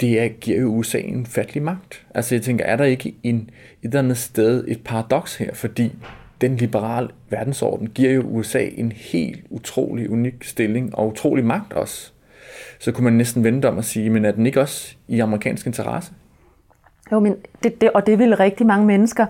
det 0.00 0.20
er, 0.20 0.28
giver 0.28 0.60
jo 0.60 0.66
USA 0.66 0.98
en 0.98 1.26
fattelig 1.26 1.62
magt. 1.62 2.06
Altså 2.14 2.34
jeg 2.34 2.42
tænker, 2.42 2.64
er 2.64 2.76
der 2.76 2.84
ikke 2.84 3.14
en, 3.22 3.36
et 3.36 3.50
eller 3.82 3.98
andet 3.98 4.18
sted 4.18 4.64
et 4.68 4.84
paradoks 4.84 5.36
her, 5.36 5.54
fordi 5.54 5.92
den 6.40 6.56
liberale 6.56 7.08
verdensorden 7.30 7.88
giver 7.88 8.12
jo 8.12 8.22
USA 8.22 8.68
en 8.76 8.92
helt 8.92 9.44
utrolig 9.50 10.10
unik 10.10 10.44
stilling 10.44 10.94
og 10.94 11.08
utrolig 11.08 11.44
magt 11.44 11.72
også 11.72 12.12
så 12.78 12.92
kunne 12.92 13.04
man 13.04 13.12
næsten 13.12 13.44
vente 13.44 13.68
om 13.68 13.78
at 13.78 13.84
sige, 13.84 14.10
men 14.10 14.24
er 14.24 14.32
den 14.32 14.46
ikke 14.46 14.60
også 14.60 14.96
i 15.08 15.20
amerikansk 15.20 15.66
interesse? 15.66 16.12
Jo, 17.12 17.20
men 17.20 17.36
det, 17.62 17.80
det, 17.80 17.90
og 17.90 18.06
det 18.06 18.18
vil 18.18 18.36
rigtig 18.36 18.66
mange 18.66 18.86
mennesker 18.86 19.26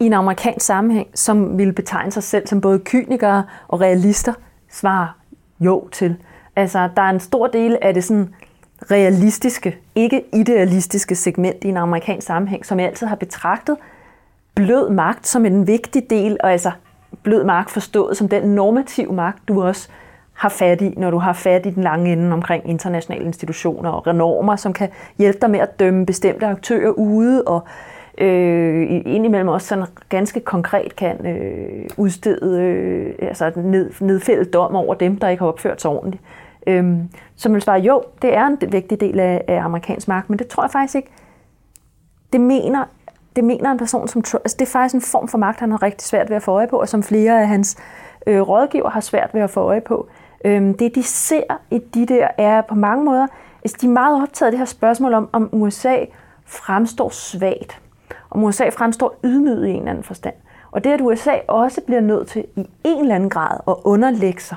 i 0.00 0.06
en 0.06 0.12
amerikansk 0.12 0.66
sammenhæng, 0.66 1.08
som 1.14 1.58
vil 1.58 1.72
betegne 1.72 2.12
sig 2.12 2.22
selv 2.22 2.46
som 2.46 2.60
både 2.60 2.78
kynikere 2.78 3.44
og 3.68 3.80
realister, 3.80 4.32
svare 4.70 5.08
jo 5.60 5.88
til. 5.92 6.16
Altså, 6.56 6.88
der 6.96 7.02
er 7.02 7.10
en 7.10 7.20
stor 7.20 7.46
del 7.46 7.78
af 7.82 7.94
det 7.94 8.04
sådan 8.04 8.34
realistiske, 8.90 9.78
ikke 9.94 10.22
idealistiske 10.32 11.14
segment 11.14 11.64
i 11.64 11.68
en 11.68 11.76
amerikansk 11.76 12.26
sammenhæng, 12.26 12.66
som 12.66 12.80
jeg 12.80 12.88
altid 12.88 13.06
har 13.06 13.16
betragtet 13.16 13.76
blød 14.56 14.90
magt 14.90 15.26
som 15.26 15.46
en 15.46 15.66
vigtig 15.66 16.10
del, 16.10 16.36
og 16.40 16.52
altså 16.52 16.70
blød 17.22 17.44
magt 17.44 17.70
forstået 17.70 18.16
som 18.16 18.28
den 18.28 18.42
normative 18.42 19.12
magt, 19.12 19.48
du 19.48 19.62
også 19.62 19.88
har 20.32 20.48
fat 20.48 20.80
i, 20.80 20.94
når 20.96 21.10
du 21.10 21.18
har 21.18 21.32
fat 21.32 21.66
i 21.66 21.70
den 21.70 21.82
lange 21.82 22.12
ende 22.12 22.32
omkring 22.32 22.68
internationale 22.68 23.24
institutioner 23.24 23.90
og 23.90 24.06
renormer, 24.06 24.56
som 24.56 24.72
kan 24.72 24.88
hjælpe 25.18 25.38
dig 25.40 25.50
med 25.50 25.60
at 25.60 25.80
dømme 25.80 26.06
bestemte 26.06 26.46
aktører 26.46 26.90
ude, 26.90 27.44
og 27.44 27.60
øh, 28.18 29.02
indimellem 29.06 29.48
også 29.48 29.66
sådan 29.66 29.84
ganske 30.08 30.40
konkret 30.40 30.96
kan 30.96 31.26
øh, 31.26 31.90
udstede 31.96 32.60
øh, 32.60 33.14
altså 33.28 33.52
ned, 33.56 33.92
nedfældet 34.00 34.52
dom 34.52 34.76
over 34.76 34.94
dem, 34.94 35.16
der 35.16 35.28
ikke 35.28 35.40
har 35.40 35.48
opført 35.48 35.80
sig 35.80 35.90
ordentligt. 35.90 36.22
Øhm, 36.66 37.08
så 37.36 37.48
man 37.48 37.62
vil 37.66 37.82
jo, 37.82 38.02
det 38.22 38.34
er 38.34 38.46
en 38.46 38.58
vigtig 38.72 39.00
del 39.00 39.20
af, 39.20 39.44
af 39.48 39.60
amerikansk 39.64 40.08
magt, 40.08 40.30
men 40.30 40.38
det 40.38 40.46
tror 40.46 40.62
jeg 40.62 40.70
faktisk 40.70 40.94
ikke. 40.94 41.08
Det 42.32 42.40
mener, 42.40 42.84
det 43.36 43.44
mener 43.44 43.70
en 43.70 43.78
person 43.78 44.08
som 44.08 44.22
Trump. 44.22 44.42
Altså, 44.44 44.56
det 44.58 44.66
er 44.66 44.70
faktisk 44.70 44.94
en 44.94 45.00
form 45.00 45.28
for 45.28 45.38
magt, 45.38 45.60
han 45.60 45.70
har 45.70 45.82
rigtig 45.82 46.08
svært 46.08 46.30
ved 46.30 46.36
at 46.36 46.42
få 46.42 46.50
øje 46.52 46.68
på, 46.68 46.80
og 46.80 46.88
som 46.88 47.02
flere 47.02 47.40
af 47.40 47.48
hans 47.48 47.76
øh, 48.26 48.40
rådgiver 48.40 48.90
har 48.90 49.00
svært 49.00 49.30
ved 49.34 49.40
at 49.40 49.50
få 49.50 49.60
øje 49.60 49.80
på. 49.80 50.08
Øhm, 50.44 50.74
det, 50.74 50.94
de 50.94 51.02
ser 51.02 51.42
i 51.70 51.78
de 51.78 52.06
der, 52.06 52.28
er 52.38 52.60
på 52.60 52.74
mange 52.74 53.04
måder, 53.04 53.26
altså 53.64 53.76
de 53.80 53.86
er 53.86 53.90
meget 53.90 54.22
optaget 54.22 54.46
af 54.46 54.52
det 54.52 54.58
her 54.58 54.64
spørgsmål 54.64 55.14
om, 55.14 55.28
om 55.32 55.48
USA 55.52 55.96
fremstår 56.46 57.08
svagt. 57.08 57.80
Om 58.30 58.44
USA 58.44 58.68
fremstår 58.68 59.18
ydmyget 59.24 59.66
i 59.66 59.70
en 59.70 59.76
eller 59.76 59.90
anden 59.90 60.04
forstand. 60.04 60.34
Og 60.70 60.84
det, 60.84 60.90
at 60.90 61.00
USA 61.00 61.32
også 61.48 61.80
bliver 61.86 62.00
nødt 62.00 62.28
til 62.28 62.44
i 62.56 62.66
en 62.84 63.00
eller 63.00 63.14
anden 63.14 63.30
grad 63.30 63.60
at 63.68 63.74
underlægge 63.84 64.42
sig. 64.42 64.56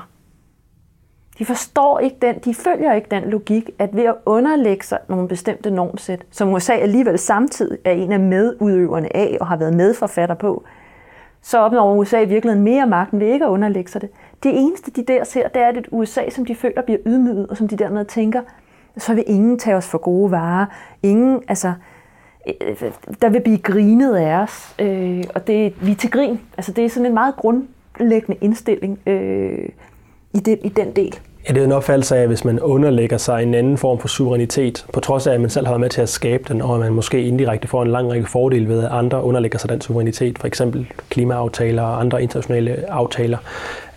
De 1.40 1.44
forstår 1.44 1.98
ikke 1.98 2.16
den, 2.22 2.38
de 2.44 2.54
følger 2.54 2.92
ikke 2.92 3.08
den 3.10 3.22
logik, 3.22 3.70
at 3.78 3.96
ved 3.96 4.04
at 4.04 4.14
underlægge 4.26 4.84
sig 4.84 4.98
nogle 5.08 5.28
bestemte 5.28 5.70
normsæt, 5.70 6.22
som 6.30 6.48
USA 6.52 6.72
alligevel 6.72 7.18
samtidig 7.18 7.78
er 7.84 7.92
en 7.92 8.12
af 8.12 8.20
medudøverne 8.20 9.16
af 9.16 9.36
og 9.40 9.46
har 9.46 9.56
været 9.56 9.74
medforfatter 9.74 10.34
på, 10.34 10.64
så 11.42 11.58
opnår 11.58 11.94
USA 11.94 12.20
i 12.20 12.28
virkeligheden 12.28 12.64
mere 12.64 12.86
magten 12.86 13.20
ved 13.20 13.26
ikke 13.26 13.44
at 13.44 13.48
underlægge 13.48 13.90
sig 13.90 14.00
det. 14.00 14.10
Det 14.42 14.52
eneste, 14.54 14.90
de 14.90 15.04
der 15.04 15.24
ser, 15.24 15.48
det 15.48 15.62
er 15.62 15.68
et 15.68 15.88
USA, 15.90 16.30
som 16.30 16.46
de 16.46 16.54
føler 16.54 16.82
bliver 16.82 17.00
ydmyget, 17.06 17.46
og 17.46 17.56
som 17.56 17.68
de 17.68 17.76
dermed 17.76 18.04
tænker, 18.04 18.42
så 18.96 19.14
vil 19.14 19.24
ingen 19.26 19.58
tage 19.58 19.76
os 19.76 19.88
for 19.88 19.98
gode 19.98 20.30
varer. 20.30 20.66
Ingen, 21.02 21.42
altså, 21.48 21.72
øh, 22.46 22.92
der 23.22 23.28
vil 23.28 23.40
blive 23.40 23.58
grinet 23.58 24.16
af 24.16 24.34
os, 24.34 24.74
øh, 24.78 25.24
og 25.34 25.46
det, 25.46 25.86
vi 25.86 25.90
er 25.90 25.96
til 25.96 26.10
grin. 26.10 26.40
Altså, 26.56 26.72
det 26.72 26.84
er 26.84 26.88
sådan 26.88 27.06
en 27.06 27.14
meget 27.14 27.36
grundlæggende 27.36 28.38
indstilling 28.40 28.98
øh, 29.06 29.68
i, 30.34 30.38
det, 30.38 30.58
i 30.64 30.68
den 30.68 30.96
del. 30.96 31.20
Ja, 31.48 31.54
det 31.54 31.60
er 31.60 31.64
en 31.64 31.72
opfattelse 31.72 32.16
af, 32.16 32.22
at 32.22 32.28
hvis 32.28 32.44
man 32.44 32.60
underlægger 32.60 33.18
sig 33.18 33.42
en 33.42 33.54
anden 33.54 33.78
form 33.78 33.98
for 33.98 34.08
suverænitet, 34.08 34.86
på 34.92 35.00
trods 35.00 35.26
af, 35.26 35.34
at 35.34 35.40
man 35.40 35.50
selv 35.50 35.66
har 35.66 35.72
været 35.72 35.80
med 35.80 35.90
til 35.90 36.00
at 36.00 36.08
skabe 36.08 36.44
den, 36.48 36.62
og 36.62 36.74
at 36.74 36.80
man 36.80 36.92
måske 36.92 37.22
indirekte 37.22 37.68
får 37.68 37.82
en 37.82 37.90
lang 37.90 38.10
række 38.10 38.26
fordele 38.26 38.68
ved, 38.68 38.84
at 38.84 38.90
andre 38.90 39.22
underlægger 39.22 39.58
sig 39.58 39.70
den 39.70 39.80
suverænitet, 39.80 40.38
for 40.38 40.46
eksempel 40.46 40.86
klimaaftaler 41.10 41.82
og 41.82 42.00
andre 42.00 42.22
internationale 42.22 42.90
aftaler, 42.90 43.38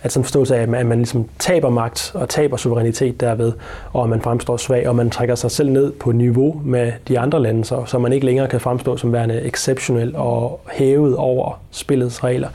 at 0.04 0.12
sådan 0.12 0.24
forståelse 0.24 0.56
af, 0.56 0.62
at 0.62 0.68
man, 0.68 0.80
at 0.80 0.86
man 0.86 0.98
ligesom 0.98 1.28
taber 1.38 1.70
magt 1.70 2.12
og 2.14 2.28
taber 2.28 2.56
suverænitet 2.56 3.20
derved, 3.20 3.52
og 3.92 4.04
at 4.04 4.10
man 4.10 4.22
fremstår 4.22 4.56
svag, 4.56 4.88
og 4.88 4.96
man 4.96 5.10
trækker 5.10 5.34
sig 5.34 5.50
selv 5.50 5.70
ned 5.70 5.92
på 5.92 6.12
niveau 6.12 6.60
med 6.64 6.92
de 7.08 7.18
andre 7.18 7.42
lande, 7.42 7.64
så, 7.64 7.84
så 7.86 7.98
man 7.98 8.12
ikke 8.12 8.26
længere 8.26 8.48
kan 8.48 8.60
fremstå 8.60 8.96
som 8.96 9.12
værende 9.12 9.42
exceptionel 9.42 10.16
og 10.16 10.60
hævet 10.72 11.16
over 11.16 11.60
spillets 11.70 12.24
regler. 12.24 12.48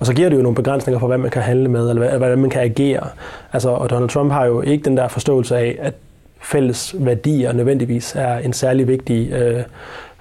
Og 0.00 0.06
så 0.06 0.14
giver 0.14 0.28
det 0.28 0.36
jo 0.36 0.42
nogle 0.42 0.56
begrænsninger 0.56 1.00
for, 1.00 1.06
hvad 1.06 1.18
man 1.18 1.30
kan 1.30 1.42
handle 1.42 1.68
med, 1.68 1.90
eller 1.90 2.18
hvordan 2.18 2.38
man 2.38 2.50
kan 2.50 2.62
agere. 2.62 3.08
Altså, 3.52 3.68
og 3.68 3.90
Donald 3.90 4.08
Trump 4.08 4.32
har 4.32 4.44
jo 4.44 4.60
ikke 4.60 4.84
den 4.84 4.96
der 4.96 5.08
forståelse 5.08 5.56
af, 5.56 5.78
at 5.80 5.94
fælles 6.42 6.94
værdier 6.98 7.52
nødvendigvis 7.52 8.14
er 8.16 8.38
en 8.38 8.52
særlig 8.52 8.88
vigtig 8.88 9.32
øh, 9.32 9.62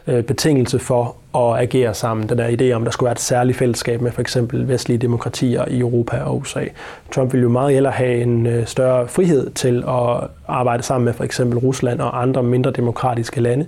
øh, 0.07 0.23
betingelse 0.23 0.79
for 0.79 1.15
at 1.35 1.61
agere 1.61 1.93
sammen. 1.93 2.29
Den 2.29 2.37
der 2.37 2.47
idé 2.47 2.75
om, 2.75 2.81
at 2.81 2.85
der 2.85 2.91
skulle 2.91 3.07
være 3.07 3.11
et 3.11 3.19
særligt 3.19 3.57
fællesskab 3.57 4.01
med 4.01 4.11
for 4.11 4.21
eksempel 4.21 4.67
vestlige 4.67 4.97
demokratier 4.97 5.65
i 5.67 5.79
Europa 5.79 6.17
og 6.17 6.37
USA. 6.37 6.65
Trump 7.11 7.33
ville 7.33 7.43
jo 7.43 7.49
meget 7.49 7.73
hellere 7.73 7.93
have 7.93 8.21
en 8.21 8.45
øh, 8.45 8.65
større 8.65 9.07
frihed 9.07 9.49
til 9.49 9.83
at 9.87 10.27
arbejde 10.47 10.83
sammen 10.83 11.05
med 11.05 11.13
for 11.13 11.23
eksempel 11.23 11.59
Rusland 11.59 12.01
og 12.01 12.21
andre 12.21 12.43
mindre 12.43 12.71
demokratiske 12.71 13.41
lande, 13.41 13.65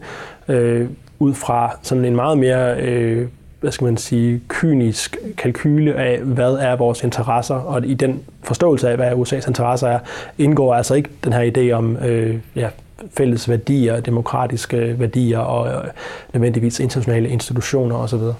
øh, 0.48 0.90
ud 1.20 1.34
fra 1.34 1.78
sådan 1.82 2.06
en 2.06 2.16
meget 2.16 2.38
mere 2.38 2.82
øh, 2.82 3.28
hvad 3.60 3.72
skal 3.72 3.86
man 3.86 3.98
sige, 3.98 4.42
kynisk 4.48 5.18
kalkyle 5.38 5.94
af, 5.94 6.20
hvad 6.20 6.54
er 6.54 6.76
vores 6.76 7.04
interesser, 7.04 7.56
og 7.56 7.86
i 7.86 7.94
den 7.94 8.24
forståelse 8.44 8.90
af, 8.90 8.96
hvad 8.96 9.12
USA's 9.12 9.48
interesser 9.48 9.88
er, 9.88 10.00
indgår 10.38 10.76
altså 10.76 10.94
ikke 10.94 11.10
den 11.24 11.34
her 11.34 11.52
idé 11.52 11.72
om 11.72 11.98
øh, 11.98 12.36
ja, 12.56 12.70
fælles 13.18 13.50
værdier, 13.50 14.00
demokratiske 14.00 15.00
værdier 15.00 15.40
og 15.40 15.86
øh, 15.86 15.92
nødvendigvis 16.34 16.80
internationale 16.80 17.30
institutioner 17.30 17.96
osv. 17.96 18.20
Jeg 18.20 18.34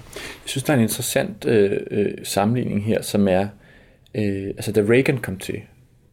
synes, 0.44 0.64
der 0.64 0.72
er 0.72 0.76
en 0.76 0.82
interessant 0.82 1.44
øh, 1.44 1.80
øh, 1.90 2.12
sammenligning 2.24 2.84
her, 2.84 3.02
som 3.02 3.28
er, 3.28 3.46
øh, 4.14 4.46
altså 4.46 4.72
da 4.72 4.80
Reagan 4.80 5.18
kom 5.18 5.36
til, 5.36 5.60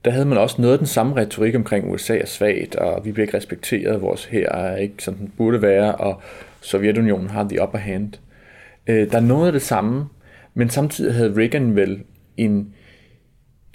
der 0.05 0.11
havde 0.11 0.25
man 0.25 0.37
også 0.37 0.61
noget 0.61 0.73
af 0.73 0.77
den 0.77 0.87
samme 0.87 1.15
retorik 1.15 1.55
omkring 1.55 1.91
USA 1.91 2.17
er 2.17 2.25
svagt, 2.25 2.75
og 2.75 3.05
vi 3.05 3.11
bliver 3.11 3.27
ikke 3.27 3.37
respekteret, 3.37 4.01
vores 4.01 4.25
her 4.25 4.49
er 4.49 4.77
ikke 4.77 5.03
som 5.03 5.13
den 5.13 5.31
burde 5.37 5.61
være, 5.61 5.95
og 5.95 6.21
Sovjetunionen 6.61 7.29
har 7.29 7.47
the 7.49 7.63
upper 7.63 7.77
hand. 7.79 8.13
Øh, 8.87 9.11
der 9.11 9.17
er 9.17 9.21
noget 9.21 9.47
af 9.47 9.53
det 9.53 9.61
samme, 9.61 10.05
men 10.53 10.69
samtidig 10.69 11.13
havde 11.13 11.33
Reagan 11.37 11.75
vel 11.75 12.03
en, 12.37 12.73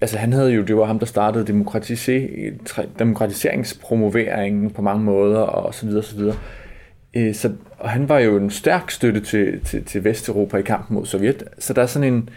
altså 0.00 0.18
han 0.18 0.32
havde 0.32 0.50
jo, 0.50 0.62
det 0.62 0.76
var 0.76 0.84
ham, 0.84 0.98
der 0.98 1.06
startede 1.06 1.62
demokratiseringspromoveringen 2.98 4.70
på 4.70 4.82
mange 4.82 5.04
måder, 5.04 5.40
og 5.40 5.74
så 5.74 5.86
videre, 5.86 6.02
så 6.02 6.16
videre. 6.16 6.36
Øh, 7.14 7.34
så, 7.34 7.52
og 7.78 7.90
han 7.90 8.08
var 8.08 8.18
jo 8.18 8.36
en 8.36 8.50
stærk 8.50 8.90
støtte 8.90 9.20
til, 9.20 9.60
til, 9.64 9.84
til 9.84 10.04
Vesteuropa 10.04 10.56
i 10.56 10.62
kampen 10.62 10.94
mod 10.94 11.06
Sovjet. 11.06 11.44
Så 11.58 11.72
der 11.72 11.82
er 11.82 11.86
sådan 11.86 12.14
en, 12.14 12.28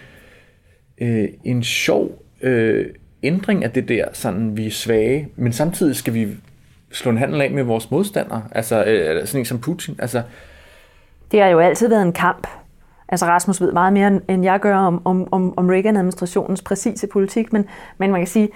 øh, 0.97 1.27
en 1.43 1.63
sjov 1.63 2.23
øh, 2.41 2.85
ændring 3.23 3.63
af 3.63 3.71
det 3.71 3.89
der, 3.89 4.05
sådan 4.13 4.57
vi 4.57 4.65
er 4.67 4.71
svage, 4.71 5.29
men 5.35 5.53
samtidig 5.53 5.95
skal 5.95 6.13
vi 6.13 6.27
slå 6.91 7.11
en 7.11 7.17
handel 7.17 7.41
af 7.41 7.51
med 7.51 7.63
vores 7.63 7.91
modstandere, 7.91 8.43
altså 8.51 8.83
øh, 8.83 9.27
sådan 9.27 9.41
en 9.41 9.45
som 9.45 9.59
Putin. 9.59 9.95
Altså, 9.99 10.21
det 11.31 11.41
har 11.41 11.47
jo 11.47 11.59
altid 11.59 11.89
været 11.89 12.01
en 12.01 12.13
kamp 12.13 12.47
Altså 13.13 13.25
Rasmus 13.25 13.61
ved 13.61 13.71
meget 13.71 13.93
mere, 13.93 14.19
end 14.27 14.43
jeg 14.43 14.59
gør 14.59 14.77
om, 14.77 15.01
om, 15.05 15.27
om, 15.31 15.53
om 15.57 15.69
Reagan-administrationens 15.69 16.61
præcise 16.61 17.07
politik, 17.07 17.53
men, 17.53 17.65
men 17.97 18.11
man 18.11 18.19
kan 18.19 18.27
sige, 18.27 18.49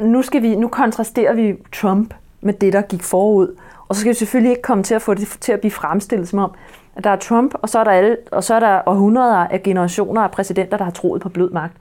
nu, 0.00 0.22
skal 0.22 0.42
vi, 0.42 0.56
nu 0.56 0.68
kontrasterer 0.68 1.34
vi 1.34 1.54
Trump 1.72 2.14
med 2.40 2.54
det, 2.54 2.72
der 2.72 2.82
gik 2.82 3.02
forud. 3.02 3.56
Og 3.88 3.94
så 3.94 4.00
skal 4.00 4.10
vi 4.10 4.14
selvfølgelig 4.14 4.50
ikke 4.50 4.62
komme 4.62 4.84
til 4.84 4.94
at 4.94 5.02
få 5.02 5.14
det 5.14 5.36
til 5.40 5.52
at 5.52 5.60
blive 5.60 5.70
fremstillet 5.70 6.28
som 6.28 6.38
om, 6.38 6.50
at 6.96 7.04
der 7.04 7.10
er 7.10 7.16
Trump, 7.16 7.54
og 7.62 7.68
så 7.68 7.78
er 7.78 7.84
der, 7.84 7.90
alle, 7.90 8.16
og 8.32 8.44
så 8.44 8.54
er 8.54 8.60
der 8.60 8.80
århundreder 8.86 9.36
af 9.36 9.62
generationer 9.62 10.22
af 10.22 10.30
præsidenter, 10.30 10.76
der 10.76 10.84
har 10.84 10.92
troet 10.92 11.22
på 11.22 11.28
blød 11.28 11.50
magt. 11.50 11.72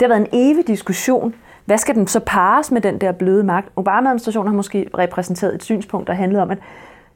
Det 0.00 0.02
har 0.02 0.08
været 0.08 0.20
en 0.20 0.28
evig 0.32 0.66
diskussion 0.66 1.34
hvad 1.64 1.78
skal 1.78 1.94
den 1.94 2.06
så 2.06 2.20
pares 2.20 2.70
med 2.70 2.80
den 2.80 3.00
der 3.00 3.12
bløde 3.12 3.44
magt? 3.44 3.68
Obama-administrationen 3.76 4.48
har 4.48 4.56
måske 4.56 4.88
repræsenteret 4.98 5.54
et 5.54 5.62
synspunkt, 5.62 6.06
der 6.06 6.14
handlede 6.14 6.42
om, 6.42 6.50
at 6.50 6.58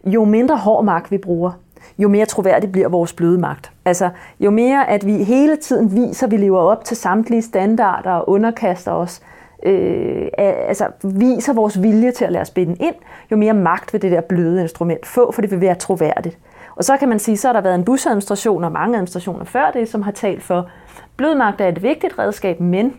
jo 0.04 0.24
mindre 0.24 0.56
hård 0.56 0.84
magt 0.84 1.10
vi 1.10 1.18
bruger, 1.18 1.52
jo 1.98 2.08
mere 2.08 2.26
troværdig 2.26 2.72
bliver 2.72 2.88
vores 2.88 3.12
bløde 3.12 3.38
magt. 3.38 3.72
Altså, 3.84 4.10
jo 4.40 4.50
mere 4.50 4.88
at 4.88 5.06
vi 5.06 5.24
hele 5.24 5.56
tiden 5.56 5.96
viser, 5.96 6.26
at 6.26 6.30
vi 6.30 6.36
lever 6.36 6.60
op 6.60 6.84
til 6.84 6.96
samtlige 6.96 7.42
standarder 7.42 8.12
og 8.12 8.28
underkaster 8.28 8.92
os, 8.92 9.22
øh, 9.62 10.28
altså 10.38 10.86
viser 11.04 11.52
vores 11.52 11.82
vilje 11.82 12.12
til 12.12 12.24
at 12.24 12.32
lade 12.32 12.42
os 12.42 12.50
binde 12.50 12.76
ind, 12.80 12.94
jo 13.30 13.36
mere 13.36 13.52
magt 13.52 13.92
vil 13.92 14.02
det 14.02 14.12
der 14.12 14.20
bløde 14.20 14.62
instrument 14.62 15.06
få, 15.06 15.32
for 15.32 15.42
det 15.42 15.50
vil 15.50 15.60
være 15.60 15.74
troværdigt. 15.74 16.38
Og 16.76 16.84
så 16.84 16.96
kan 16.96 17.08
man 17.08 17.18
sige, 17.18 17.36
så 17.36 17.48
har 17.48 17.52
der 17.52 17.60
været 17.60 17.74
en 17.74 17.84
busadministration 17.84 18.64
og 18.64 18.72
mange 18.72 18.94
administrationer 18.96 19.44
før 19.44 19.70
det, 19.70 19.88
som 19.88 20.02
har 20.02 20.12
talt 20.12 20.42
for, 20.42 20.68
blød 21.16 21.34
magt 21.34 21.60
er 21.60 21.68
et 21.68 21.82
vigtigt 21.82 22.18
redskab, 22.18 22.60
men 22.60 22.94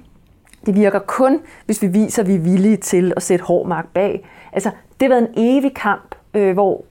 det 0.65 0.75
virker 0.75 0.99
kun, 0.99 1.39
hvis 1.65 1.81
vi 1.81 1.87
viser, 1.87 2.21
at 2.21 2.27
vi 2.27 2.35
er 2.35 2.39
villige 2.39 2.77
til 2.77 3.13
at 3.15 3.23
sætte 3.23 3.45
hård 3.45 3.67
magt 3.67 3.93
bag. 3.93 4.27
Altså, 4.53 4.69
det 4.99 5.01
har 5.01 5.09
været 5.09 5.29
en 5.29 5.33
evig 5.37 5.73
kamp, 5.75 6.15
øh, 6.33 6.53
hvor 6.53 6.85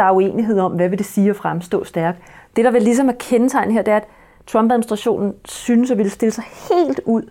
der 0.00 0.06
er 0.06 0.12
uenighed 0.12 0.58
om, 0.58 0.72
hvad 0.72 0.88
vil 0.88 0.98
det 0.98 1.06
sige 1.06 1.30
at 1.30 1.36
fremstå 1.36 1.84
stærk. 1.84 2.16
Det, 2.56 2.64
der 2.64 2.70
vil 2.70 2.82
ligesom 2.82 3.08
er 3.08 3.12
kendetegnet 3.18 3.74
her, 3.74 3.82
det 3.82 3.92
er, 3.92 3.96
at 3.96 4.08
Trump-administrationen 4.46 5.34
synes 5.44 5.90
at 5.90 5.98
ville 5.98 6.10
stille 6.10 6.32
sig 6.32 6.44
helt 6.44 7.00
ud 7.04 7.22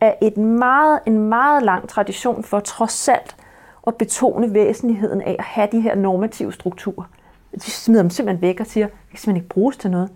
af 0.00 0.18
et 0.22 0.36
meget, 0.36 1.00
en 1.06 1.18
meget 1.18 1.62
lang 1.62 1.88
tradition 1.88 2.42
for 2.42 2.60
trods 2.60 3.08
alt 3.08 3.36
at 3.86 3.94
betone 3.94 4.54
væsentligheden 4.54 5.22
af 5.22 5.36
at 5.38 5.44
have 5.44 5.68
de 5.72 5.80
her 5.80 5.94
normative 5.94 6.52
strukturer. 6.52 7.04
De 7.54 7.70
smider 7.70 8.02
dem 8.02 8.10
simpelthen 8.10 8.42
væk 8.42 8.60
og 8.60 8.66
siger, 8.66 8.86
at 8.86 8.92
det 8.92 9.10
kan 9.10 9.18
simpelthen 9.18 9.36
ikke 9.36 9.48
bruges 9.48 9.76
til 9.76 9.90
noget. 9.90 10.10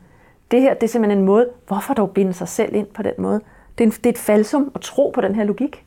Det 0.50 0.60
her 0.60 0.74
det 0.74 0.82
er 0.82 0.88
simpelthen 0.88 1.18
en 1.18 1.24
måde, 1.24 1.48
hvorfor 1.66 1.94
dog 1.94 2.10
binde 2.10 2.32
sig 2.32 2.48
selv 2.48 2.74
ind 2.74 2.86
på 2.86 3.02
den 3.02 3.12
måde? 3.18 3.40
Det 3.78 3.84
er, 3.84 3.88
en, 3.88 3.90
det 3.90 4.06
er 4.06 4.10
et 4.10 4.18
falsum 4.18 4.72
at 4.74 4.80
tro 4.80 5.10
på 5.14 5.20
den 5.20 5.34
her 5.34 5.44
logik. 5.44 5.84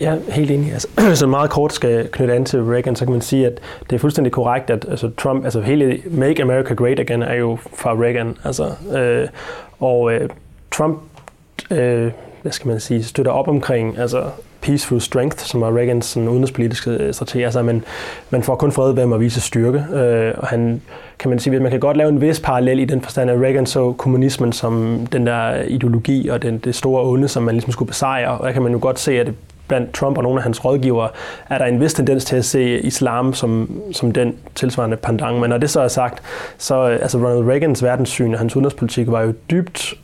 Ja, 0.00 0.16
helt 0.28 0.50
enig. 0.50 0.72
Altså, 0.72 0.88
så 1.14 1.26
meget 1.26 1.50
kort 1.50 1.72
skal 1.72 2.08
knytte 2.12 2.34
an 2.34 2.44
til 2.44 2.62
Reagan, 2.62 2.96
så 2.96 3.04
kan 3.04 3.12
man 3.12 3.20
sige, 3.20 3.46
at 3.46 3.60
det 3.90 3.96
er 3.96 4.00
fuldstændig 4.00 4.32
korrekt, 4.32 4.70
at 4.70 4.86
altså, 4.90 5.10
Trump, 5.18 5.44
altså 5.44 5.60
hele 5.60 6.00
Make 6.10 6.42
America 6.42 6.74
Great 6.74 7.00
Again 7.00 7.22
er 7.22 7.34
jo 7.34 7.58
fra 7.76 7.92
Reagan. 7.92 8.36
Altså, 8.44 8.72
øh, 8.96 9.28
og 9.80 10.12
øh, 10.12 10.28
Trump, 10.70 10.98
øh, 11.70 12.10
hvad 12.42 12.52
skal 12.52 12.68
man 12.68 12.80
sige, 12.80 13.04
støtter 13.04 13.32
op 13.32 13.48
omkring 13.48 13.98
altså, 13.98 14.24
peaceful 14.60 15.00
strength, 15.00 15.38
som 15.38 15.62
er 15.62 15.76
Reagans 15.76 16.06
sådan, 16.06 16.28
udenrigspolitiske 16.28 16.90
øh, 16.90 17.14
strategi. 17.14 17.42
Altså, 17.42 17.62
man, 17.62 17.84
man 18.30 18.42
får 18.42 18.56
kun 18.56 18.72
fred 18.72 18.92
ved 18.92 19.14
at 19.14 19.20
vise 19.20 19.40
styrke. 19.40 19.78
Øh, 19.78 20.34
og 20.36 20.46
han, 20.46 20.82
kan 21.18 21.30
man 21.30 21.38
sige, 21.38 21.56
at 21.56 21.62
man 21.62 21.70
kan 21.70 21.80
godt 21.80 21.96
lave 21.96 22.08
en 22.08 22.20
vis 22.20 22.40
parallel 22.40 22.80
i 22.80 22.84
den 22.84 23.00
forstand, 23.00 23.30
at 23.30 23.40
Reagan 23.40 23.66
så 23.66 23.92
kommunismen 23.92 24.52
som 24.52 25.06
den 25.12 25.26
der 25.26 25.62
ideologi 25.62 26.28
og 26.28 26.42
den, 26.42 26.58
det 26.58 26.74
store 26.74 27.02
onde, 27.02 27.28
som 27.28 27.42
man 27.42 27.54
ligesom 27.54 27.72
skulle 27.72 27.86
besejre. 27.88 28.38
Og 28.38 28.46
der 28.46 28.52
kan 28.52 28.62
man 28.62 28.72
jo 28.72 28.78
godt 28.82 28.98
se, 28.98 29.20
at 29.20 29.26
det 29.26 29.34
blandt 29.68 29.92
Trump 29.92 30.16
og 30.16 30.22
nogle 30.22 30.38
af 30.38 30.42
hans 30.42 30.64
rådgivere, 30.64 31.08
er 31.50 31.58
der 31.58 31.64
en 31.64 31.80
vis 31.80 31.94
tendens 31.94 32.24
til 32.24 32.36
at 32.36 32.44
se 32.44 32.80
islam 32.80 33.34
som, 33.34 33.80
som 33.92 34.12
den 34.12 34.36
tilsvarende 34.54 34.96
pandang. 34.96 35.40
Men 35.40 35.50
når 35.50 35.58
det 35.58 35.70
så 35.70 35.80
er 35.80 35.88
sagt, 35.88 36.22
så 36.58 36.90
øh, 36.90 36.98
altså 37.02 37.18
Ronald 37.18 37.50
Reagans 37.50 37.82
verdenssyn 37.82 38.32
og 38.32 38.38
hans 38.38 38.56
udenrigspolitik 38.56 39.10
var 39.10 39.20
jo 39.20 39.32
dybt 39.50 39.94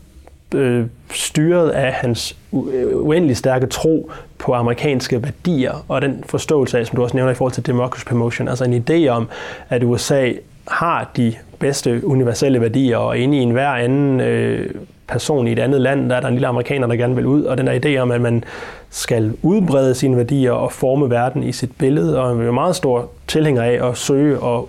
øh, 0.54 0.86
styret 1.11 1.70
af 1.70 1.92
hans 1.92 2.36
øh, 2.52 2.96
uendelig 2.96 3.36
stærke 3.36 3.66
tro 3.66 4.11
på 4.38 4.54
amerikanske 4.54 5.22
værdier 5.22 5.84
og 5.88 6.02
den 6.02 6.24
forståelse 6.26 6.78
af, 6.78 6.86
som 6.86 6.96
du 6.96 7.02
også 7.02 7.16
nævner 7.16 7.32
i 7.32 7.34
forhold 7.34 7.52
til 7.52 7.66
democracy 7.66 8.04
promotion, 8.04 8.48
altså 8.48 8.64
en 8.64 8.84
idé 8.88 9.08
om, 9.08 9.28
at 9.68 9.82
USA 9.82 10.32
har 10.68 11.11
de 11.16 11.34
bedste 11.58 12.06
universelle 12.06 12.61
værdier, 12.61 12.96
og 12.96 13.18
inde 13.18 13.38
i 13.38 13.40
enhver 13.40 13.68
anden 13.68 14.20
øh, 14.20 14.74
person 15.11 15.48
i 15.48 15.52
et 15.52 15.58
andet 15.58 15.80
land, 15.80 16.11
der 16.11 16.16
er 16.16 16.20
der 16.20 16.28
en 16.28 16.34
lille 16.34 16.46
amerikaner, 16.46 16.86
der 16.86 16.96
gerne 16.96 17.14
vil 17.14 17.26
ud, 17.26 17.42
og 17.44 17.58
den 17.58 17.66
der 17.66 17.80
idé 17.84 17.98
om, 17.98 18.11
at 18.11 18.20
man 18.20 18.44
skal 18.90 19.34
udbrede 19.42 19.94
sine 19.94 20.16
værdier 20.16 20.52
og 20.52 20.72
forme 20.72 21.11
verden 21.11 21.42
i 21.42 21.52
sit 21.52 21.70
billede, 21.78 22.20
og 22.20 22.42
er 22.42 22.52
meget 22.52 22.76
stor 22.76 23.11
tilhænger 23.26 23.62
af 23.62 23.88
at 23.90 23.96
søge 23.96 24.38
og 24.38 24.68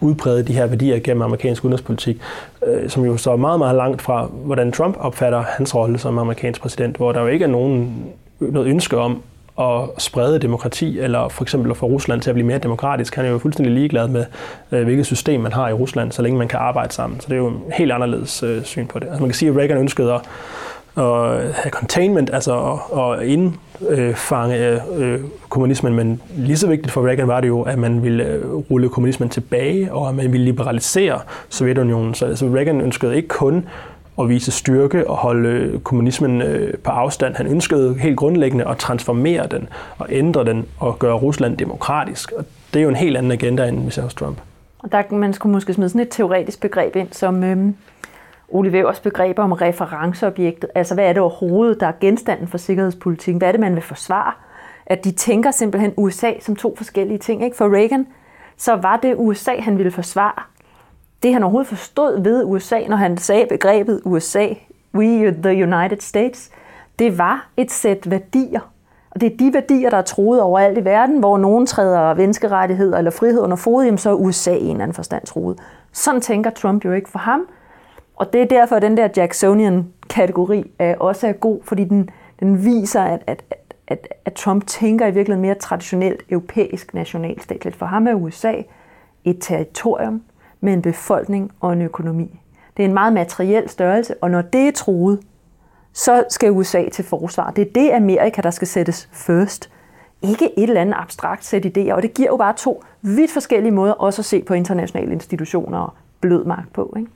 udbrede 0.00 0.42
de 0.42 0.52
her 0.52 0.66
værdier 0.66 0.98
gennem 0.98 1.22
amerikansk 1.22 1.64
udenrigspolitik, 1.64 2.20
øh, 2.66 2.90
som 2.90 3.04
jo 3.04 3.16
så 3.16 3.32
er 3.32 3.36
meget, 3.36 3.58
meget 3.58 3.76
langt 3.76 4.02
fra, 4.02 4.26
hvordan 4.44 4.72
Trump 4.72 4.96
opfatter 5.00 5.44
hans 5.48 5.74
rolle 5.74 5.98
som 5.98 6.18
amerikansk 6.18 6.60
præsident, 6.60 6.96
hvor 6.96 7.12
der 7.12 7.20
jo 7.20 7.26
ikke 7.26 7.42
er 7.42 7.48
nogen, 7.48 8.04
noget 8.40 8.68
ønske 8.68 8.98
om 8.98 9.22
at 9.60 9.88
sprede 9.98 10.38
demokrati, 10.38 10.98
eller 10.98 11.28
for 11.28 11.44
eksempel 11.44 11.70
at 11.70 11.76
få 11.76 11.86
Rusland 11.86 12.20
til 12.20 12.30
at 12.30 12.34
blive 12.34 12.46
mere 12.46 12.58
demokratisk. 12.58 13.14
Han 13.14 13.24
er 13.24 13.30
jo 13.30 13.38
fuldstændig 13.38 13.74
ligeglad 13.74 14.08
med, 14.08 14.24
øh, 14.72 14.84
hvilket 14.84 15.06
system 15.06 15.40
man 15.40 15.52
har 15.52 15.68
i 15.68 15.72
Rusland, 15.72 16.12
så 16.12 16.22
længe 16.22 16.38
man 16.38 16.48
kan 16.48 16.58
arbejde 16.58 16.92
sammen. 16.92 17.20
Så 17.20 17.26
det 17.28 17.34
er 17.34 17.38
jo 17.38 17.48
en 17.48 17.62
helt 17.72 17.92
anderledes 17.92 18.42
øh, 18.42 18.64
syn 18.64 18.86
på 18.86 18.98
det. 18.98 19.06
Altså 19.06 19.20
man 19.20 19.28
kan 19.28 19.34
sige, 19.34 19.50
at 19.50 19.56
Reagan 19.56 19.78
ønskede 19.78 20.12
at, 20.12 20.20
at 20.96 21.54
have 21.54 21.70
containment, 21.70 22.30
altså 22.32 22.78
at, 22.96 23.20
at 23.20 23.26
indfange 23.26 24.80
øh, 24.96 25.20
kommunismen, 25.48 25.94
men 25.94 26.20
lige 26.36 26.56
så 26.56 26.66
vigtigt 26.66 26.92
for 26.92 27.06
Reagan 27.06 27.28
var 27.28 27.40
det 27.40 27.48
jo, 27.48 27.62
at 27.62 27.78
man 27.78 28.02
ville 28.02 28.24
øh, 28.24 28.54
rulle 28.54 28.88
kommunismen 28.88 29.28
tilbage, 29.28 29.92
og 29.92 30.08
at 30.08 30.14
man 30.14 30.32
ville 30.32 30.44
liberalisere 30.44 31.20
Sovjetunionen. 31.48 32.14
Så 32.14 32.26
altså 32.26 32.46
Reagan 32.46 32.80
ønskede 32.80 33.16
ikke 33.16 33.28
kun 33.28 33.66
at 34.20 34.28
vise 34.28 34.52
styrke 34.52 35.10
og 35.10 35.16
holde 35.16 35.80
kommunismen 35.84 36.42
øh, 36.42 36.78
på 36.78 36.90
afstand. 36.90 37.34
Han 37.34 37.46
ønskede 37.46 37.94
helt 37.94 38.16
grundlæggende 38.16 38.68
at 38.68 38.76
transformere 38.76 39.46
den 39.46 39.68
og 39.98 40.06
ændre 40.10 40.44
den 40.44 40.66
og 40.78 40.98
gøre 40.98 41.14
Rusland 41.14 41.56
demokratisk. 41.56 42.32
Og 42.32 42.44
det 42.74 42.80
er 42.80 42.82
jo 42.82 42.88
en 42.88 42.96
helt 42.96 43.16
anden 43.16 43.32
agenda, 43.32 43.68
end 43.68 43.82
hvis 43.82 43.94
ser 43.94 44.08
Trump. 44.08 44.38
Og 44.78 44.92
der 44.92 45.02
man 45.10 45.32
skulle 45.32 45.52
måske 45.52 45.72
smide 45.72 45.88
sådan 45.88 46.00
et 46.00 46.08
teoretisk 46.10 46.60
begreb 46.60 46.96
ind, 46.96 47.08
som 47.12 47.44
øhm, 47.44 47.76
Ole 48.48 48.70
Wevers 48.70 49.00
begreber 49.00 49.42
om 49.42 49.52
referenceobjektet. 49.52 50.70
Altså, 50.74 50.94
hvad 50.94 51.04
er 51.04 51.12
det 51.12 51.22
overhovedet, 51.22 51.80
der 51.80 51.86
er 51.86 51.92
genstanden 52.00 52.48
for 52.48 52.58
sikkerhedspolitikken? 52.58 53.38
Hvad 53.38 53.48
er 53.48 53.52
det, 53.52 53.60
man 53.60 53.74
vil 53.74 53.82
forsvare? 53.82 54.32
At 54.86 55.04
de 55.04 55.10
tænker 55.10 55.50
simpelthen 55.50 55.92
USA 55.96 56.32
som 56.40 56.56
to 56.56 56.76
forskellige 56.76 57.18
ting. 57.18 57.44
Ikke? 57.44 57.56
For 57.56 57.74
Reagan, 57.74 58.06
så 58.56 58.76
var 58.76 58.96
det 58.96 59.14
USA, 59.16 59.60
han 59.60 59.78
ville 59.78 59.92
forsvare 59.92 60.42
det 61.22 61.32
han 61.32 61.42
overhovedet 61.42 61.68
forstod 61.68 62.22
ved 62.22 62.44
USA, 62.44 62.80
når 62.88 62.96
han 62.96 63.18
sagde 63.18 63.46
begrebet 63.46 64.00
USA, 64.04 64.48
we 64.94 65.32
the 65.42 65.62
United 65.62 66.00
States, 66.00 66.50
det 66.98 67.18
var 67.18 67.48
et 67.56 67.72
sæt 67.72 68.10
værdier. 68.10 68.72
Og 69.10 69.20
det 69.20 69.32
er 69.32 69.36
de 69.36 69.54
værdier, 69.54 69.90
der 69.90 69.96
er 69.96 70.02
troet 70.02 70.42
overalt 70.42 70.78
i 70.78 70.84
verden, 70.84 71.18
hvor 71.18 71.38
nogen 71.38 71.66
træder 71.66 72.14
menneskerettigheder 72.14 72.98
eller 72.98 73.10
frihed 73.10 73.40
under 73.40 73.56
fod, 73.56 73.98
så 73.98 74.10
er 74.10 74.14
USA 74.14 74.54
i 74.54 74.64
en 74.64 74.70
eller 74.70 74.82
anden 74.82 74.94
forstand 74.94 75.26
troet. 75.26 75.58
Sådan 75.92 76.20
tænker 76.20 76.50
Trump 76.50 76.84
jo 76.84 76.92
ikke 76.92 77.10
for 77.10 77.18
ham. 77.18 77.46
Og 78.16 78.32
det 78.32 78.42
er 78.42 78.46
derfor, 78.46 78.76
at 78.76 78.82
den 78.82 78.96
der 78.96 79.08
Jacksonian-kategori 79.16 80.70
er 80.78 80.96
også 80.96 81.26
er 81.26 81.32
god, 81.32 81.60
fordi 81.62 81.84
den, 81.84 82.10
den 82.40 82.64
viser, 82.64 83.02
at, 83.02 83.22
at, 83.26 83.44
at, 83.88 84.08
at 84.24 84.32
Trump 84.32 84.66
tænker 84.66 85.06
i 85.06 85.10
virkeligheden 85.10 85.42
mere 85.42 85.54
traditionelt 85.54 86.22
europæisk 86.30 86.94
nationalstatligt. 86.94 87.76
For 87.76 87.86
ham 87.86 88.06
er 88.06 88.14
USA 88.14 88.54
et 89.24 89.36
territorium, 89.40 90.22
med 90.66 90.72
en 90.72 90.82
befolkning 90.82 91.52
og 91.60 91.72
en 91.72 91.82
økonomi. 91.82 92.40
Det 92.76 92.82
er 92.82 92.88
en 92.88 92.94
meget 92.94 93.12
materiel 93.12 93.68
størrelse, 93.68 94.14
og 94.22 94.30
når 94.30 94.42
det 94.42 94.68
er 94.68 94.72
truet, 94.72 95.20
så 95.92 96.24
skal 96.30 96.50
USA 96.50 96.88
til 96.92 97.04
forsvar. 97.04 97.50
Det 97.50 97.62
er 97.62 97.72
det 97.74 97.90
Amerika, 97.90 98.40
der 98.40 98.50
skal 98.50 98.68
sættes 98.68 99.08
først. 99.12 99.70
Ikke 100.22 100.58
et 100.58 100.62
eller 100.62 100.80
andet 100.80 100.94
abstrakt 100.98 101.44
sæt 101.44 101.66
idéer, 101.66 101.92
og 101.92 102.02
det 102.02 102.14
giver 102.14 102.28
jo 102.28 102.36
bare 102.36 102.54
to 102.56 102.84
vidt 103.02 103.30
forskellige 103.30 103.72
måder 103.72 103.92
også 103.92 104.20
at 104.22 104.26
se 104.26 104.42
på 104.42 104.54
internationale 104.54 105.12
institutioner 105.12 105.78
og 105.78 105.92
blød 106.20 106.44
magt 106.44 106.72
på. 106.72 106.94
Ikke? 106.96 107.10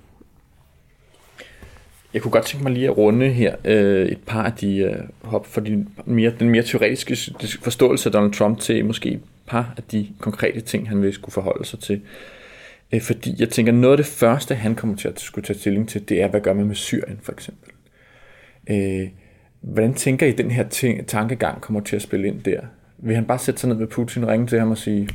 Jeg 2.15 2.23
kunne 2.23 2.33
godt 2.33 2.45
tænke 2.45 2.65
mig 2.65 2.73
lige 2.73 2.87
at 2.87 2.99
runde 2.99 3.29
her 3.29 3.57
øh, 3.65 4.07
et 4.07 4.19
par 4.27 4.43
af 4.43 4.53
de 4.53 4.77
øh, 4.77 4.97
hop 5.25 5.47
for 5.47 5.61
de 5.61 5.87
mere, 6.05 6.33
den 6.39 6.49
mere 6.49 6.63
teoretiske 6.63 7.17
forståelse 7.63 8.09
af 8.09 8.13
Donald 8.13 8.33
Trump 8.33 8.59
til 8.59 8.85
måske 8.85 9.09
et 9.09 9.23
par 9.47 9.75
af 9.77 9.83
de 9.83 10.09
konkrete 10.21 10.61
ting, 10.61 10.89
han 10.89 11.03
vil 11.03 11.13
skulle 11.13 11.33
forholde 11.33 11.65
sig 11.65 11.79
til. 11.79 11.95
Øh, 11.95 12.40
Øh, 12.95 13.01
fordi 13.01 13.35
jeg 13.39 13.49
tænker, 13.49 13.73
noget 13.73 13.93
af 13.93 13.97
det 13.97 14.07
første, 14.07 14.55
han 14.55 14.75
kommer 14.75 14.97
til 14.97 15.09
at 15.09 15.21
skulle 15.21 15.45
tage 15.45 15.59
stilling 15.59 15.89
til, 15.89 16.09
det 16.09 16.23
er, 16.23 16.29
hvad 16.29 16.41
gør 16.41 16.53
man 16.53 16.67
med 16.67 16.75
Syrien 16.75 17.19
for 17.23 17.33
eksempel. 17.33 17.71
Øh, 18.71 19.09
hvordan 19.61 19.95
tænker 19.95 20.27
I, 20.27 20.33
den 20.33 20.51
her 20.51 20.69
ting, 20.69 21.07
tankegang 21.07 21.61
kommer 21.61 21.81
til 21.81 21.97
at 21.97 22.03
spille 22.03 22.29
ind 22.29 22.43
der? 22.43 22.61
Vil 22.99 23.15
han 23.15 23.25
bare 23.25 23.39
sætte 23.39 23.61
sig 23.61 23.69
ned 23.69 23.77
med 23.77 23.87
Putin, 23.87 24.29
ringe 24.29 24.47
til 24.47 24.59
ham 24.59 24.71
og 24.71 24.79
sige, 24.79 25.09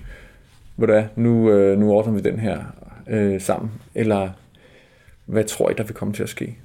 hvad 0.76 0.88
det 0.88 0.98
er, 0.98 1.08
nu, 1.16 1.52
øh, 1.52 1.80
nu 1.80 1.92
ordner 1.92 2.14
vi 2.14 2.22
den 2.22 2.40
her 2.40 2.64
øh, 3.08 3.42
sammen? 3.42 3.72
Eller 3.96 4.30
hvad 5.26 5.44
tror 5.44 5.70
I, 5.70 5.74
der 5.78 5.84
vil 5.84 5.94
komme 5.94 6.14
til 6.14 6.24
at 6.24 6.30
ske? 6.30 6.58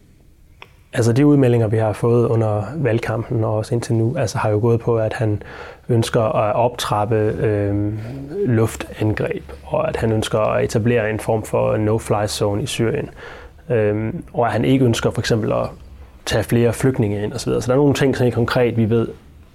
Altså 0.93 1.13
de 1.13 1.27
udmeldinger, 1.27 1.67
vi 1.67 1.77
har 1.77 1.93
fået 1.93 2.29
under 2.29 2.65
valgkampen 2.77 3.45
og 3.45 3.57
også 3.57 3.75
indtil 3.75 3.95
nu, 3.95 4.17
altså 4.19 4.39
har 4.39 4.51
jo 4.51 4.59
gået 4.59 4.81
på, 4.81 4.99
at 4.99 5.13
han 5.13 5.43
ønsker 5.89 6.23
at 6.23 6.55
optrappe 6.55 7.17
øh, 7.17 7.93
luftangreb, 8.47 9.45
og 9.65 9.89
at 9.89 9.97
han 9.97 10.13
ønsker 10.13 10.39
at 10.39 10.65
etablere 10.65 11.11
en 11.11 11.21
form 11.21 11.43
for 11.43 11.77
no-fly 11.77 12.27
zone 12.27 12.63
i 12.63 12.67
Syrien. 12.67 13.11
Øh, 13.69 14.15
og 14.33 14.47
at 14.47 14.53
han 14.53 14.65
ikke 14.65 14.85
ønsker 14.85 15.11
for 15.11 15.21
eksempel 15.21 15.53
at 15.53 15.67
tage 16.27 16.45
flere 16.45 16.73
flygtninge 16.73 17.23
ind 17.23 17.33
osv. 17.33 17.53
Så 17.53 17.65
der 17.67 17.73
er 17.73 17.77
nogle 17.77 17.95
ting, 17.95 18.17
som 18.17 18.27
er 18.27 18.31
konkret, 18.31 18.77
vi 18.77 18.91
ved, 18.91 19.09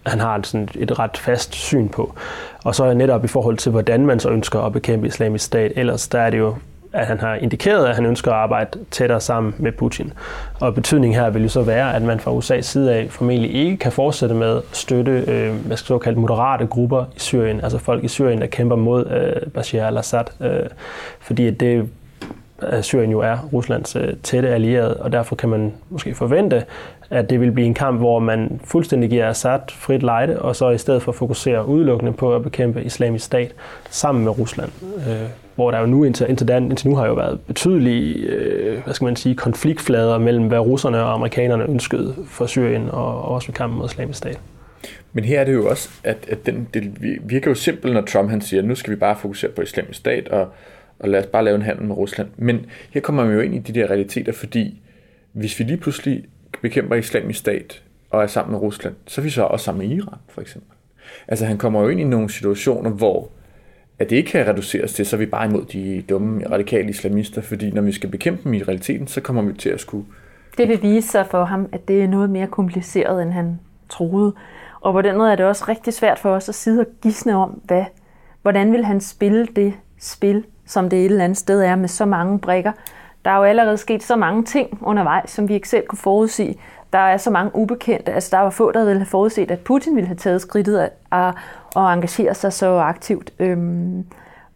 han 0.05 0.19
har 0.19 0.39
sådan 0.43 0.69
et 0.75 0.99
ret 0.99 1.17
fast 1.17 1.55
syn 1.55 1.89
på. 1.89 2.13
Og 2.63 2.75
så 2.75 2.93
netop 2.93 3.25
i 3.25 3.27
forhold 3.27 3.57
til, 3.57 3.71
hvordan 3.71 4.05
man 4.05 4.19
så 4.19 4.29
ønsker 4.29 4.59
at 4.59 4.73
bekæmpe 4.73 5.07
islamisk 5.07 5.45
stat, 5.45 5.71
ellers 5.75 6.07
der 6.07 6.19
er 6.19 6.29
det 6.29 6.38
jo 6.38 6.55
at 6.95 7.07
han 7.07 7.19
har 7.19 7.35
indikeret, 7.35 7.87
at 7.87 7.95
han 7.95 8.05
ønsker 8.05 8.31
at 8.31 8.37
arbejde 8.37 8.79
tættere 8.91 9.19
sammen 9.19 9.55
med 9.57 9.71
Putin. 9.71 10.13
Og 10.59 10.75
betydningen 10.75 11.19
her 11.19 11.29
vil 11.29 11.43
jo 11.43 11.49
så 11.49 11.61
være, 11.61 11.95
at 11.95 12.01
man 12.01 12.19
fra 12.19 12.31
USA's 12.31 12.61
side 12.61 12.93
af 12.93 13.07
formentlig 13.09 13.55
ikke 13.55 13.77
kan 13.77 13.91
fortsætte 13.91 14.35
med 14.35 14.57
at 14.57 14.63
støtte 14.71 15.11
øh, 15.27 15.53
hvad 15.65 15.77
skal 15.77 15.87
såkaldt 15.87 16.17
moderate 16.17 16.65
grupper 16.65 17.05
i 17.15 17.19
Syrien, 17.19 17.61
altså 17.63 17.77
folk 17.77 18.03
i 18.03 18.07
Syrien, 18.07 18.41
der 18.41 18.47
kæmper 18.47 18.75
mod 18.75 19.05
øh, 19.09 19.51
Bashar 19.51 19.87
al-Assad, 19.87 20.25
øh, 20.41 20.69
fordi 21.19 21.51
det 21.51 21.89
øh, 22.63 22.81
Syrien 22.81 23.11
jo 23.11 23.19
er 23.19 23.37
Ruslands 23.53 23.95
øh, 23.95 24.13
tætte 24.23 24.49
allierede, 24.49 24.97
og 24.97 25.11
derfor 25.11 25.35
kan 25.35 25.49
man 25.49 25.73
måske 25.89 26.15
forvente, 26.15 26.63
at 27.09 27.29
det 27.29 27.41
vil 27.41 27.51
blive 27.51 27.67
en 27.67 27.73
kamp, 27.73 27.99
hvor 27.99 28.19
man 28.19 28.59
fuldstændig 28.63 29.09
giver 29.09 29.29
Assad 29.29 29.59
frit 29.69 30.03
lejde, 30.03 30.41
og 30.41 30.55
så 30.55 30.69
i 30.69 30.77
stedet 30.77 31.01
for 31.01 31.11
fokusere 31.11 31.67
udelukkende 31.67 32.13
på 32.13 32.35
at 32.35 32.43
bekæmpe 32.43 32.83
islamisk 32.83 33.25
stat 33.25 33.51
sammen 33.89 34.23
med 34.23 34.39
Rusland. 34.39 34.69
Øh, 35.07 35.44
hvor 35.56 35.72
der 35.72 35.80
jo 35.80 35.86
nu 35.86 36.03
indtil, 36.03 36.30
indtil, 36.30 36.47
den, 36.47 36.64
indtil 36.64 36.89
nu 36.89 36.95
har 36.95 37.08
jo 37.08 37.14
været 37.14 37.39
betydelige 37.41 38.16
øh, 38.16 38.84
hvad 38.84 38.93
skal 38.93 39.06
man 39.06 39.16
sige, 39.16 39.36
konfliktflader 39.36 40.18
mellem, 40.18 40.47
hvad 40.47 40.60
russerne 40.60 41.03
og 41.03 41.14
amerikanerne 41.14 41.70
ønskede 41.70 42.16
for 42.28 42.45
Syrien, 42.45 42.89
og, 42.89 43.22
og 43.22 43.32
også 43.32 43.47
ved 43.47 43.56
kampen 43.56 43.80
mod 43.80 43.89
islamisk 43.89 44.18
stat. 44.18 44.39
Men 45.14 45.24
her 45.24 45.39
er 45.39 45.43
det 45.43 45.53
jo 45.53 45.70
også, 45.70 45.89
at, 46.03 46.18
at 46.30 46.45
den, 46.45 46.68
det 46.74 46.93
virker 47.30 47.51
jo 47.51 47.56
simpelt, 47.56 47.93
når 47.93 48.01
Trump 48.01 48.30
han 48.30 48.41
siger, 48.41 48.62
at 48.62 48.68
nu 48.68 48.76
skal 48.76 48.91
vi 48.91 48.95
bare 48.95 49.16
fokusere 49.16 49.51
på 49.51 49.62
islamisk 49.62 49.99
stat, 49.99 50.28
og, 50.28 50.47
og 50.99 51.10
lad 51.10 51.20
os 51.20 51.26
bare 51.26 51.43
lave 51.43 51.56
en 51.56 51.62
handel 51.62 51.86
med 51.86 51.95
Rusland. 51.95 52.28
Men 52.38 52.66
her 52.91 53.01
kommer 53.01 53.26
man 53.26 53.34
jo 53.34 53.39
ind 53.39 53.56
i 53.56 53.60
de 53.60 53.80
der 53.80 53.88
realiteter, 53.88 54.32
fordi 54.32 54.82
hvis 55.32 55.60
vi 55.60 55.64
lige 55.64 55.78
pludselig 55.78 56.24
bekæmper 56.62 56.95
islamisk 56.95 57.39
stat 57.39 57.84
og 58.10 58.24
er 58.24 58.28
sammen 58.28 58.51
med 58.51 58.62
Rusland, 58.62 58.95
så 59.08 59.22
er 59.22 59.24
vi 59.24 59.30
så 59.30 59.43
også 59.43 59.64
sammen 59.64 59.89
med 59.89 59.97
Iran, 59.97 60.18
for 60.30 60.41
eksempel. 60.41 60.72
Altså 61.28 61.45
han 61.45 61.58
kommer 61.58 61.82
jo 61.82 61.88
ind 61.88 61.99
i 61.99 62.03
nogle 62.03 62.30
situationer, 62.30 62.89
hvor 62.89 63.30
at 63.99 64.09
det 64.09 64.15
ikke 64.15 64.31
kan 64.31 64.47
reduceres 64.47 64.93
til, 64.93 65.05
så 65.05 65.15
er 65.15 65.17
vi 65.17 65.25
bare 65.25 65.45
imod 65.45 65.65
de 65.65 66.03
dumme 66.09 66.49
radikale 66.51 66.89
islamister, 66.89 67.41
fordi 67.41 67.71
når 67.71 67.81
vi 67.81 67.91
skal 67.91 68.09
bekæmpe 68.09 68.43
dem 68.43 68.53
i 68.53 68.63
realiteten, 68.63 69.07
så 69.07 69.21
kommer 69.21 69.41
vi 69.41 69.53
til 69.53 69.69
at 69.69 69.79
skulle... 69.79 70.05
Det 70.57 70.67
vil 70.67 70.81
vise 70.81 71.07
sig 71.07 71.27
for 71.27 71.45
ham, 71.45 71.69
at 71.71 71.87
det 71.87 72.03
er 72.03 72.07
noget 72.07 72.29
mere 72.29 72.47
kompliceret, 72.47 73.21
end 73.23 73.31
han 73.31 73.59
troede. 73.89 74.33
Og 74.81 74.93
på 74.93 75.01
den 75.01 75.17
måde 75.17 75.31
er 75.31 75.35
det 75.35 75.45
også 75.45 75.65
rigtig 75.67 75.93
svært 75.93 76.19
for 76.19 76.29
os 76.29 76.49
at 76.49 76.55
sidde 76.55 76.81
og 76.81 76.87
gisne 77.01 77.35
om, 77.35 77.61
hvad, 77.63 77.85
hvordan 78.41 78.71
vil 78.71 78.85
han 78.85 79.01
spille 79.01 79.47
det 79.55 79.73
spil, 79.99 80.43
som 80.65 80.89
det 80.89 80.99
et 80.99 81.05
eller 81.05 81.23
andet 81.23 81.37
sted 81.37 81.61
er 81.61 81.75
med 81.75 81.87
så 81.87 82.05
mange 82.05 82.39
brikker. 82.39 82.71
Der 83.26 83.32
er 83.32 83.38
jo 83.38 83.43
allerede 83.43 83.78
sket 83.78 84.03
så 84.03 84.15
mange 84.15 84.43
ting 84.43 84.80
undervejs, 84.82 85.30
som 85.32 85.49
vi 85.49 85.53
ikke 85.53 85.69
selv 85.69 85.88
kunne 85.88 85.99
forudsige. 85.99 86.55
Der 86.93 86.99
er 86.99 87.17
så 87.17 87.32
mange 87.32 87.55
ubekendte. 87.55 88.11
Altså, 88.13 88.30
der 88.38 88.41
var 88.43 88.49
få, 88.49 88.71
der 88.71 88.86
ville 88.86 88.99
have 88.99 89.05
forudset, 89.05 89.51
at 89.51 89.59
Putin 89.59 89.95
ville 89.95 90.07
have 90.07 90.17
taget 90.17 90.41
skridtet 90.41 90.89
at, 91.11 91.36
at, 91.76 91.93
engagere 91.93 92.34
sig 92.34 92.53
så 92.53 92.78
aktivt. 92.78 93.34
Øhm, 93.39 94.05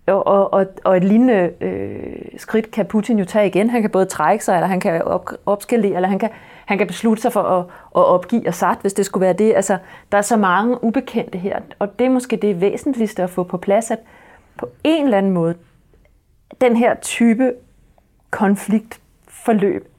og, 0.07 0.53
og, 0.53 0.65
og 0.83 0.97
et 0.97 1.03
lignende 1.03 1.51
øh, 1.61 2.21
skridt 2.37 2.71
kan 2.71 2.85
Putin 2.85 3.19
jo 3.19 3.25
tage 3.25 3.47
igen. 3.47 3.69
Han 3.69 3.81
kan 3.81 3.89
både 3.89 4.05
trække 4.05 4.45
sig, 4.45 4.55
eller 4.55 4.67
han 4.67 4.79
kan 4.79 5.01
op, 5.01 5.29
opskalere, 5.45 5.95
eller 5.95 6.09
han 6.09 6.19
kan, 6.19 6.29
han 6.65 6.77
kan 6.77 6.87
beslutte 6.87 7.21
sig 7.21 7.33
for 7.33 7.41
at, 7.41 7.65
at 7.95 8.05
opgive 8.05 8.47
Assad, 8.47 8.75
hvis 8.81 8.93
det 8.93 9.05
skulle 9.05 9.21
være 9.21 9.33
det. 9.33 9.53
Altså, 9.55 9.77
der 10.11 10.17
er 10.17 10.21
så 10.21 10.37
mange 10.37 10.83
ubekendte 10.83 11.37
her, 11.37 11.59
og 11.79 11.99
det 11.99 12.05
er 12.05 12.09
måske 12.09 12.35
det 12.35 12.61
væsentligste 12.61 13.23
at 13.23 13.29
få 13.29 13.43
på 13.43 13.57
plads, 13.57 13.91
at 13.91 13.99
på 14.57 14.69
en 14.83 15.03
eller 15.03 15.17
anden 15.17 15.31
måde, 15.31 15.55
den 16.61 16.75
her 16.75 16.95
type 16.95 17.53
konfliktforløb 18.29 19.91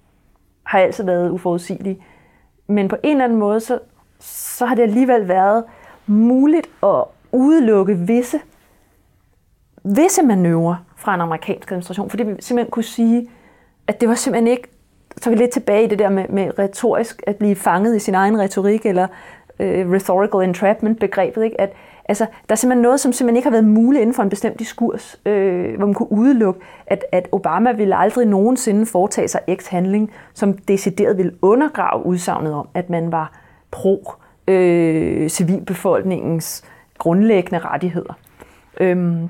har 0.63 0.79
altid 0.79 1.05
været 1.05 1.31
uforudsigelige. 1.31 2.05
Men 2.67 2.89
på 2.89 2.97
en 3.03 3.11
eller 3.11 3.25
anden 3.25 3.39
måde, 3.39 3.61
så, 3.61 3.79
så 4.21 4.67
har 4.67 4.75
det 4.75 4.83
alligevel 4.83 5.29
været 5.29 5.65
muligt 6.07 6.71
at 6.83 7.05
udelukke 7.33 7.99
visse, 7.99 8.41
visse 9.85 10.23
manøvrer 10.23 10.77
fra 10.97 11.15
en 11.15 11.21
amerikansk 11.21 11.71
administration, 11.71 12.11
fordi 12.11 12.23
vi 12.23 12.35
simpelthen 12.41 12.71
kunne 12.71 12.83
sige, 12.83 13.31
at 13.87 14.01
det 14.01 14.09
var 14.09 14.15
simpelthen 14.15 14.47
ikke, 14.47 14.69
så 15.17 15.31
er 15.31 15.35
vi 15.35 15.41
lidt 15.41 15.51
tilbage 15.51 15.85
i 15.85 15.89
det 15.89 15.99
der 15.99 16.09
med, 16.09 16.29
med 16.29 16.59
retorisk 16.59 17.23
at 17.27 17.37
blive 17.37 17.57
fanget 17.57 17.97
i 17.97 17.99
sin 17.99 18.15
egen 18.15 18.39
retorik, 18.39 18.87
eller 18.87 19.07
øh, 19.61 19.91
rhetorical 19.91 20.49
entrapment 20.49 21.01
begrebet, 21.01 21.45
ikke? 21.45 21.61
at 21.61 21.73
Altså, 22.11 22.25
der 22.25 22.53
er 22.53 22.57
simpelthen 22.57 22.83
noget, 22.83 23.01
som 23.01 23.13
simpelthen 23.13 23.37
ikke 23.37 23.47
har 23.47 23.51
været 23.51 23.65
muligt 23.65 24.03
inden 24.03 24.15
for 24.15 24.23
en 24.23 24.29
bestemt 24.29 24.59
diskurs, 24.59 25.21
øh, 25.27 25.77
hvor 25.77 25.87
man 25.87 25.95
kunne 25.95 26.13
udelukke, 26.13 26.61
at, 26.87 27.05
at 27.13 27.29
Obama 27.33 27.73
ville 27.73 27.97
aldrig 27.97 28.27
nogensinde 28.27 28.87
foretage 28.87 29.29
sig 29.29 29.41
X-handling, 29.51 30.11
som 30.35 30.53
decideret 30.53 31.17
ville 31.17 31.33
undergrave 31.43 32.07
udsagnet 32.07 32.53
om, 32.55 32.69
at 32.75 32.91
man 32.91 33.13
var 33.13 33.33
pro 33.71 34.13
øh, 34.49 35.29
civilbefolkningens 35.29 36.65
grundlæggende 36.99 37.59
rettigheder. 37.59 38.19
Øhm, 38.81 39.29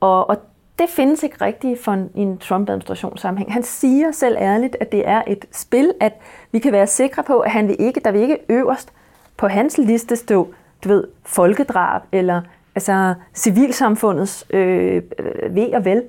og, 0.00 0.30
og 0.30 0.36
det 0.78 0.88
findes 0.88 1.22
ikke 1.22 1.44
rigtigt 1.44 1.84
for 1.84 1.92
en, 1.92 2.10
en 2.14 2.38
Trump-administration 2.38 3.18
sammenhæng. 3.18 3.52
Han 3.52 3.62
siger 3.62 4.12
selv 4.12 4.36
ærligt, 4.38 4.76
at 4.80 4.92
det 4.92 5.08
er 5.08 5.22
et 5.26 5.44
spil, 5.52 5.92
at 6.00 6.12
vi 6.52 6.58
kan 6.58 6.72
være 6.72 6.86
sikre 6.86 7.22
på, 7.22 7.38
at 7.38 7.50
han 7.50 7.68
vil 7.68 7.76
ikke, 7.78 8.00
der 8.04 8.10
vil 8.10 8.20
ikke 8.20 8.38
øverst 8.48 8.92
på 9.36 9.48
hans 9.48 9.78
liste 9.78 10.16
stå 10.16 10.48
du 10.88 10.94
ved, 10.94 11.04
folkedrab 11.24 12.02
eller 12.12 12.40
altså 12.74 13.14
civilsamfundets 13.34 14.46
øh, 14.50 15.02
øh 15.18 15.54
ved 15.54 15.72
og 15.74 15.84
vel. 15.84 16.02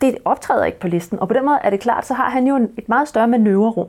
Det 0.00 0.16
optræder 0.24 0.64
ikke 0.64 0.80
på 0.80 0.88
listen, 0.88 1.18
og 1.18 1.28
på 1.28 1.34
den 1.34 1.44
måde 1.44 1.58
er 1.64 1.70
det 1.70 1.80
klart, 1.80 2.06
så 2.06 2.14
har 2.14 2.30
han 2.30 2.46
jo 2.46 2.56
et 2.56 2.88
meget 2.88 3.08
større 3.08 3.28
manøvrerum. 3.28 3.88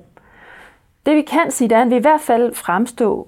Det 1.06 1.16
vi 1.16 1.22
kan 1.22 1.52
sige, 1.52 1.70
det 1.70 1.76
er, 1.76 1.80
at 1.80 1.84
han 1.84 1.90
vil 1.90 1.98
i 1.98 2.02
hvert 2.02 2.22
fald 2.22 2.54
fremstå 2.54 3.28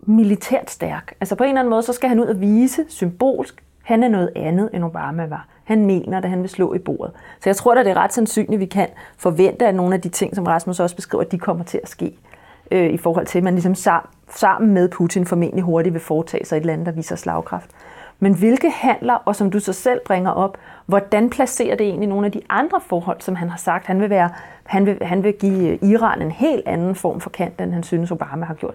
militært 0.00 0.70
stærk. 0.70 1.14
Altså 1.20 1.34
på 1.34 1.44
en 1.44 1.48
eller 1.48 1.60
anden 1.60 1.70
måde, 1.70 1.82
så 1.82 1.92
skal 1.92 2.08
han 2.08 2.20
ud 2.20 2.26
og 2.26 2.40
vise 2.40 2.84
symbolsk, 2.88 3.62
han 3.82 4.02
er 4.02 4.08
noget 4.08 4.30
andet, 4.36 4.70
end 4.72 4.84
Obama 4.84 5.26
var. 5.26 5.46
Han 5.64 5.86
mener 5.86 6.18
at 6.18 6.30
han 6.30 6.42
vil 6.42 6.48
slå 6.48 6.74
i 6.74 6.78
bordet. 6.78 7.12
Så 7.40 7.48
jeg 7.48 7.56
tror 7.56 7.74
at 7.74 7.86
det 7.86 7.90
er 7.90 7.96
ret 7.96 8.12
sandsynligt, 8.12 8.54
at 8.54 8.60
vi 8.60 8.66
kan 8.66 8.88
forvente, 9.16 9.66
at 9.66 9.74
nogle 9.74 9.94
af 9.94 10.00
de 10.00 10.08
ting, 10.08 10.34
som 10.34 10.44
Rasmus 10.44 10.80
også 10.80 10.96
beskriver, 10.96 11.24
de 11.24 11.38
kommer 11.38 11.64
til 11.64 11.80
at 11.82 11.88
ske. 11.88 12.18
Øh, 12.70 12.90
I 12.90 12.96
forhold 12.96 13.26
til, 13.26 13.38
at 13.38 13.44
man 13.44 13.54
ligesom 13.54 13.74
sammen, 13.74 14.10
sammen 14.28 14.74
med 14.74 14.88
Putin 14.88 15.26
formentlig 15.26 15.64
hurtigt 15.64 15.92
vil 15.92 16.02
foretage 16.02 16.44
sig 16.44 16.56
et 16.56 16.64
land, 16.64 16.86
der 16.86 16.92
viser 16.92 17.16
slagkraft. 17.16 17.70
Men 18.20 18.34
hvilke 18.34 18.70
handler, 18.70 19.14
og 19.14 19.36
som 19.36 19.50
du 19.50 19.60
så 19.60 19.72
selv 19.72 20.00
bringer 20.06 20.30
op, 20.30 20.58
hvordan 20.86 21.30
placerer 21.30 21.76
det 21.76 21.86
egentlig 21.86 22.08
nogle 22.08 22.26
af 22.26 22.32
de 22.32 22.40
andre 22.48 22.80
forhold, 22.86 23.20
som 23.20 23.36
han 23.36 23.48
har 23.48 23.56
sagt? 23.56 23.86
Han 23.86 24.00
vil, 24.00 24.10
være, 24.10 24.30
han 24.64 24.86
vil, 24.86 24.98
han 25.02 25.22
vil 25.22 25.32
give 25.32 25.68
øh, 25.68 25.90
Iran 25.90 26.22
en 26.22 26.30
helt 26.30 26.62
anden 26.66 26.94
form 26.94 27.20
for 27.20 27.30
kant, 27.30 27.60
end 27.60 27.72
han 27.72 27.82
synes, 27.82 28.10
Obama 28.10 28.46
har 28.46 28.54
gjort. 28.54 28.74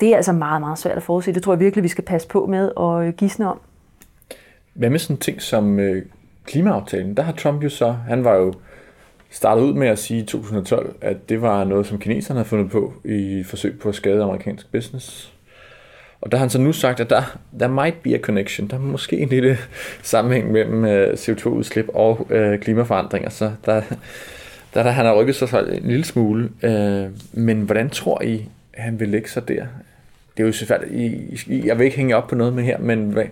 Det 0.00 0.12
er 0.12 0.16
altså 0.16 0.32
meget, 0.32 0.60
meget 0.60 0.78
svært 0.78 0.96
at 0.96 1.02
forudse. 1.02 1.32
Det 1.32 1.42
tror 1.42 1.52
jeg 1.52 1.60
virkelig, 1.60 1.82
vi 1.82 1.88
skal 1.88 2.04
passe 2.04 2.28
på 2.28 2.46
med 2.46 2.70
og 2.76 3.06
øh, 3.06 3.12
gisne 3.12 3.48
om. 3.48 3.60
Hvad 4.74 4.90
med 4.90 4.98
sådan 4.98 5.16
ting 5.16 5.42
som 5.42 5.78
øh, 5.78 6.02
klimaaftalen? 6.44 7.16
Der 7.16 7.22
har 7.22 7.32
Trump 7.32 7.64
jo 7.64 7.68
så, 7.68 7.92
han 7.92 8.24
var 8.24 8.34
jo 8.34 8.54
startede 9.34 9.66
ud 9.66 9.72
med 9.74 9.88
at 9.88 9.98
sige 9.98 10.20
i 10.20 10.26
2012, 10.26 10.94
at 11.00 11.28
det 11.28 11.42
var 11.42 11.64
noget, 11.64 11.86
som 11.86 11.98
kineserne 11.98 12.38
havde 12.38 12.48
fundet 12.48 12.70
på 12.70 12.92
i 13.04 13.42
forsøg 13.46 13.78
på 13.78 13.88
at 13.88 13.94
skade 13.94 14.22
amerikansk 14.22 14.72
business. 14.72 15.32
Og 16.20 16.32
der 16.32 16.38
har 16.38 16.42
han 16.42 16.50
så 16.50 16.60
nu 16.60 16.72
sagt, 16.72 17.00
at 17.00 17.10
der, 17.10 17.38
der 17.60 17.68
might 17.68 18.02
be 18.02 18.14
a 18.14 18.18
connection. 18.18 18.68
Der 18.68 18.76
er 18.76 18.80
måske 18.80 19.18
en 19.18 19.28
lille 19.28 19.58
sammenhæng 20.02 20.52
mellem 20.52 20.84
øh, 20.84 21.12
CO2-udslip 21.12 21.88
og 21.94 22.26
øh, 22.30 22.58
klimaforandringer. 22.58 23.30
Så 23.30 23.52
der, 23.66 23.82
der, 24.74 24.82
der 24.82 24.90
han 24.90 25.06
har 25.06 25.20
rykket 25.20 25.34
sig 25.34 25.48
en 25.72 25.88
lille 25.88 26.04
smule. 26.04 26.50
Øh, 26.62 27.06
men 27.32 27.62
hvordan 27.62 27.90
tror 27.90 28.22
I, 28.22 28.48
han 28.74 29.00
vil 29.00 29.08
lægge 29.08 29.28
sig 29.28 29.48
der? 29.48 29.66
Det 30.36 30.42
er 30.42 30.46
jo 30.46 30.52
selvfølgelig, 30.52 31.66
jeg 31.66 31.78
vil 31.78 31.84
ikke 31.84 31.96
hænge 31.96 32.16
op 32.16 32.28
på 32.28 32.34
noget 32.34 32.52
med 32.52 32.64
her, 32.64 32.78
men 32.78 33.10
hvad, 33.10 33.24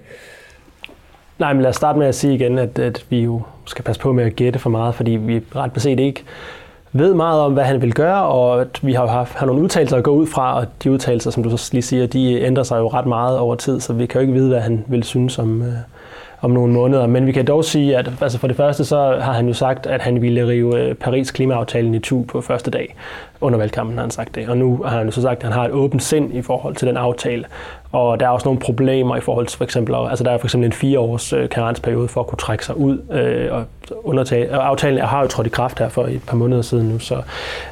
Nej, 1.38 1.52
men 1.52 1.62
lad 1.62 1.70
os 1.70 1.76
starte 1.76 1.98
med 1.98 2.06
at 2.06 2.14
sige 2.14 2.34
igen, 2.34 2.58
at, 2.58 2.78
at 2.78 3.06
vi 3.10 3.20
jo 3.20 3.42
skal 3.64 3.84
passe 3.84 4.02
på 4.02 4.12
med 4.12 4.24
at 4.24 4.36
gætte 4.36 4.58
for 4.58 4.70
meget, 4.70 4.94
fordi 4.94 5.10
vi 5.10 5.40
ret 5.56 5.72
beset 5.72 6.00
ikke 6.00 6.24
ved 6.92 7.14
meget 7.14 7.40
om, 7.40 7.52
hvad 7.52 7.64
han 7.64 7.82
vil 7.82 7.94
gøre, 7.94 8.22
og 8.22 8.60
at 8.60 8.80
vi 8.82 8.92
har 8.92 9.02
jo 9.02 9.08
haft 9.08 9.34
har 9.34 9.46
nogle 9.46 9.62
udtalelser 9.62 9.96
at 9.96 10.04
gå 10.04 10.10
ud 10.10 10.26
fra, 10.26 10.58
og 10.58 10.66
de 10.84 10.90
udtalelser, 10.90 11.30
som 11.30 11.42
du 11.42 11.56
så 11.56 11.70
lige 11.72 11.82
siger, 11.82 12.06
de 12.06 12.40
ændrer 12.40 12.62
sig 12.62 12.78
jo 12.78 12.88
ret 12.88 13.06
meget 13.06 13.38
over 13.38 13.54
tid, 13.54 13.80
så 13.80 13.92
vi 13.92 14.06
kan 14.06 14.20
jo 14.20 14.20
ikke 14.20 14.32
vide, 14.32 14.48
hvad 14.48 14.60
han 14.60 14.84
vil 14.86 15.02
synes 15.02 15.38
om, 15.38 15.62
øh, 15.62 15.74
om 16.40 16.50
nogle 16.50 16.72
måneder. 16.72 17.06
Men 17.06 17.26
vi 17.26 17.32
kan 17.32 17.46
dog 17.46 17.64
sige, 17.64 17.96
at 17.96 18.10
altså 18.20 18.38
for 18.38 18.46
det 18.46 18.56
første 18.56 18.84
så 18.84 19.18
har 19.20 19.32
han 19.32 19.46
jo 19.46 19.54
sagt, 19.54 19.86
at 19.86 20.00
han 20.00 20.22
ville 20.22 20.46
rive 20.46 20.80
øh, 20.80 20.94
Paris 20.94 21.30
klimaaftalen 21.30 21.94
i 21.94 21.98
tu 21.98 22.22
på 22.22 22.40
første 22.40 22.70
dag. 22.70 22.96
Under 23.42 23.58
valgkampen 23.58 23.96
har 23.96 24.02
han 24.02 24.10
sagt 24.10 24.34
det. 24.34 24.48
Og 24.48 24.56
nu 24.56 24.82
har 24.84 24.96
han 24.96 25.06
jo 25.06 25.12
så 25.12 25.22
sagt, 25.22 25.36
at 25.36 25.42
han 25.42 25.52
har 25.52 25.64
et 25.64 25.70
åbent 25.70 26.02
sind 26.02 26.34
i 26.34 26.42
forhold 26.42 26.76
til 26.76 26.88
den 26.88 26.96
aftale. 26.96 27.44
Og 27.92 28.20
der 28.20 28.26
er 28.26 28.30
også 28.30 28.44
nogle 28.44 28.60
problemer 28.60 29.16
i 29.16 29.20
forhold 29.20 29.46
til 29.46 29.56
for 29.58 29.64
eksempel, 29.64 29.94
altså 29.94 30.24
der 30.24 30.30
er 30.30 30.38
for 30.38 30.46
eksempel 30.46 30.66
en 30.66 30.72
fire 30.72 30.98
års 30.98 31.32
øh, 31.32 31.48
for 32.08 32.20
at 32.20 32.26
kunne 32.26 32.38
trække 32.38 32.64
sig 32.64 32.76
ud. 32.76 32.98
Øh, 33.10 33.52
og, 33.52 33.64
undertage, 34.04 34.58
og 34.58 34.68
aftalen 34.68 34.98
har 35.04 35.22
jo 35.22 35.26
trådt 35.26 35.46
i 35.46 35.50
kraft 35.50 35.78
her 35.78 35.88
for 35.88 36.04
et 36.04 36.22
par 36.26 36.36
måneder 36.36 36.62
siden 36.62 36.88
nu, 36.88 36.98
så 36.98 37.22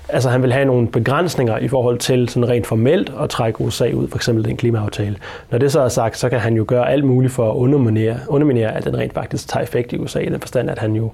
altså, 0.09 0.31
han 0.31 0.43
vil 0.43 0.53
have 0.53 0.65
nogle 0.65 0.89
begrænsninger 0.89 1.59
i 1.59 1.69
forhold 1.69 1.99
til 1.99 2.29
sådan 2.29 2.49
rent 2.49 2.67
formelt 2.67 3.13
at 3.21 3.31
trække 3.31 3.61
USA 3.61 3.91
ud, 3.93 4.09
for 4.09 4.17
eksempel 4.17 4.45
den 4.45 4.57
klimaaftale. 4.57 5.17
Når 5.51 5.59
det 5.59 5.73
så 5.73 5.81
er 5.81 5.89
sagt, 5.89 6.19
så 6.19 6.29
kan 6.29 6.41
han 6.41 6.55
jo 6.55 6.65
gøre 6.69 6.91
alt 6.91 7.05
muligt 7.05 7.33
for 7.33 7.51
at 7.51 7.55
underminere, 7.55 8.17
underminere 8.29 8.73
at 8.77 8.85
den 8.85 8.99
rent 8.99 9.15
faktisk 9.15 9.49
tager 9.49 9.63
effekt 9.65 9.93
i 9.93 9.99
USA, 9.99 10.19
i 10.19 10.29
den 10.29 10.41
forstand, 10.41 10.71
at 10.71 10.79
han 10.79 10.93
jo 10.93 11.13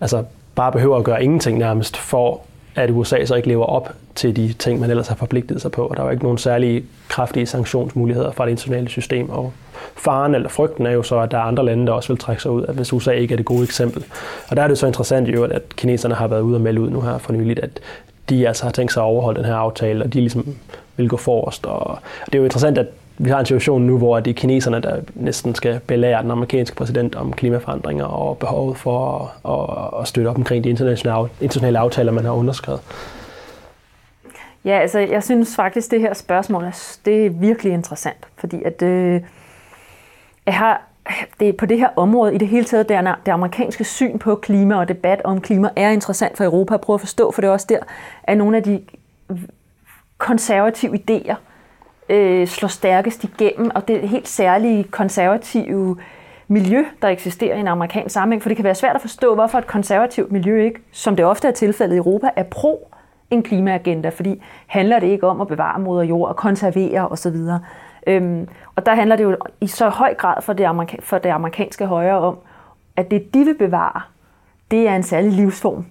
altså, 0.00 0.24
bare 0.54 0.72
behøver 0.72 0.96
at 0.96 1.04
gøre 1.04 1.24
ingenting 1.24 1.58
nærmest 1.58 1.96
for 1.96 2.40
at 2.78 2.90
USA 2.90 3.24
så 3.24 3.34
ikke 3.34 3.48
lever 3.48 3.64
op 3.64 3.92
til 4.14 4.36
de 4.36 4.52
ting, 4.52 4.80
man 4.80 4.90
ellers 4.90 5.08
har 5.08 5.14
forpligtet 5.14 5.62
sig 5.62 5.72
på. 5.72 5.86
Og 5.86 5.96
der 5.96 6.02
er 6.02 6.06
jo 6.06 6.10
ikke 6.10 6.22
nogen 6.22 6.38
særlige 6.38 6.84
kraftige 7.08 7.46
sanktionsmuligheder 7.46 8.32
fra 8.32 8.44
det 8.44 8.50
internationale 8.50 8.88
system. 8.88 9.30
Og 9.30 9.52
faren 9.96 10.34
eller 10.34 10.48
frygten 10.48 10.86
er 10.86 10.90
jo 10.90 11.02
så, 11.02 11.18
at 11.20 11.30
der 11.30 11.38
er 11.38 11.42
andre 11.42 11.64
lande, 11.64 11.86
der 11.86 11.92
også 11.92 12.08
vil 12.08 12.18
trække 12.18 12.42
sig 12.42 12.50
ud, 12.50 12.64
at 12.64 12.74
hvis 12.74 12.92
USA 12.92 13.10
ikke 13.10 13.32
er 13.32 13.36
det 13.36 13.46
gode 13.46 13.64
eksempel. 13.64 14.04
Og 14.48 14.56
der 14.56 14.62
er 14.62 14.68
det 14.68 14.78
så 14.78 14.86
interessant 14.86 15.28
jo, 15.28 15.44
at 15.44 15.62
kineserne 15.76 16.14
har 16.14 16.26
været 16.26 16.40
ude 16.40 16.56
og 16.56 16.60
melde 16.60 16.80
ud 16.80 16.90
nu 16.90 17.00
her 17.00 17.18
for 17.18 17.32
nyligt, 17.32 17.58
at 17.58 17.80
de 18.28 18.48
altså 18.48 18.64
har 18.64 18.70
tænkt 18.70 18.92
sig 18.92 19.02
at 19.02 19.04
overholde 19.04 19.38
den 19.38 19.46
her 19.46 19.54
aftale, 19.54 20.04
og 20.04 20.12
de 20.12 20.20
ligesom 20.20 20.46
vil 20.96 21.08
gå 21.08 21.16
forrest. 21.16 21.66
Og 21.66 21.98
det 22.26 22.34
er 22.34 22.38
jo 22.38 22.44
interessant, 22.44 22.78
at 22.78 22.86
vi 23.18 23.30
har 23.30 23.38
en 23.38 23.46
situation 23.46 23.82
nu, 23.82 23.98
hvor 23.98 24.20
det 24.20 24.30
er 24.30 24.34
kineserne, 24.34 24.80
der 24.80 25.00
næsten 25.14 25.54
skal 25.54 25.80
belære 25.80 26.22
den 26.22 26.30
amerikanske 26.30 26.76
præsident 26.76 27.14
om 27.14 27.32
klimaforandringer 27.32 28.04
og 28.04 28.38
behovet 28.38 28.76
for 28.76 29.32
at, 29.44 30.00
at 30.00 30.08
støtte 30.08 30.28
op 30.28 30.36
omkring 30.36 30.64
de 30.64 30.70
internationale, 30.70 31.28
internationale 31.40 31.78
aftaler, 31.78 32.12
man 32.12 32.24
har 32.24 32.32
underskrevet. 32.32 32.80
Ja, 34.64 34.78
altså 34.78 34.98
jeg 34.98 35.22
synes 35.22 35.56
faktisk, 35.56 35.90
det 35.90 36.00
her 36.00 36.14
spørgsmål 36.14 36.64
er, 36.64 36.98
det 37.04 37.26
er 37.26 37.30
virkelig 37.30 37.72
interessant, 37.72 38.26
fordi 38.36 38.62
at 38.62 38.82
øh, 38.82 39.20
jeg 40.46 40.54
har, 40.54 40.82
det 41.40 41.56
på 41.56 41.66
det 41.66 41.78
her 41.78 41.88
område 41.96 42.34
i 42.34 42.38
det 42.38 42.48
hele 42.48 42.64
taget, 42.64 42.88
der 42.88 43.14
det 43.26 43.32
amerikanske 43.32 43.84
syn 43.84 44.18
på 44.18 44.34
klima 44.34 44.74
og 44.74 44.88
debat 44.88 45.20
om 45.24 45.40
klima 45.40 45.68
er 45.76 45.90
interessant 45.90 46.36
for 46.36 46.44
Europa 46.44 46.74
at 46.74 46.80
prøve 46.80 46.94
at 46.94 47.00
forstå, 47.00 47.30
for 47.30 47.40
det 47.40 47.48
er 47.48 47.52
også 47.52 47.66
der, 47.68 47.78
at 48.22 48.38
nogle 48.38 48.56
af 48.56 48.62
de 48.62 48.82
konservative 50.18 50.98
idéer 50.98 51.34
øh, 52.08 52.46
slår 52.46 52.68
stærkest 52.68 53.24
igennem, 53.24 53.70
og 53.74 53.88
det 53.88 54.08
helt 54.08 54.28
særlige 54.28 54.84
konservative 54.84 55.96
miljø, 56.48 56.84
der 57.02 57.08
eksisterer 57.08 57.56
i 57.56 57.60
en 57.60 57.68
amerikansk 57.68 58.12
sammenhæng, 58.12 58.42
for 58.42 58.48
det 58.48 58.56
kan 58.56 58.64
være 58.64 58.74
svært 58.74 58.94
at 58.94 59.00
forstå, 59.00 59.34
hvorfor 59.34 59.58
et 59.58 59.66
konservativt 59.66 60.32
miljø 60.32 60.64
ikke, 60.64 60.80
som 60.92 61.16
det 61.16 61.24
ofte 61.24 61.48
er 61.48 61.52
tilfældet 61.52 61.94
i 61.94 61.98
Europa, 61.98 62.30
er 62.36 62.42
pro 62.42 62.90
en 63.30 63.42
klimaagenda, 63.42 64.08
fordi 64.08 64.42
handler 64.66 64.98
det 64.98 65.06
ikke 65.06 65.26
om 65.26 65.40
at 65.40 65.48
bevare 65.48 65.80
moder 65.80 66.02
jord 66.02 66.28
og 66.28 66.36
konservere 66.36 67.08
osv. 67.08 67.36
Øhm, 68.06 68.48
og 68.76 68.86
der 68.86 68.94
handler 68.94 69.16
det 69.16 69.24
jo 69.24 69.36
i 69.60 69.66
så 69.66 69.88
høj 69.88 70.14
grad 70.14 70.42
for 70.42 70.52
det, 70.52 70.64
amerika- 70.64 71.00
for 71.00 71.18
det 71.18 71.30
amerikanske 71.30 71.86
højre 71.86 72.18
om, 72.18 72.38
at 72.96 73.10
det 73.10 73.34
de 73.34 73.44
vil 73.44 73.54
bevare, 73.54 74.02
det 74.70 74.88
er 74.88 74.96
en 74.96 75.02
særlig 75.02 75.32
livsform. 75.32 75.86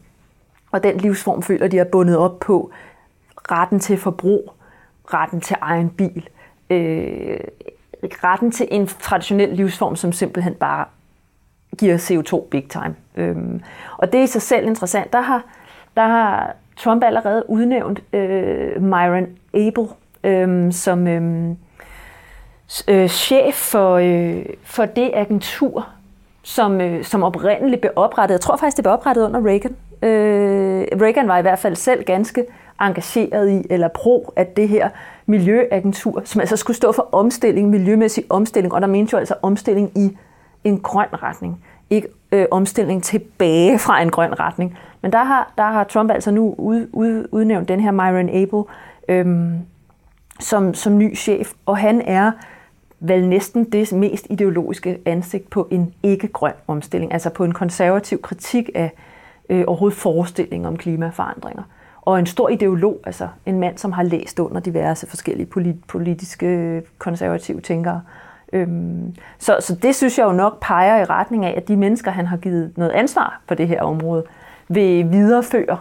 Og 0.71 0.83
den 0.83 0.97
livsform 0.97 1.41
føler 1.41 1.67
de 1.67 1.79
er 1.79 1.83
bundet 1.83 2.17
op 2.17 2.39
på 2.39 2.71
retten 3.51 3.79
til 3.79 3.97
forbrug, 3.97 4.53
retten 5.13 5.41
til 5.41 5.55
egen 5.61 5.89
bil, 5.89 6.29
øh, 6.69 7.39
retten 8.03 8.51
til 8.51 8.67
en 8.71 8.87
traditionel 8.87 9.49
livsform, 9.49 9.95
som 9.95 10.11
simpelthen 10.11 10.53
bare 10.53 10.85
giver 11.77 11.97
CO2 11.97 12.49
big 12.49 12.69
time. 12.69 12.95
Øhm, 13.15 13.61
og 13.97 14.13
det 14.13 14.19
er 14.19 14.23
i 14.23 14.27
sig 14.27 14.41
selv 14.41 14.67
interessant. 14.67 15.13
Der 15.13 15.21
har, 15.21 15.43
der 15.95 16.07
har 16.07 16.55
Trump 16.77 17.03
allerede 17.03 17.49
udnævnt 17.49 18.03
øh, 18.13 18.83
Myron 18.83 19.27
Abel 19.53 19.87
øh, 20.23 20.73
som 20.73 21.07
øh, 21.07 21.55
øh, 22.87 23.07
chef 23.07 23.55
for, 23.55 23.93
øh, 23.95 24.45
for 24.63 24.85
det 24.85 25.11
agentur, 25.13 25.87
som, 26.43 26.81
øh, 26.81 27.03
som 27.03 27.23
oprindeligt 27.23 27.81
blev 27.81 27.93
oprettet. 27.95 28.33
Jeg 28.33 28.41
tror 28.41 28.57
faktisk, 28.57 28.77
det 28.77 28.83
blev 28.83 28.93
oprettet 28.93 29.25
under 29.25 29.45
Reagan. 29.45 29.75
Øh, 30.01 31.01
Reagan 31.01 31.27
var 31.27 31.37
i 31.37 31.41
hvert 31.41 31.59
fald 31.59 31.75
selv 31.75 32.03
ganske 32.03 32.45
engageret 32.81 33.49
i, 33.49 33.67
eller 33.69 33.87
pro, 33.87 34.33
at 34.35 34.57
det 34.57 34.69
her 34.69 34.89
miljøagentur, 35.25 36.21
som 36.25 36.41
altså 36.41 36.57
skulle 36.57 36.77
stå 36.77 36.91
for 36.91 37.09
omstilling, 37.11 37.69
miljømæssig 37.69 38.23
omstilling, 38.29 38.73
og 38.73 38.81
der 38.81 38.87
mente 38.87 39.13
jo 39.13 39.17
altså 39.17 39.35
omstilling 39.41 39.91
i 39.95 40.17
en 40.63 40.79
grøn 40.79 41.07
retning, 41.13 41.63
ikke 41.89 42.07
øh, 42.31 42.45
omstilling 42.51 43.03
tilbage 43.03 43.79
fra 43.79 44.01
en 44.01 44.09
grøn 44.09 44.39
retning. 44.39 44.77
Men 45.01 45.11
der 45.11 45.23
har, 45.23 45.53
der 45.57 45.63
har 45.63 45.83
Trump 45.83 46.11
altså 46.11 46.31
nu 46.31 46.55
ud, 46.57 46.87
ud, 46.93 47.27
udnævnt 47.31 47.67
den 47.67 47.79
her 47.79 47.91
Myron 47.91 48.29
Abel 48.29 48.63
øhm, 49.09 49.59
som, 50.39 50.73
som 50.73 50.97
ny 50.97 51.17
chef, 51.17 51.53
og 51.65 51.77
han 51.77 52.01
er 52.01 52.31
vel 52.99 53.27
næsten 53.27 53.63
det 53.63 53.93
mest 53.93 54.27
ideologiske 54.29 54.99
ansigt 55.05 55.49
på 55.49 55.67
en 55.71 55.93
ikke-grøn 56.03 56.53
omstilling, 56.67 57.13
altså 57.13 57.29
på 57.29 57.43
en 57.43 57.51
konservativ 57.51 58.21
kritik 58.21 58.69
af 58.75 58.91
øh, 59.49 59.63
overhovedet 59.67 59.97
forestilling 59.97 60.67
om 60.67 60.77
klimaforandringer. 60.77 61.63
Og 62.07 62.19
en 62.19 62.25
stor 62.25 62.49
ideolog, 62.49 62.99
altså 63.05 63.27
en 63.45 63.59
mand, 63.59 63.77
som 63.77 63.91
har 63.91 64.03
læst 64.03 64.39
under 64.39 64.59
diverse 64.61 65.07
forskellige 65.07 65.47
politiske 65.87 66.81
konservative 66.97 67.61
tænkere. 67.61 68.01
Øhm, 68.53 69.15
så, 69.39 69.57
så 69.59 69.75
det 69.75 69.95
synes 69.95 70.17
jeg 70.17 70.25
jo 70.25 70.31
nok 70.31 70.57
peger 70.61 71.01
i 71.01 71.03
retning 71.03 71.45
af, 71.45 71.53
at 71.57 71.67
de 71.67 71.77
mennesker, 71.77 72.11
han 72.11 72.25
har 72.25 72.37
givet 72.37 72.71
noget 72.77 72.91
ansvar 72.91 73.41
for 73.47 73.55
det 73.55 73.67
her 73.67 73.81
område, 73.81 74.23
vil 74.67 75.11
videreføre 75.11 75.77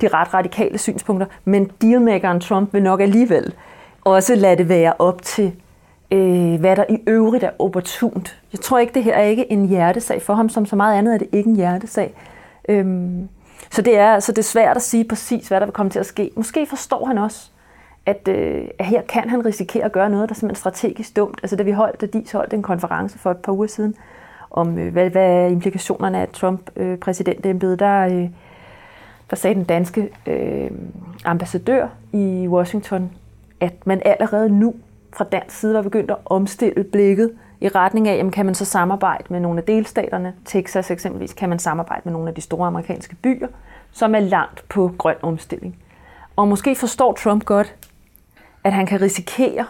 de 0.00 0.08
ret 0.08 0.34
radikale 0.34 0.78
synspunkter, 0.78 1.26
men 1.44 1.70
dealmakeren 1.82 2.40
Trump 2.40 2.74
vil 2.74 2.82
nok 2.82 3.00
alligevel 3.00 3.54
også 4.04 4.34
lade 4.34 4.56
det 4.56 4.68
være 4.68 4.92
op 4.98 5.22
til, 5.22 5.52
øh, 6.10 6.60
hvad 6.60 6.76
der 6.76 6.84
i 6.88 6.98
øvrigt 7.06 7.44
er 7.44 7.50
opportunt. 7.58 8.40
Jeg 8.52 8.60
tror 8.60 8.78
ikke, 8.78 8.94
det 8.94 9.04
her 9.04 9.14
er 9.14 9.22
ikke 9.22 9.52
en 9.52 9.68
hjertesag 9.68 10.22
for 10.22 10.34
ham, 10.34 10.48
som 10.48 10.66
så 10.66 10.76
meget 10.76 10.98
andet 10.98 11.14
er 11.14 11.18
det 11.18 11.28
ikke 11.32 11.50
en 11.50 11.56
hjertesag. 11.56 12.14
Øhm, 12.68 13.28
så 13.70 13.82
det 13.82 13.98
er, 13.98 14.20
så 14.20 14.32
det 14.32 14.38
er 14.38 14.42
svært 14.42 14.76
at 14.76 14.82
sige 14.82 15.04
præcis, 15.04 15.48
hvad 15.48 15.60
der 15.60 15.66
vil 15.66 15.72
komme 15.72 15.90
til 15.90 15.98
at 15.98 16.06
ske. 16.06 16.30
Måske 16.36 16.66
forstår 16.66 17.04
han 17.04 17.18
også, 17.18 17.50
at, 18.06 18.28
øh, 18.28 18.68
at 18.78 18.86
her 18.86 19.02
kan 19.02 19.28
han 19.28 19.46
risikere 19.46 19.84
at 19.84 19.92
gøre 19.92 20.10
noget, 20.10 20.28
der 20.28 20.32
er 20.32 20.38
simpelthen 20.38 20.60
strategisk 20.60 21.16
dumt. 21.16 21.40
Altså 21.42 21.56
da 21.56 21.62
vi 21.62 21.70
holdt, 21.70 22.00
da 22.00 22.06
DIS 22.06 22.32
holdt 22.32 22.54
en 22.54 22.62
konference 22.62 23.18
for 23.18 23.30
et 23.30 23.36
par 23.36 23.52
uger 23.52 23.66
siden, 23.66 23.94
om 24.50 24.78
øh, 24.78 24.92
hvad, 24.92 25.10
hvad 25.10 25.26
er 25.26 25.46
implikationerne 25.46 26.18
af 26.18 26.28
Trump-præsidentembedet, 26.28 27.72
øh, 27.72 27.78
der, 27.78 28.00
øh, 28.00 28.28
der 29.30 29.36
sagde 29.36 29.54
den 29.54 29.64
danske 29.64 30.08
øh, 30.26 30.70
ambassadør 31.24 31.88
i 32.12 32.48
Washington, 32.48 33.10
at 33.60 33.86
man 33.86 34.02
allerede 34.04 34.50
nu 34.50 34.74
fra 35.12 35.24
dansk 35.24 35.58
side 35.60 35.74
var 35.74 35.82
begyndt 35.82 36.10
at 36.10 36.16
omstille 36.24 36.84
blikket 36.84 37.30
i 37.60 37.68
retning 37.68 38.08
af, 38.08 38.16
jamen, 38.16 38.32
kan 38.32 38.46
man 38.46 38.54
så 38.54 38.64
samarbejde 38.64 39.24
med 39.28 39.40
nogle 39.40 39.58
af 39.58 39.64
delstaterne, 39.64 40.34
Texas 40.44 40.90
eksempelvis, 40.90 41.32
kan 41.32 41.48
man 41.48 41.58
samarbejde 41.58 42.02
med 42.04 42.12
nogle 42.12 42.28
af 42.28 42.34
de 42.34 42.40
store 42.40 42.66
amerikanske 42.66 43.16
byer, 43.22 43.48
som 43.92 44.14
er 44.14 44.20
langt 44.20 44.64
på 44.68 44.94
grøn 44.98 45.16
omstilling. 45.22 45.76
Og 46.36 46.48
måske 46.48 46.74
forstår 46.74 47.12
Trump 47.12 47.44
godt, 47.44 47.74
at 48.64 48.72
han 48.72 48.86
kan 48.86 49.00
risikere 49.00 49.66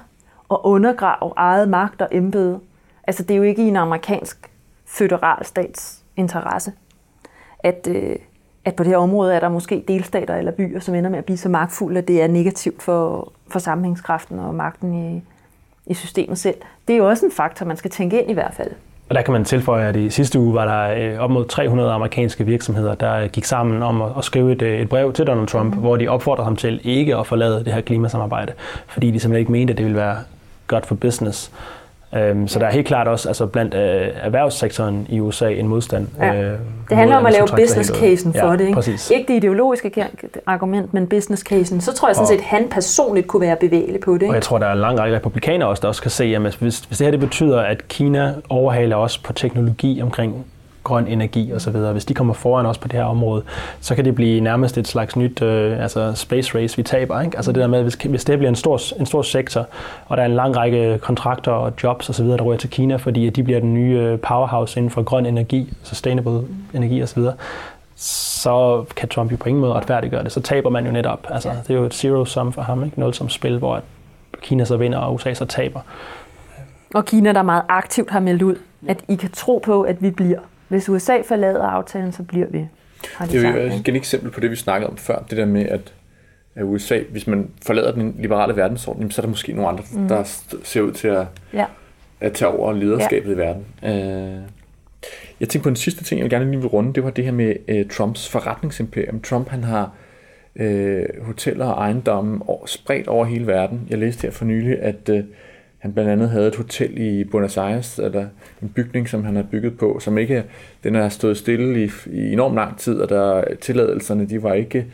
at 0.51 0.59
undergrave 0.63 1.33
eget 1.37 1.69
magt 1.69 2.03
og 2.03 2.09
embede. 2.13 2.61
Altså 3.05 3.23
det 3.23 3.35
er 3.35 3.39
jo 3.39 3.43
ikke 3.43 3.65
i 3.65 3.69
en 3.69 3.77
amerikansk 3.77 4.51
føderalstats 4.87 6.03
interesse, 6.17 6.73
at, 7.59 7.89
øh, 7.91 8.17
at 8.65 8.75
på 8.75 8.83
det 8.83 8.91
her 8.91 8.99
område 8.99 9.35
er 9.35 9.41
der 9.41 9.49
måske 9.49 9.85
delstater 9.89 10.37
eller 10.37 10.53
byer, 10.53 10.81
som 10.81 10.95
ender 10.95 11.11
med 11.11 11.19
at 11.19 11.25
blive 11.25 11.37
så 11.37 11.49
magtfulde, 11.49 11.99
at 11.99 12.09
det 12.09 12.23
er 12.23 12.29
negativt 12.29 12.83
for, 12.83 13.33
for 13.49 13.59
sammenhængskraften 13.59 14.39
og 14.39 14.55
magten 14.55 14.95
i, 14.95 15.23
i 15.91 15.95
systemet 15.95 16.39
selv. 16.39 16.55
Det 16.89 16.95
er 16.95 16.99
jo 16.99 17.09
også 17.09 17.27
en 17.27 17.33
faktor, 17.33 17.67
man 17.67 17.77
skal 17.77 17.91
tænke 17.91 18.21
ind 18.21 18.31
i 18.31 18.35
hvert 18.35 18.55
fald. 18.55 18.71
Og 19.09 19.15
der 19.15 19.23
kan 19.23 19.33
man 19.33 19.45
tilføje, 19.45 19.89
at 19.89 19.97
i 19.97 20.11
sidste 20.11 20.39
uge 20.39 20.55
var 20.55 20.65
der 20.65 21.13
øh, 21.13 21.19
op 21.19 21.31
mod 21.31 21.45
300 21.45 21.93
amerikanske 21.93 22.47
virksomheder, 22.47 22.95
der 22.95 23.29
gik 23.29 23.45
sammen 23.45 23.83
om 23.83 24.03
at 24.03 24.25
skrive 24.25 24.53
et, 24.53 24.63
øh, 24.63 24.81
et 24.81 24.89
brev 24.89 25.13
til 25.13 25.27
Donald 25.27 25.47
Trump, 25.47 25.75
mm. 25.75 25.81
hvor 25.81 25.97
de 25.97 26.09
opfordrede 26.09 26.45
ham 26.45 26.57
til 26.57 26.81
ikke 26.85 27.17
at 27.17 27.27
forlade 27.27 27.65
det 27.65 27.73
her 27.73 27.81
klimasamarbejde, 27.81 28.53
fordi 28.87 29.11
de 29.11 29.21
simpelthen 29.21 29.41
ikke 29.41 29.53
mente, 29.53 29.71
at 29.71 29.79
det 29.79 29.85
ville 29.85 29.99
være 29.99 30.17
godt 30.67 30.87
for 30.87 30.95
business. 30.95 31.53
Øhm, 32.15 32.49
så 32.49 32.59
der 32.59 32.67
er 32.67 32.71
helt 32.71 32.87
klart 32.87 33.09
også 33.09 33.29
altså 33.29 33.47
blandt 33.47 33.75
øh, 33.75 34.09
erhvervssektoren 34.23 35.07
i 35.09 35.21
USA 35.21 35.49
en 35.49 35.69
modstand. 35.69 36.09
Ja. 36.19 36.43
Øh, 36.43 36.59
det 36.89 36.97
handler 36.97 37.17
om 37.17 37.27
at 37.27 37.33
lave 37.33 37.47
business 37.57 37.91
casen 37.91 38.33
for 38.33 38.47
ja, 38.47 38.53
det. 38.53 38.61
Ikke? 38.61 38.73
Præcis. 38.73 39.11
ikke 39.11 39.33
det 39.33 39.37
ideologiske 39.37 40.07
argument, 40.47 40.95
men 40.95 41.07
business 41.07 41.43
casen. 41.43 41.81
Så 41.81 41.95
tror 41.95 42.09
jeg 42.09 42.17
sådan 42.17 42.27
set, 42.27 42.39
at 42.39 42.45
han 42.45 42.69
personligt 42.71 43.27
kunne 43.27 43.41
være 43.41 43.57
bevægelig 43.57 44.01
på 44.01 44.15
det. 44.15 44.23
Ikke? 44.23 44.31
Og 44.31 44.35
jeg 44.35 44.43
tror, 44.43 44.59
der 44.59 44.67
er 44.67 44.73
en 44.73 44.79
lang 44.79 44.99
række 44.99 45.17
republikanere 45.17 45.69
også, 45.69 45.81
der 45.81 45.89
også 45.89 46.03
kan 46.03 46.11
se, 46.11 46.25
at 46.25 46.41
hvis, 46.41 46.57
hvis 46.57 46.99
det 46.99 47.07
her 47.07 47.11
det 47.11 47.21
betyder, 47.21 47.61
at 47.61 47.89
Kina 47.89 48.35
overhaler 48.49 48.97
os 48.97 49.19
på 49.19 49.33
teknologi 49.33 50.03
omkring 50.03 50.47
grøn 50.85 51.07
energi 51.07 51.53
osv., 51.53 51.77
hvis 51.77 52.05
de 52.05 52.15
kommer 52.15 52.35
foran 52.35 52.67
os 52.67 52.79
på 52.79 52.89
det 52.89 52.97
her 52.97 53.05
område, 53.05 53.43
så 53.81 53.95
kan 53.95 54.05
det 54.05 54.15
blive 54.15 54.41
nærmest 54.41 54.79
et 54.79 54.89
slags 54.89 55.17
nyt 55.17 55.43
øh, 55.43 55.83
altså 55.83 56.13
space 56.15 56.59
race, 56.59 56.77
vi 56.77 56.83
taber. 56.83 57.21
Ikke? 57.21 57.37
Altså 57.37 57.53
det 57.53 57.61
der 57.61 57.67
med, 57.67 57.83
hvis, 57.83 57.95
hvis 57.95 58.25
det 58.25 58.39
bliver 58.39 58.49
en 58.49 58.57
stor, 58.57 58.81
en 59.01 59.07
stor 59.07 59.23
sektor, 59.23 59.67
og 60.07 60.17
der 60.17 60.23
er 60.23 60.27
en 60.27 60.35
lang 60.35 60.57
række 60.57 60.99
kontrakter 60.99 61.53
og 61.53 61.73
jobs 61.83 62.11
osv., 62.11 62.27
der 62.27 62.43
ryger 62.43 62.59
til 62.59 62.71
Kina, 62.71 62.97
fordi 62.97 63.31
de 63.31 63.43
bliver 63.43 63.61
den 63.61 63.75
nye 63.75 63.99
øh, 63.99 64.19
powerhouse 64.19 64.79
inden 64.79 64.91
for 64.91 65.03
grøn 65.03 65.27
energi, 65.27 65.73
sustainable 65.83 66.41
energi 66.75 67.03
osv., 67.03 67.23
så 67.97 68.85
kan 68.97 69.09
Trump 69.09 69.33
jo 69.33 69.37
på 69.37 69.49
ingen 69.49 69.61
måde 69.61 69.73
retfærdiggøre 69.73 70.25
det. 70.25 70.33
Så 70.33 70.41
taber 70.41 70.71
man 70.71 70.87
jo 70.87 70.93
netop. 70.93 71.27
Altså, 71.31 71.49
det 71.69 71.75
er 71.75 71.79
jo 71.79 71.85
et 71.85 71.95
zero-sum 71.95 72.53
for 72.53 72.63
ham, 72.63 72.85
ikke? 72.85 73.01
Nul 73.01 73.15
som 73.15 73.29
spil, 73.29 73.59
hvor 73.59 73.83
Kina 74.43 74.65
så 74.65 74.77
vinder, 74.77 74.99
og 74.99 75.15
USA 75.15 75.35
så 75.35 75.45
taber. 75.45 75.81
Og 76.95 77.05
Kina, 77.05 77.33
der 77.33 77.43
meget 77.43 77.63
aktivt 77.69 78.11
har 78.11 78.21
meldt 78.21 78.43
ud, 78.43 78.57
at 78.89 79.05
I 79.09 79.15
kan 79.15 79.31
tro 79.31 79.63
på, 79.65 79.83
at 79.83 80.03
vi 80.03 80.11
bliver 80.11 80.39
hvis 80.71 80.89
USA 80.89 81.21
forlader 81.23 81.63
aftalen, 81.63 82.13
så 82.13 82.23
bliver 82.23 82.47
vi. 82.47 82.59
det 83.21 83.45
er 83.45 83.51
jo 83.51 83.73
et 83.87 83.97
eksempel 83.97 84.31
på 84.31 84.41
det, 84.41 84.51
vi 84.51 84.57
snakkede 84.57 84.91
om 84.91 84.97
før. 84.97 85.19
Det 85.31 85.39
der 85.39 85.47
med, 85.47 85.67
at 85.67 85.93
USA, 86.63 87.01
hvis 87.11 87.27
man 87.27 87.51
forlader 87.67 87.93
den 87.93 88.15
liberale 88.19 88.57
verdensorden, 88.57 89.11
så 89.11 89.21
er 89.21 89.23
der 89.23 89.31
måske 89.31 89.53
nogle 89.53 89.69
andre, 89.69 89.85
mm. 89.93 90.09
der 90.09 90.25
ser 90.65 90.81
ud 90.81 90.93
til 90.93 91.09
at, 91.09 91.27
ja. 91.53 91.65
at 92.21 92.33
tage 92.33 92.49
over 92.49 92.73
lederskabet 92.73 93.29
ja. 93.29 93.35
i 93.35 93.37
verden. 93.37 93.65
Uh, 93.83 94.43
jeg 95.41 95.49
tænker 95.49 95.63
på 95.63 95.69
en 95.69 95.77
sidste 95.77 96.05
ting, 96.05 96.21
jeg 96.21 96.31
gerne 96.31 96.51
lige 96.51 96.61
vil 96.61 96.69
runde, 96.69 96.95
det 96.95 97.05
var 97.05 97.11
det 97.11 97.25
her 97.25 97.33
med 97.33 97.57
uh, 97.69 97.91
Trumps 97.91 98.29
forretningsimperium. 98.29 99.21
Trump 99.21 99.49
han 99.49 99.65
har 99.65 99.91
øh, 100.57 101.07
hoteller 101.23 101.67
og 101.67 101.83
ejendomme 101.83 102.41
spredt 102.67 103.09
over 103.09 103.25
hele 103.25 103.47
verden. 103.47 103.87
Jeg 103.91 103.99
læste 103.99 104.23
her 104.23 104.31
for 104.31 104.45
nylig, 104.45 104.79
at 104.83 105.09
øh, 105.09 105.25
han 105.81 105.93
blandt 105.93 106.11
andet 106.11 106.31
havde 106.31 106.49
et 106.49 106.57
hotel 106.57 106.99
i 106.99 107.25
Buenos 107.25 107.57
Aires, 107.57 107.99
eller 107.99 108.27
en 108.63 108.69
bygning, 108.69 109.09
som 109.09 109.25
han 109.25 109.37
har 109.37 109.43
bygget 109.43 109.79
på, 109.79 109.99
som 110.01 110.19
ikke 110.19 110.45
den 110.85 110.95
har 110.95 111.09
stået 111.09 111.37
stille 111.37 111.85
i, 111.85 111.91
i 112.07 112.33
enormt 112.33 112.55
lang 112.55 112.79
tid, 112.79 112.95
og 112.95 113.09
der 113.09 113.45
tilladelserne, 113.61 114.27
de 114.29 114.43
var 114.43 114.55
ikke, 114.55 114.87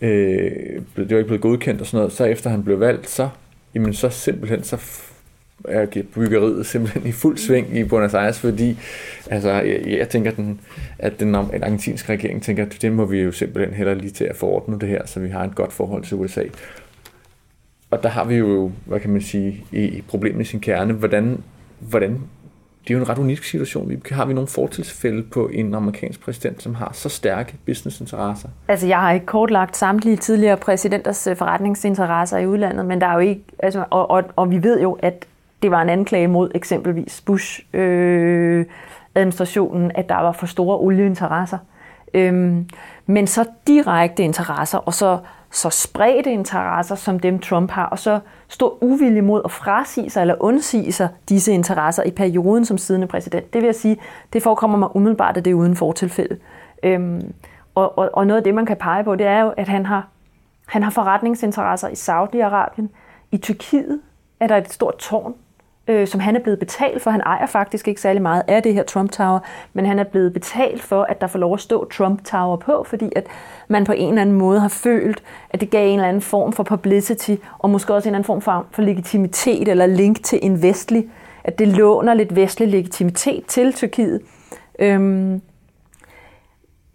øh, 0.00 0.80
det 0.96 1.10
var 1.10 1.16
ikke 1.16 1.24
blevet 1.24 1.40
godkendt 1.40 1.80
og 1.80 1.86
sådan 1.86 1.98
noget. 1.98 2.12
Så 2.12 2.24
efter 2.24 2.50
han 2.50 2.64
blev 2.64 2.80
valgt, 2.80 3.10
så, 3.10 3.28
jamen, 3.74 3.94
så 3.94 4.08
simpelthen 4.08 4.62
så 4.62 4.76
er 5.68 5.86
byggeriet 6.14 6.66
simpelthen 6.66 7.06
i 7.06 7.12
fuld 7.12 7.38
sving 7.38 7.76
i 7.76 7.84
Buenos 7.84 8.14
Aires, 8.14 8.40
fordi 8.40 8.78
altså, 9.30 9.50
jeg, 9.50 9.82
jeg 9.86 10.08
tænker, 10.08 10.30
den, 10.30 10.60
at 10.98 11.20
den, 11.20 11.34
den 11.34 11.62
argentinske 11.62 12.12
regering 12.12 12.42
tænker, 12.42 12.66
at 12.66 12.78
det 12.82 12.92
må 12.92 13.04
vi 13.04 13.20
jo 13.20 13.32
simpelthen 13.32 13.74
heller 13.74 13.94
lige 13.94 14.10
til 14.10 14.24
at 14.24 14.36
forordne 14.36 14.80
det 14.80 14.88
her, 14.88 15.06
så 15.06 15.20
vi 15.20 15.28
har 15.28 15.44
et 15.44 15.54
godt 15.54 15.72
forhold 15.72 16.04
til 16.04 16.16
USA. 16.16 16.42
Og 17.92 18.02
der 18.02 18.08
har 18.08 18.24
vi 18.24 18.34
jo, 18.34 18.70
hvad 18.86 19.00
kan 19.00 19.10
man 19.10 19.20
sige, 19.20 19.64
i, 19.72 19.84
i 19.84 20.04
problemet 20.08 20.40
i 20.40 20.44
sin 20.44 20.60
kerne, 20.60 20.92
hvordan, 20.92 21.42
hvordan 21.78 22.10
det 22.84 22.90
er 22.90 22.94
jo 22.94 23.00
en 23.00 23.08
ret 23.08 23.18
unik 23.18 23.44
situation. 23.44 23.90
Vi 23.90 24.00
har 24.10 24.24
vi 24.24 24.34
nogle 24.34 24.48
fortilsfælde 24.48 25.22
på 25.22 25.48
en 25.48 25.74
amerikansk 25.74 26.24
præsident, 26.24 26.62
som 26.62 26.74
har 26.74 26.90
så 26.92 27.08
stærke 27.08 27.54
businessinteresser? 27.66 28.48
Altså, 28.68 28.86
jeg 28.86 29.00
har 29.00 29.12
ikke 29.12 29.26
kortlagt 29.26 29.76
samtlige 29.76 30.16
tidligere 30.16 30.56
præsidenters 30.56 31.26
øh, 31.26 31.36
forretningsinteresser 31.36 32.38
i 32.38 32.46
udlandet, 32.46 32.86
men 32.86 33.00
der 33.00 33.06
er 33.06 33.14
jo 33.14 33.18
ikke, 33.18 33.44
altså, 33.58 33.84
og, 33.90 34.10
og, 34.10 34.24
og 34.36 34.50
vi 34.50 34.62
ved 34.62 34.80
jo, 34.80 34.92
at 34.92 35.26
det 35.62 35.70
var 35.70 35.82
en 35.82 35.88
anklage 35.88 36.28
mod 36.28 36.50
eksempelvis 36.54 37.20
Bush-administrationen, 37.20 39.84
øh, 39.84 39.90
at 39.94 40.08
der 40.08 40.16
var 40.16 40.32
for 40.32 40.46
store 40.46 40.78
olieinteresser. 40.78 41.58
Øhm, 42.14 42.68
men 43.06 43.26
så 43.26 43.44
direkte 43.66 44.22
interesser, 44.22 44.78
og 44.78 44.94
så, 44.94 45.18
så 45.52 45.70
spredte 45.70 46.32
interesser, 46.32 46.94
som 46.94 47.20
dem 47.20 47.38
Trump 47.38 47.70
har, 47.70 47.86
og 47.86 47.98
så 47.98 48.20
stor 48.48 48.82
uvilje 48.82 49.20
mod 49.20 49.42
at 49.44 49.50
frasige 49.50 50.10
sig 50.10 50.20
eller 50.20 50.34
undsige 50.40 50.92
sig 50.92 51.08
disse 51.28 51.52
interesser 51.52 52.02
i 52.02 52.10
perioden 52.10 52.64
som 52.64 52.78
siddende 52.78 53.06
præsident. 53.06 53.52
Det 53.52 53.60
vil 53.60 53.66
jeg 53.66 53.74
sige, 53.74 53.96
det 54.32 54.42
forekommer 54.42 54.78
mig 54.78 54.96
umiddelbart, 54.96 55.36
at 55.36 55.44
det 55.44 55.50
er 55.50 55.54
uden 55.54 55.76
fortilfælde. 55.76 56.36
Øhm, 56.82 57.34
og, 57.74 57.98
og, 57.98 58.10
og 58.12 58.26
noget 58.26 58.38
af 58.38 58.44
det, 58.44 58.54
man 58.54 58.66
kan 58.66 58.76
pege 58.76 59.04
på, 59.04 59.16
det 59.16 59.26
er 59.26 59.40
jo, 59.40 59.54
at 59.56 59.68
han 59.68 59.86
har, 59.86 60.08
han 60.66 60.82
har 60.82 60.90
forretningsinteresser 60.90 61.88
i 61.88 61.92
Saudi-Arabien, 61.92 62.86
i 63.30 63.36
Tyrkiet 63.36 64.00
er 64.40 64.46
der 64.46 64.56
et 64.56 64.72
stort 64.72 64.96
tårn, 64.96 65.34
øh, 65.88 66.06
som 66.06 66.20
han 66.20 66.36
er 66.36 66.40
blevet 66.40 66.58
betalt 66.58 67.02
for. 67.02 67.10
Han 67.10 67.20
ejer 67.20 67.46
faktisk 67.46 67.88
ikke 67.88 68.00
særlig 68.00 68.22
meget 68.22 68.42
af 68.48 68.62
det 68.62 68.74
her 68.74 68.82
Trump 68.82 69.10
Tower, 69.10 69.38
men 69.72 69.86
han 69.86 69.98
er 69.98 70.04
blevet 70.04 70.32
betalt 70.32 70.82
for, 70.82 71.02
at 71.02 71.20
der 71.20 71.26
får 71.26 71.38
lov 71.38 71.54
at 71.54 71.60
stå 71.60 71.88
Trump 71.90 72.24
Tower 72.24 72.56
på, 72.56 72.84
fordi 72.88 73.08
at 73.16 73.26
man 73.68 73.84
på 73.84 73.92
en 73.92 74.08
eller 74.08 74.22
anden 74.22 74.36
måde 74.36 74.60
har 74.60 74.68
følt, 74.68 75.22
at 75.50 75.60
det 75.60 75.70
gav 75.70 75.88
en 75.88 75.94
eller 75.94 76.08
anden 76.08 76.22
form 76.22 76.52
for 76.52 76.62
publicity, 76.62 77.34
og 77.58 77.70
måske 77.70 77.94
også 77.94 78.08
en 78.08 78.10
eller 78.10 78.18
anden 78.18 78.26
form 78.26 78.40
for, 78.40 78.66
for 78.70 78.82
legitimitet 78.82 79.68
eller 79.68 79.86
link 79.86 80.22
til 80.24 80.38
en 80.42 80.62
vestlig, 80.62 81.04
at 81.44 81.58
det 81.58 81.68
låner 81.68 82.14
lidt 82.14 82.36
vestlig 82.36 82.68
legitimitet 82.68 83.46
til 83.46 83.72
Tyrkiet. 83.72 84.20
Øhm, 84.78 85.40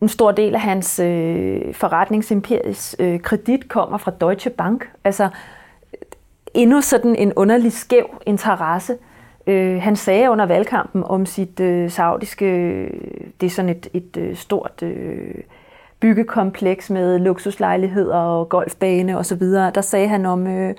en 0.02 0.10
stor 0.10 0.32
del 0.32 0.56
af 0.56 0.62
hans 0.62 1.00
øh, 1.00 1.74
forretningsimperies 1.74 2.96
øh, 3.00 3.20
kredit 3.20 3.70
kommer 3.70 3.98
fra 3.98 4.12
Deutsche 4.22 4.50
Bank. 4.50 4.90
Altså, 5.04 5.30
endnu 6.58 6.82
sådan 6.82 7.16
en 7.16 7.34
underlig 7.34 7.72
skæv 7.72 8.22
interesse. 8.26 8.98
Øh, 9.48 9.82
han 9.82 9.96
sagde 9.96 10.30
under 10.30 10.46
valgkampen 10.46 11.04
om 11.04 11.26
sit 11.26 11.60
øh, 11.60 11.92
saudiske, 11.92 12.46
øh, 12.46 12.90
det 13.42 13.46
er 13.46 13.52
sådan 13.52 13.70
et, 13.70 13.88
et 13.94 14.18
øh, 14.18 14.36
stort 14.36 14.84
øh, 14.84 15.36
byggekompleks 16.00 16.90
med 16.90 17.20
luksuslejligheder 17.20 18.18
og 18.18 18.50
golfbane 18.50 19.18
osv., 19.18 19.42
der 19.52 19.82
sagde 19.82 20.08
han 20.08 20.26
om, 20.26 20.48
øh, 20.48 20.74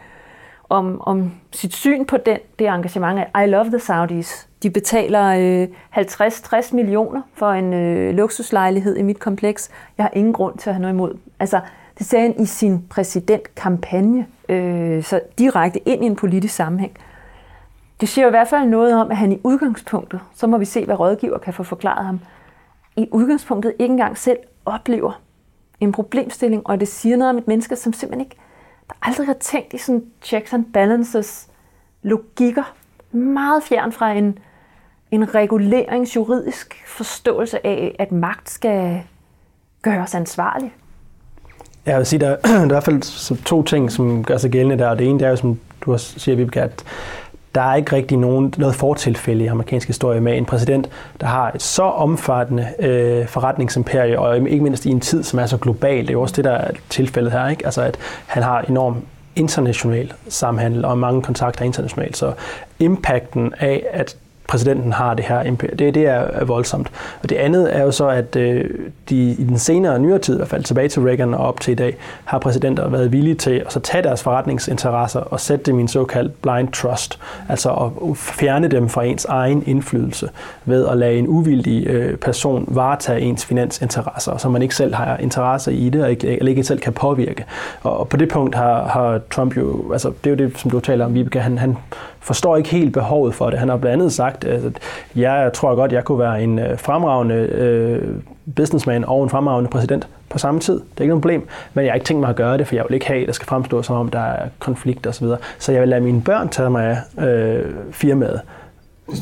om, 0.68 1.00
om 1.00 1.32
sit 1.52 1.74
syn 1.74 2.04
på 2.04 2.16
den, 2.16 2.38
det 2.58 2.66
engagement, 2.66 3.20
I 3.44 3.46
love 3.46 3.64
the 3.64 3.78
Saudis. 3.78 4.48
De 4.62 4.70
betaler 4.70 5.24
øh, 5.62 5.68
50-60 5.96 6.74
millioner 6.74 7.22
for 7.34 7.50
en 7.50 7.74
øh, 7.74 8.14
luksuslejlighed 8.14 8.96
i 8.96 9.02
mit 9.02 9.18
kompleks. 9.18 9.70
Jeg 9.98 10.04
har 10.04 10.10
ingen 10.12 10.32
grund 10.32 10.58
til 10.58 10.70
at 10.70 10.74
have 10.74 10.82
noget 10.82 10.94
imod. 10.94 11.18
Altså, 11.40 11.60
det 11.98 12.06
sagde 12.06 12.26
han 12.26 12.42
i 12.42 12.46
sin 12.46 12.86
præsidentkampagne, 12.90 14.26
øh, 14.48 15.04
så 15.04 15.20
direkte 15.38 15.88
ind 15.88 16.04
i 16.04 16.06
en 16.06 16.16
politisk 16.16 16.54
sammenhæng. 16.54 16.96
Det 18.00 18.08
siger 18.08 18.24
jo 18.24 18.28
i 18.28 18.30
hvert 18.30 18.48
fald 18.48 18.68
noget 18.68 18.94
om, 18.94 19.10
at 19.10 19.16
han 19.16 19.32
i 19.32 19.40
udgangspunktet, 19.44 20.20
så 20.34 20.46
må 20.46 20.58
vi 20.58 20.64
se, 20.64 20.84
hvad 20.84 21.00
rådgiver 21.00 21.38
kan 21.38 21.54
få 21.54 21.62
forklaret 21.62 22.06
ham, 22.06 22.20
i 22.96 23.08
udgangspunktet 23.12 23.74
ikke 23.78 23.92
engang 23.92 24.18
selv 24.18 24.38
oplever 24.64 25.20
en 25.80 25.92
problemstilling, 25.92 26.66
og 26.66 26.80
det 26.80 26.88
siger 26.88 27.16
noget 27.16 27.30
om 27.30 27.38
et 27.38 27.48
menneske, 27.48 27.76
som 27.76 27.92
simpelthen 27.92 28.20
ikke, 28.20 28.36
der 28.88 28.94
aldrig 29.02 29.26
har 29.26 29.34
tænkt 29.34 29.74
i 29.74 29.78
sådan 29.78 30.04
checks 30.22 30.52
and 30.52 30.64
balances 30.72 31.48
logikker, 32.02 32.74
meget 33.12 33.62
fjern 33.62 33.92
fra 33.92 34.12
en, 34.12 34.38
en 35.10 35.34
reguleringsjuridisk 35.34 36.82
forståelse 36.86 37.66
af, 37.66 37.96
at 37.98 38.12
magt 38.12 38.50
skal 38.50 39.02
gøres 39.82 40.14
ansvarlig. 40.14 40.74
Jeg 41.88 41.98
vil 41.98 42.06
sige, 42.06 42.20
der, 42.20 42.36
der 42.44 42.60
er 42.60 42.64
i 42.64 42.68
hvert 42.68 42.84
fald 42.84 43.44
to 43.44 43.62
ting, 43.62 43.92
som 43.92 44.24
gør 44.24 44.36
sig 44.36 44.50
gældende 44.50 44.78
der. 44.78 44.88
Og 44.88 44.98
det 44.98 45.06
ene 45.06 45.18
det 45.18 45.26
er 45.26 45.30
jo, 45.30 45.36
som 45.36 45.58
du 45.80 45.92
også 45.92 46.20
siger, 46.20 46.36
Vibeke, 46.36 46.62
at 46.62 46.84
der 47.54 47.60
er 47.60 47.74
ikke 47.74 47.96
rigtig 47.96 48.18
nogen, 48.18 48.54
noget 48.56 48.74
fortilfælde 48.74 49.44
i 49.44 49.46
amerikansk 49.46 49.86
historie 49.86 50.20
med 50.20 50.36
en 50.36 50.44
præsident, 50.44 50.88
der 51.20 51.26
har 51.26 51.50
et 51.54 51.62
så 51.62 51.82
omfattende 51.82 52.68
øh, 52.78 53.26
forretningsimperie, 53.26 54.18
og 54.18 54.36
ikke 54.36 54.64
mindst 54.64 54.86
i 54.86 54.90
en 54.90 55.00
tid, 55.00 55.22
som 55.22 55.38
er 55.38 55.46
så 55.46 55.56
global. 55.56 56.00
Det 56.00 56.08
er 56.08 56.12
jo 56.12 56.22
også 56.22 56.36
det, 56.36 56.44
der 56.44 56.50
er 56.50 56.70
tilfældet 56.88 57.32
her. 57.32 57.48
Ikke? 57.48 57.64
Altså, 57.64 57.82
at 57.82 57.98
han 58.26 58.42
har 58.42 58.60
enorm 58.60 58.96
international 59.36 60.12
samhandel 60.28 60.84
og 60.84 60.98
mange 60.98 61.22
kontakter 61.22 61.64
internationalt. 61.64 62.16
Så 62.16 62.32
impacten 62.78 63.54
af, 63.60 63.86
at 63.92 64.16
præsidenten 64.48 64.92
har 64.92 65.14
det 65.14 65.24
her 65.24 65.42
imperium. 65.42 65.76
Det, 65.76 65.94
det 65.94 66.06
er 66.06 66.44
voldsomt. 66.44 66.90
Og 67.22 67.28
det 67.28 67.36
andet 67.36 67.76
er 67.76 67.82
jo 67.82 67.90
så, 67.90 68.08
at 68.08 68.36
øh, 68.36 68.64
de 69.08 69.16
i 69.16 69.44
den 69.44 69.58
senere 69.58 69.98
nyere 69.98 70.18
tid, 70.18 70.34
i 70.34 70.36
hvert 70.36 70.48
fald 70.48 70.64
tilbage 70.64 70.88
til 70.88 71.02
Reagan 71.02 71.34
og 71.34 71.46
op 71.46 71.60
til 71.60 71.72
i 71.72 71.74
dag, 71.74 71.96
har 72.24 72.38
præsidenter 72.38 72.88
været 72.88 73.12
villige 73.12 73.34
til 73.34 73.50
at 73.66 73.72
så 73.72 73.80
tage 73.80 74.02
deres 74.02 74.22
forretningsinteresser 74.22 75.20
og 75.20 75.40
sætte 75.40 75.64
dem 75.64 75.78
i 75.78 75.82
en 75.82 75.88
såkaldt 75.88 76.42
blind 76.42 76.68
trust, 76.72 77.18
altså 77.48 77.70
at 77.70 78.16
fjerne 78.16 78.68
dem 78.68 78.88
fra 78.88 79.04
ens 79.04 79.24
egen 79.24 79.62
indflydelse 79.66 80.30
ved 80.64 80.86
at 80.86 80.98
lade 80.98 81.18
en 81.18 81.28
uvildig 81.28 81.86
øh, 81.86 82.16
person 82.16 82.64
varetage 82.68 83.20
ens 83.20 83.44
finansinteresser, 83.44 84.36
så 84.36 84.48
man 84.48 84.62
ikke 84.62 84.76
selv 84.76 84.94
har 84.94 85.16
interesse 85.16 85.72
i 85.72 85.88
det, 85.88 86.02
og 86.02 86.10
ikke, 86.10 86.38
eller 86.38 86.50
ikke 86.50 86.64
selv 86.64 86.78
kan 86.78 86.92
påvirke. 86.92 87.44
Og 87.82 88.08
på 88.08 88.16
det 88.16 88.28
punkt 88.28 88.54
har, 88.54 88.84
har 88.84 89.20
Trump 89.30 89.56
jo, 89.56 89.92
altså 89.92 90.12
det 90.24 90.30
er 90.30 90.30
jo 90.30 90.48
det, 90.48 90.58
som 90.58 90.70
du 90.70 90.80
taler 90.80 91.04
om, 91.04 91.14
Vibeke, 91.14 91.40
han, 91.40 91.58
han 91.58 91.76
forstår 92.28 92.56
ikke 92.56 92.68
helt 92.68 92.92
behovet 92.92 93.34
for 93.34 93.50
det. 93.50 93.58
Han 93.58 93.68
har 93.68 93.76
blandt 93.76 93.92
andet 93.92 94.12
sagt, 94.12 94.44
at 94.44 94.62
jeg 95.16 95.50
tror 95.54 95.74
godt, 95.74 95.92
jeg 95.92 96.04
kunne 96.04 96.18
være 96.18 96.42
en 96.42 96.58
øh, 96.58 96.78
fremragende 96.78 97.34
øh, 97.34 98.02
businessman 98.56 99.04
og 99.04 99.22
en 99.22 99.30
fremragende 99.30 99.70
præsident 99.70 100.08
på 100.28 100.38
samme 100.38 100.60
tid. 100.60 100.74
Det 100.74 100.98
er 100.98 101.02
ikke 101.02 101.08
noget 101.08 101.22
problem, 101.22 101.46
men 101.74 101.84
jeg 101.84 101.92
har 101.92 101.94
ikke 101.94 102.06
tænkt 102.06 102.20
mig 102.20 102.30
at 102.30 102.36
gøre 102.36 102.58
det, 102.58 102.66
for 102.66 102.74
jeg 102.74 102.84
vil 102.88 102.94
ikke 102.94 103.06
have, 103.06 103.20
at 103.20 103.26
det 103.26 103.34
skal 103.34 103.46
fremstå 103.46 103.82
som 103.82 103.96
om, 103.96 104.08
der 104.08 104.20
er 104.20 104.48
konflikt 104.58 105.06
osv. 105.06 105.26
Så, 105.26 105.36
så 105.58 105.72
jeg 105.72 105.80
vil 105.80 105.88
lade 105.88 106.00
mine 106.00 106.22
børn 106.22 106.48
tage 106.48 106.70
mig 106.70 107.02
af 107.16 107.26
øh, 107.26 107.64
firmaet. 107.92 108.40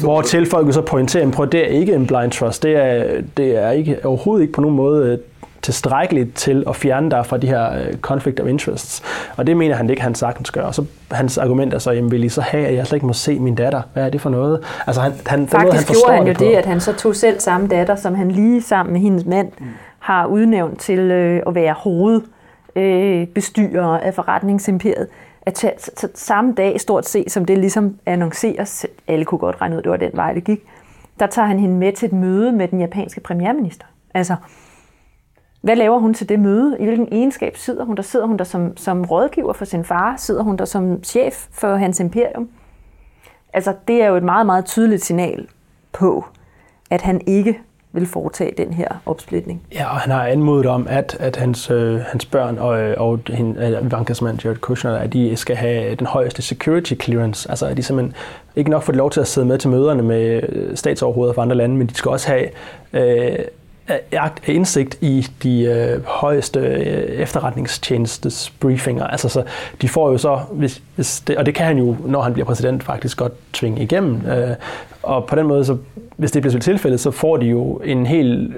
Hvor 0.00 0.22
til 0.22 0.46
folk 0.46 0.72
så 0.72 0.80
pointerer, 0.80 1.42
at 1.42 1.52
det 1.52 1.60
er 1.60 1.78
ikke 1.78 1.94
en 1.94 2.06
blind 2.06 2.30
trust. 2.30 2.62
Det 2.62 2.76
er, 2.76 3.04
det 3.36 3.56
er 3.56 3.70
ikke, 3.70 3.98
overhovedet 4.04 4.42
ikke 4.42 4.52
på 4.52 4.60
nogen 4.60 4.76
måde 4.76 5.12
øh, 5.12 5.18
tilstrækkeligt 5.62 6.34
til 6.34 6.64
at 6.68 6.76
fjerne 6.76 7.10
dig 7.10 7.26
fra 7.26 7.36
de 7.36 7.46
her 7.46 7.72
øh, 7.72 7.94
conflict 8.00 8.40
of 8.40 8.48
interests. 8.48 9.02
Og 9.36 9.46
det 9.46 9.56
mener 9.56 9.74
han 9.74 9.90
ikke, 9.90 10.02
han 10.02 10.14
sagtens 10.14 10.50
gør. 10.50 10.62
Og 10.62 10.74
så 10.74 10.84
hans 11.10 11.38
argument 11.38 11.74
er 11.74 11.78
så, 11.78 11.90
jamen 11.90 12.10
vil 12.10 12.24
I 12.24 12.28
så 12.28 12.40
have, 12.40 12.66
at 12.66 12.74
jeg 12.74 12.86
slet 12.86 12.96
ikke 12.96 13.06
må 13.06 13.12
se 13.12 13.38
min 13.38 13.54
datter? 13.54 13.82
Hvad 13.92 14.04
er 14.04 14.10
det 14.10 14.20
for 14.20 14.30
noget? 14.30 14.64
Altså 14.86 15.00
han, 15.00 15.12
han, 15.26 15.48
Faktisk 15.48 15.64
måde, 15.64 15.76
han 15.76 15.84
gjorde 15.84 16.12
han 16.12 16.26
jo 16.26 16.32
det, 16.32 16.40
det, 16.40 16.54
at 16.54 16.66
han 16.66 16.80
så 16.80 16.92
tog 16.92 17.16
selv 17.16 17.40
samme 17.40 17.68
datter, 17.68 17.96
som 17.96 18.14
han 18.14 18.30
lige 18.30 18.62
sammen 18.62 18.92
med 18.92 19.00
hendes 19.00 19.24
mand 19.24 19.48
mm. 19.58 19.66
har 19.98 20.26
udnævnt 20.26 20.80
til 20.80 20.98
øh, 20.98 21.42
at 21.46 21.54
være 21.54 21.74
hovedbestyrer 21.78 23.90
øh, 23.90 24.06
af 24.06 24.14
forretningsimperiet 24.14 25.06
at 25.46 25.54
tage, 25.54 25.72
samme 26.14 26.54
dag 26.56 26.80
stort 26.80 27.08
set, 27.08 27.32
som 27.32 27.44
det 27.44 27.58
ligesom 27.58 27.98
annonceres, 28.06 28.86
alle 29.08 29.24
kunne 29.24 29.38
godt 29.38 29.60
regne 29.60 29.76
ud, 29.76 29.82
det 29.82 29.90
var 29.90 29.96
den 29.96 30.10
vej, 30.14 30.32
det 30.32 30.44
gik, 30.44 30.60
der 31.20 31.26
tager 31.26 31.46
han 31.46 31.58
hende 31.58 31.74
med 31.74 31.92
til 31.92 32.06
et 32.06 32.12
møde 32.12 32.52
med 32.52 32.68
den 32.68 32.80
japanske 32.80 33.20
premierminister. 33.20 33.86
Altså, 34.14 34.36
hvad 35.66 35.76
laver 35.76 35.98
hun 35.98 36.14
til 36.14 36.28
det 36.28 36.40
møde? 36.40 36.76
I 36.80 36.84
hvilken 36.84 37.08
egenskab 37.12 37.56
sidder 37.56 37.84
hun 37.84 37.96
der? 37.96 38.02
Sidder 38.02 38.26
hun 38.26 38.36
der 38.36 38.44
som, 38.44 38.76
som 38.76 39.04
rådgiver 39.04 39.52
for 39.52 39.64
sin 39.64 39.84
far? 39.84 40.14
Sidder 40.16 40.42
hun 40.42 40.56
der 40.56 40.64
som 40.64 41.04
chef 41.04 41.46
for 41.52 41.76
hans 41.76 42.00
imperium? 42.00 42.48
Altså, 43.52 43.74
det 43.88 44.02
er 44.02 44.06
jo 44.06 44.16
et 44.16 44.22
meget, 44.22 44.46
meget 44.46 44.64
tydeligt 44.64 45.04
signal 45.04 45.46
på, 45.92 46.24
at 46.90 47.02
han 47.02 47.20
ikke 47.26 47.60
vil 47.92 48.06
foretage 48.06 48.52
den 48.58 48.72
her 48.72 48.88
opsplitning. 49.06 49.62
Ja, 49.74 49.84
og 49.84 50.00
han 50.00 50.12
har 50.12 50.26
anmodet 50.26 50.66
om, 50.66 50.86
at, 50.90 51.16
at 51.20 51.36
hans, 51.36 51.70
øh, 51.70 52.00
hans 52.00 52.26
børn 52.26 52.58
og, 52.58 52.80
øh, 52.80 52.94
og 52.98 53.20
hende, 53.28 53.66
øh, 53.66 53.86
Ivankas 53.86 54.22
mand, 54.22 54.44
Jared 54.44 54.56
Kushner, 54.56 54.96
at 54.96 55.12
de 55.12 55.36
skal 55.36 55.56
have 55.56 55.94
den 55.94 56.06
højeste 56.06 56.42
security 56.42 56.94
clearance. 57.02 57.50
Altså, 57.50 57.66
at 57.66 57.76
de 57.76 57.82
simpelthen 57.82 58.14
ikke 58.56 58.70
nok 58.70 58.82
får 58.82 58.92
lov 58.92 59.10
til 59.10 59.20
at 59.20 59.28
sidde 59.28 59.46
med 59.46 59.58
til 59.58 59.70
møderne 59.70 60.02
med 60.02 60.42
øh, 60.48 60.76
statsoverhoveder 60.76 61.34
fra 61.34 61.42
andre 61.42 61.56
lande, 61.56 61.76
men 61.76 61.86
de 61.86 61.94
skal 61.94 62.10
også 62.10 62.28
have 62.28 62.48
øh, 62.92 63.38
af 63.88 64.30
indsigt 64.46 64.98
i 65.00 65.26
de 65.42 65.62
øh, 65.62 66.04
højeste 66.04 66.60
øh, 66.60 67.20
efterretningstjenestes 67.20 68.52
briefinger. 68.60 69.06
Altså, 69.06 69.28
så 69.28 69.42
de 69.82 69.88
får 69.88 70.10
jo 70.10 70.18
så, 70.18 70.40
hvis, 70.52 70.82
hvis 70.94 71.20
det, 71.20 71.36
og 71.36 71.46
det 71.46 71.54
kan 71.54 71.66
han 71.66 71.78
jo, 71.78 71.96
når 72.06 72.22
han 72.22 72.32
bliver 72.32 72.46
præsident, 72.46 72.82
faktisk 72.82 73.16
godt 73.16 73.32
tvinge 73.52 73.82
igennem. 73.82 74.26
Øh, 74.26 74.54
og 75.02 75.24
på 75.24 75.36
den 75.36 75.46
måde, 75.46 75.64
så, 75.64 75.76
hvis 76.16 76.32
det 76.32 76.42
bliver 76.42 76.60
tilfældet, 76.60 77.00
så 77.00 77.10
får 77.10 77.36
de 77.36 77.46
jo 77.46 77.76
en 77.84 78.06
helt 78.06 78.56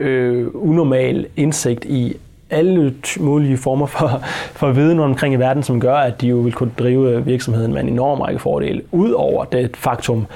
øh, 0.00 0.46
unormal 0.54 1.26
indsigt 1.36 1.84
i 1.84 2.16
alle 2.50 2.94
mulige 3.20 3.56
former 3.56 3.86
for, 3.86 4.22
for 4.52 4.70
viden 4.70 5.00
omkring 5.00 5.34
i 5.34 5.36
verden, 5.36 5.62
som 5.62 5.80
gør, 5.80 5.96
at 5.96 6.20
de 6.20 6.28
jo 6.28 6.36
vil 6.36 6.52
kunne 6.52 6.72
drive 6.78 7.24
virksomheden 7.24 7.72
med 7.72 7.80
en 7.80 7.88
enorm 7.88 8.20
række 8.20 8.40
fordele, 8.40 8.82
ud 8.92 9.10
over 9.10 9.44
det 9.44 9.76
faktum, 9.76 10.26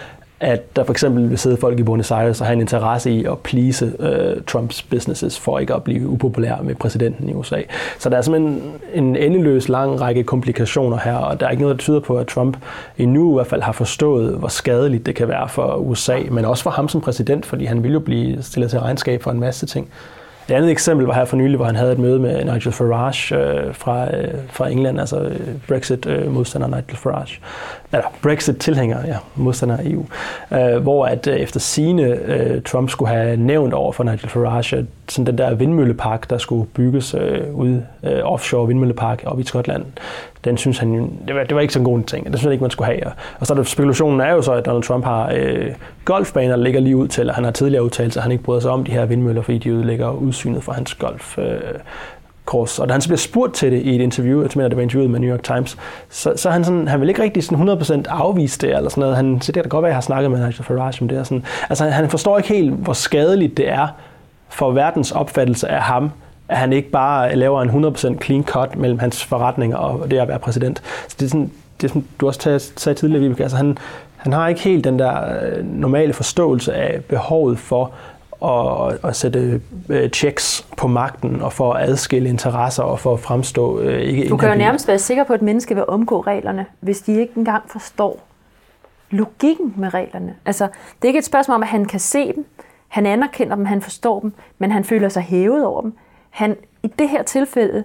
at 0.43 0.77
der 0.77 0.85
for 0.85 0.93
eksempel 0.93 1.31
vil 1.31 1.39
sidde 1.39 1.57
folk 1.57 1.79
i 1.79 1.83
Buenos 1.83 2.11
Aires 2.11 2.41
og 2.41 2.47
have 2.47 2.55
en 2.55 2.61
interesse 2.61 3.11
i 3.11 3.25
at 3.25 3.39
please 3.39 3.93
øh, 3.99 4.43
Trumps 4.47 4.83
businesses 4.83 5.39
for 5.39 5.59
ikke 5.59 5.75
at 5.75 5.83
blive 5.83 6.09
upopulær 6.09 6.57
med 6.63 6.75
præsidenten 6.75 7.29
i 7.29 7.33
USA. 7.33 7.63
Så 7.99 8.09
der 8.09 8.17
er 8.17 8.23
simpelthen 8.23 8.73
en 8.95 9.17
endeløs 9.17 9.69
lang 9.69 10.01
række 10.01 10.25
komplikationer 10.25 10.99
her, 11.05 11.17
og 11.17 11.41
der 11.41 11.47
er 11.47 11.51
ikke 11.51 11.63
noget, 11.63 11.77
der 11.77 11.83
tyder 11.83 12.01
på, 12.01 12.19
at 12.19 12.27
Trump 12.27 12.57
endnu 12.99 13.33
i 13.33 13.35
hvert 13.35 13.47
fald 13.47 13.63
har 13.63 13.73
forstået, 13.73 14.35
hvor 14.35 14.49
skadeligt 14.49 15.07
det 15.07 15.15
kan 15.15 15.29
være 15.29 15.49
for 15.49 15.75
USA, 15.77 16.19
men 16.31 16.45
også 16.45 16.63
for 16.63 16.71
ham 16.71 16.89
som 16.89 17.01
præsident, 17.01 17.47
fordi 17.47 17.65
han 17.65 17.83
vil 17.83 17.93
jo 17.93 18.01
blive 18.01 18.43
stillet 18.43 18.71
til 18.71 18.81
regnskab 18.81 19.23
for 19.23 19.31
en 19.31 19.41
masse 19.41 19.67
ting. 19.67 19.89
Et 20.49 20.55
andet 20.55 20.71
eksempel 20.71 21.07
var 21.07 21.15
her 21.15 21.25
for 21.25 21.37
nylig, 21.37 21.57
hvor 21.57 21.67
han 21.67 21.77
havde 21.77 21.93
et 21.93 21.99
møde 21.99 22.19
med 22.19 22.45
Nigel 22.45 22.73
Farage 22.73 23.37
øh, 23.37 23.75
fra, 23.75 24.17
øh, 24.17 24.35
fra 24.51 24.69
England, 24.69 25.01
altså 25.01 25.21
øh, 25.21 25.41
Brexit-modstander 25.69 26.69
øh, 26.69 26.75
Nigel 26.75 26.97
Farage. 26.97 27.41
Eller 27.93 28.07
Brexit-tilhænger, 28.23 29.07
ja, 29.07 29.17
modstander 29.35 29.77
af 29.77 29.85
EU. 29.85 30.05
Øh, 30.53 30.83
hvor 30.83 31.07
at 31.07 31.27
øh, 31.27 31.37
efter 31.37 31.61
sine 31.61 32.03
øh, 32.03 32.63
Trump 32.63 32.91
skulle 32.91 33.15
have 33.15 33.37
nævnt 33.37 33.75
over 33.75 33.93
for 33.93 34.05
Nigel 34.05 34.29
Farage, 34.29 34.87
sådan 35.09 35.27
den 35.27 35.39
der 35.39 35.55
vindmøllepark, 35.55 36.31
der 36.31 36.39
skulle 36.39 36.67
bygges 36.67 37.15
øh, 37.15 37.55
ude 37.55 37.87
øh, 38.03 38.21
offshore 38.23 38.67
vindmøllepark 38.67 39.23
op 39.27 39.41
i 39.41 39.45
Skotland, 39.45 39.85
den 40.45 40.57
synes 40.57 40.79
han, 40.79 41.19
det 41.27 41.35
var, 41.35 41.45
det 41.45 41.55
var 41.55 41.61
ikke 41.61 41.73
så 41.73 41.79
en 41.79 41.85
god 41.85 42.03
ting. 42.03 42.27
Det 42.27 42.35
synes 42.35 42.43
han 42.43 42.53
ikke, 42.53 42.63
man 42.63 42.71
skulle 42.71 42.87
have. 42.87 43.13
Og 43.41 43.47
så 43.47 43.53
er 43.53 43.57
det, 43.57 43.67
spekulationen 43.67 44.21
er 44.21 44.33
jo 44.33 44.43
så, 44.43 44.53
at 44.53 44.67
Donald 44.67 44.83
Trump 44.83 45.05
har 45.05 45.33
øh, 45.35 45.71
golfbaner, 46.05 46.57
der 46.57 46.63
ligger 46.63 46.81
lige 46.81 46.97
ud 46.97 47.09
til, 47.09 47.29
og 47.29 47.35
han 47.35 47.45
har 47.45 47.51
tidligere 47.51 47.85
udtalt 47.85 48.17
at 48.17 48.23
han 48.23 48.33
ikke 48.33 48.45
bryder 48.45 48.61
sig 48.61 48.71
om 48.71 48.85
de 48.85 48.93
her 48.93 49.05
vindmøller, 49.05 49.43
fordi 49.43 49.59
de 49.59 49.75
udlægger 49.75 50.11
udsynet 50.11 50.63
fra 50.63 50.73
hans 50.73 50.95
golf. 50.95 51.39
Øh, 51.39 51.61
kors. 52.45 52.79
Og 52.79 52.89
da 52.89 52.93
han 52.93 53.01
så 53.01 53.09
bliver 53.09 53.19
spurgt 53.19 53.55
til 53.55 53.73
det 53.73 53.83
i 53.83 53.95
et 53.95 54.01
interview, 54.01 54.43
jeg 54.43 54.51
mener, 54.55 54.69
det 54.69 54.77
var 54.77 54.83
interviewet 54.83 55.11
med 55.11 55.21
New 55.21 55.31
York 55.31 55.43
Times, 55.43 55.77
så, 56.11 56.33
så 56.37 56.51
han, 56.51 56.65
sådan, 56.65 56.89
han 56.89 57.01
vil 57.01 57.09
ikke 57.09 57.23
rigtig 57.23 57.45
sådan 57.45 57.69
100% 57.69 58.05
afvise 58.09 58.59
det, 58.59 58.77
eller 58.77 58.91
sådan 58.91 59.01
noget. 59.01 59.17
Han, 59.17 59.41
siger, 59.41 59.53
det 59.53 59.55
kan 59.55 59.63
da 59.63 59.69
godt 59.69 59.83
være, 59.83 59.89
at 59.89 59.93
jeg 59.93 59.97
har 59.97 60.01
snakket 60.01 60.31
med 60.31 60.39
Nigel 60.39 60.65
Farage 60.65 61.03
om 61.03 61.09
det. 61.09 61.19
Og 61.19 61.27
sådan. 61.27 61.45
Altså, 61.71 61.85
han 61.85 62.11
forstår 62.11 62.39
ikke 62.39 62.49
helt, 62.49 62.73
hvor 62.73 62.93
skadeligt 62.93 63.57
det 63.57 63.69
er 63.69 63.89
for 64.49 64.71
verdens 64.71 65.13
opfattelse 65.13 65.69
af 65.69 65.83
ham, 65.83 66.11
at 66.49 66.59
han 66.59 66.73
ikke 66.73 66.91
bare 66.91 67.37
laver 67.37 67.63
en 67.63 67.87
100% 67.87 68.25
clean 68.25 68.45
cut 68.45 68.77
mellem 68.77 68.99
hans 68.99 69.25
forretninger 69.25 69.77
og 69.77 70.11
det 70.11 70.19
at 70.19 70.29
være 70.29 70.39
præsident. 70.39 70.83
Så 71.09 71.17
det 71.21 71.27
er 71.27 71.29
sådan, 71.29 71.51
det 71.81 71.85
er 71.85 71.89
sådan 71.89 72.07
du 72.21 72.27
også 72.27 72.73
sagde 72.77 72.99
tidligere, 72.99 73.23
Vibeke, 73.23 73.43
altså 73.43 73.57
han, 73.57 73.79
han 74.17 74.33
har 74.33 74.49
ikke 74.49 74.61
helt 74.61 74.85
den 74.85 74.99
der 74.99 75.43
øh, 75.43 75.65
normale 75.65 76.13
forståelse 76.13 76.75
af 76.75 77.05
behovet 77.05 77.59
for 77.59 77.93
at, 78.45 78.99
at 79.05 79.17
sætte 79.17 79.61
øh, 79.89 80.11
checks 80.11 80.67
på 80.77 80.89
magten 80.89 81.43
og 81.43 81.53
for 81.53 81.73
at 81.73 81.89
adskille 81.89 82.29
interesser 82.29 82.83
og 82.83 82.99
for 82.99 83.15
at 83.15 83.21
fremstå 83.21 83.81
øh, 83.81 84.01
ikke 84.01 84.29
Du 84.29 84.37
kan 84.37 84.49
jo 84.49 84.55
nærmest 84.55 84.89
være 84.89 84.99
sikker 84.99 85.25
på, 85.25 85.33
at 85.33 85.43
mennesker 85.43 85.75
vil 85.75 85.85
omgå 85.89 86.21
reglerne, 86.21 86.67
hvis 86.81 87.01
de 87.01 87.21
ikke 87.21 87.33
engang 87.37 87.63
forstår 87.69 88.21
logikken 89.11 89.75
med 89.77 89.95
reglerne. 89.95 90.35
Altså, 90.47 90.65
det 90.65 91.03
er 91.03 91.07
ikke 91.07 91.19
et 91.19 91.25
spørgsmål 91.25 91.55
om, 91.55 91.63
at 91.63 91.69
han 91.69 91.85
kan 91.85 92.01
se 92.01 92.33
dem, 92.33 92.47
han 92.89 93.07
anerkender 93.07 93.57
dem, 93.57 93.65
han 93.65 93.83
forstår 93.83 94.21
dem, 94.21 94.33
men 94.59 94.71
han 94.71 94.85
føler 94.85 95.09
sig 95.09 95.23
hævet 95.23 95.67
over 95.67 95.81
dem. 95.81 95.95
Han 96.33 96.57
i 96.83 96.89
det 96.99 97.09
her 97.09 97.23
tilfælde 97.23 97.85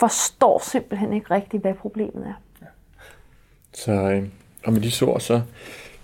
forstår 0.00 0.62
simpelthen 0.64 1.12
ikke 1.12 1.34
rigtigt, 1.34 1.62
hvad 1.62 1.74
problemet 1.74 2.26
er. 2.26 2.34
Så 3.72 3.92
øh, 3.92 4.22
og 4.64 4.72
med 4.72 4.80
de 4.80 5.04
ord, 5.06 5.20
så 5.20 5.40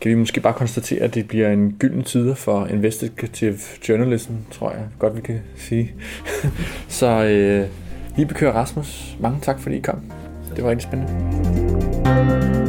kan 0.01 0.11
vi 0.11 0.15
måske 0.15 0.41
bare 0.41 0.55
konstatere, 0.55 1.01
at 1.01 1.15
det 1.15 1.29
bliver 1.29 1.53
en 1.53 1.77
gylden 1.79 2.05
tid 2.05 2.35
for 2.35 2.67
investigative 2.67 3.59
journalism, 3.89 4.33
tror 4.53 4.71
jeg 4.71 4.89
godt, 4.99 5.17
vi 5.17 5.21
kan 5.21 5.41
sige. 5.57 5.95
så 6.89 7.07
øh, 7.07 7.69
Vibeke 8.17 8.53
Rasmus, 8.53 9.17
mange 9.21 9.41
tak 9.41 9.61
fordi 9.61 9.77
I 9.77 9.81
kom. 9.81 10.13
Det 10.57 10.65
var 10.65 10.71
rigtig 10.71 10.89
spændende. 10.89 12.64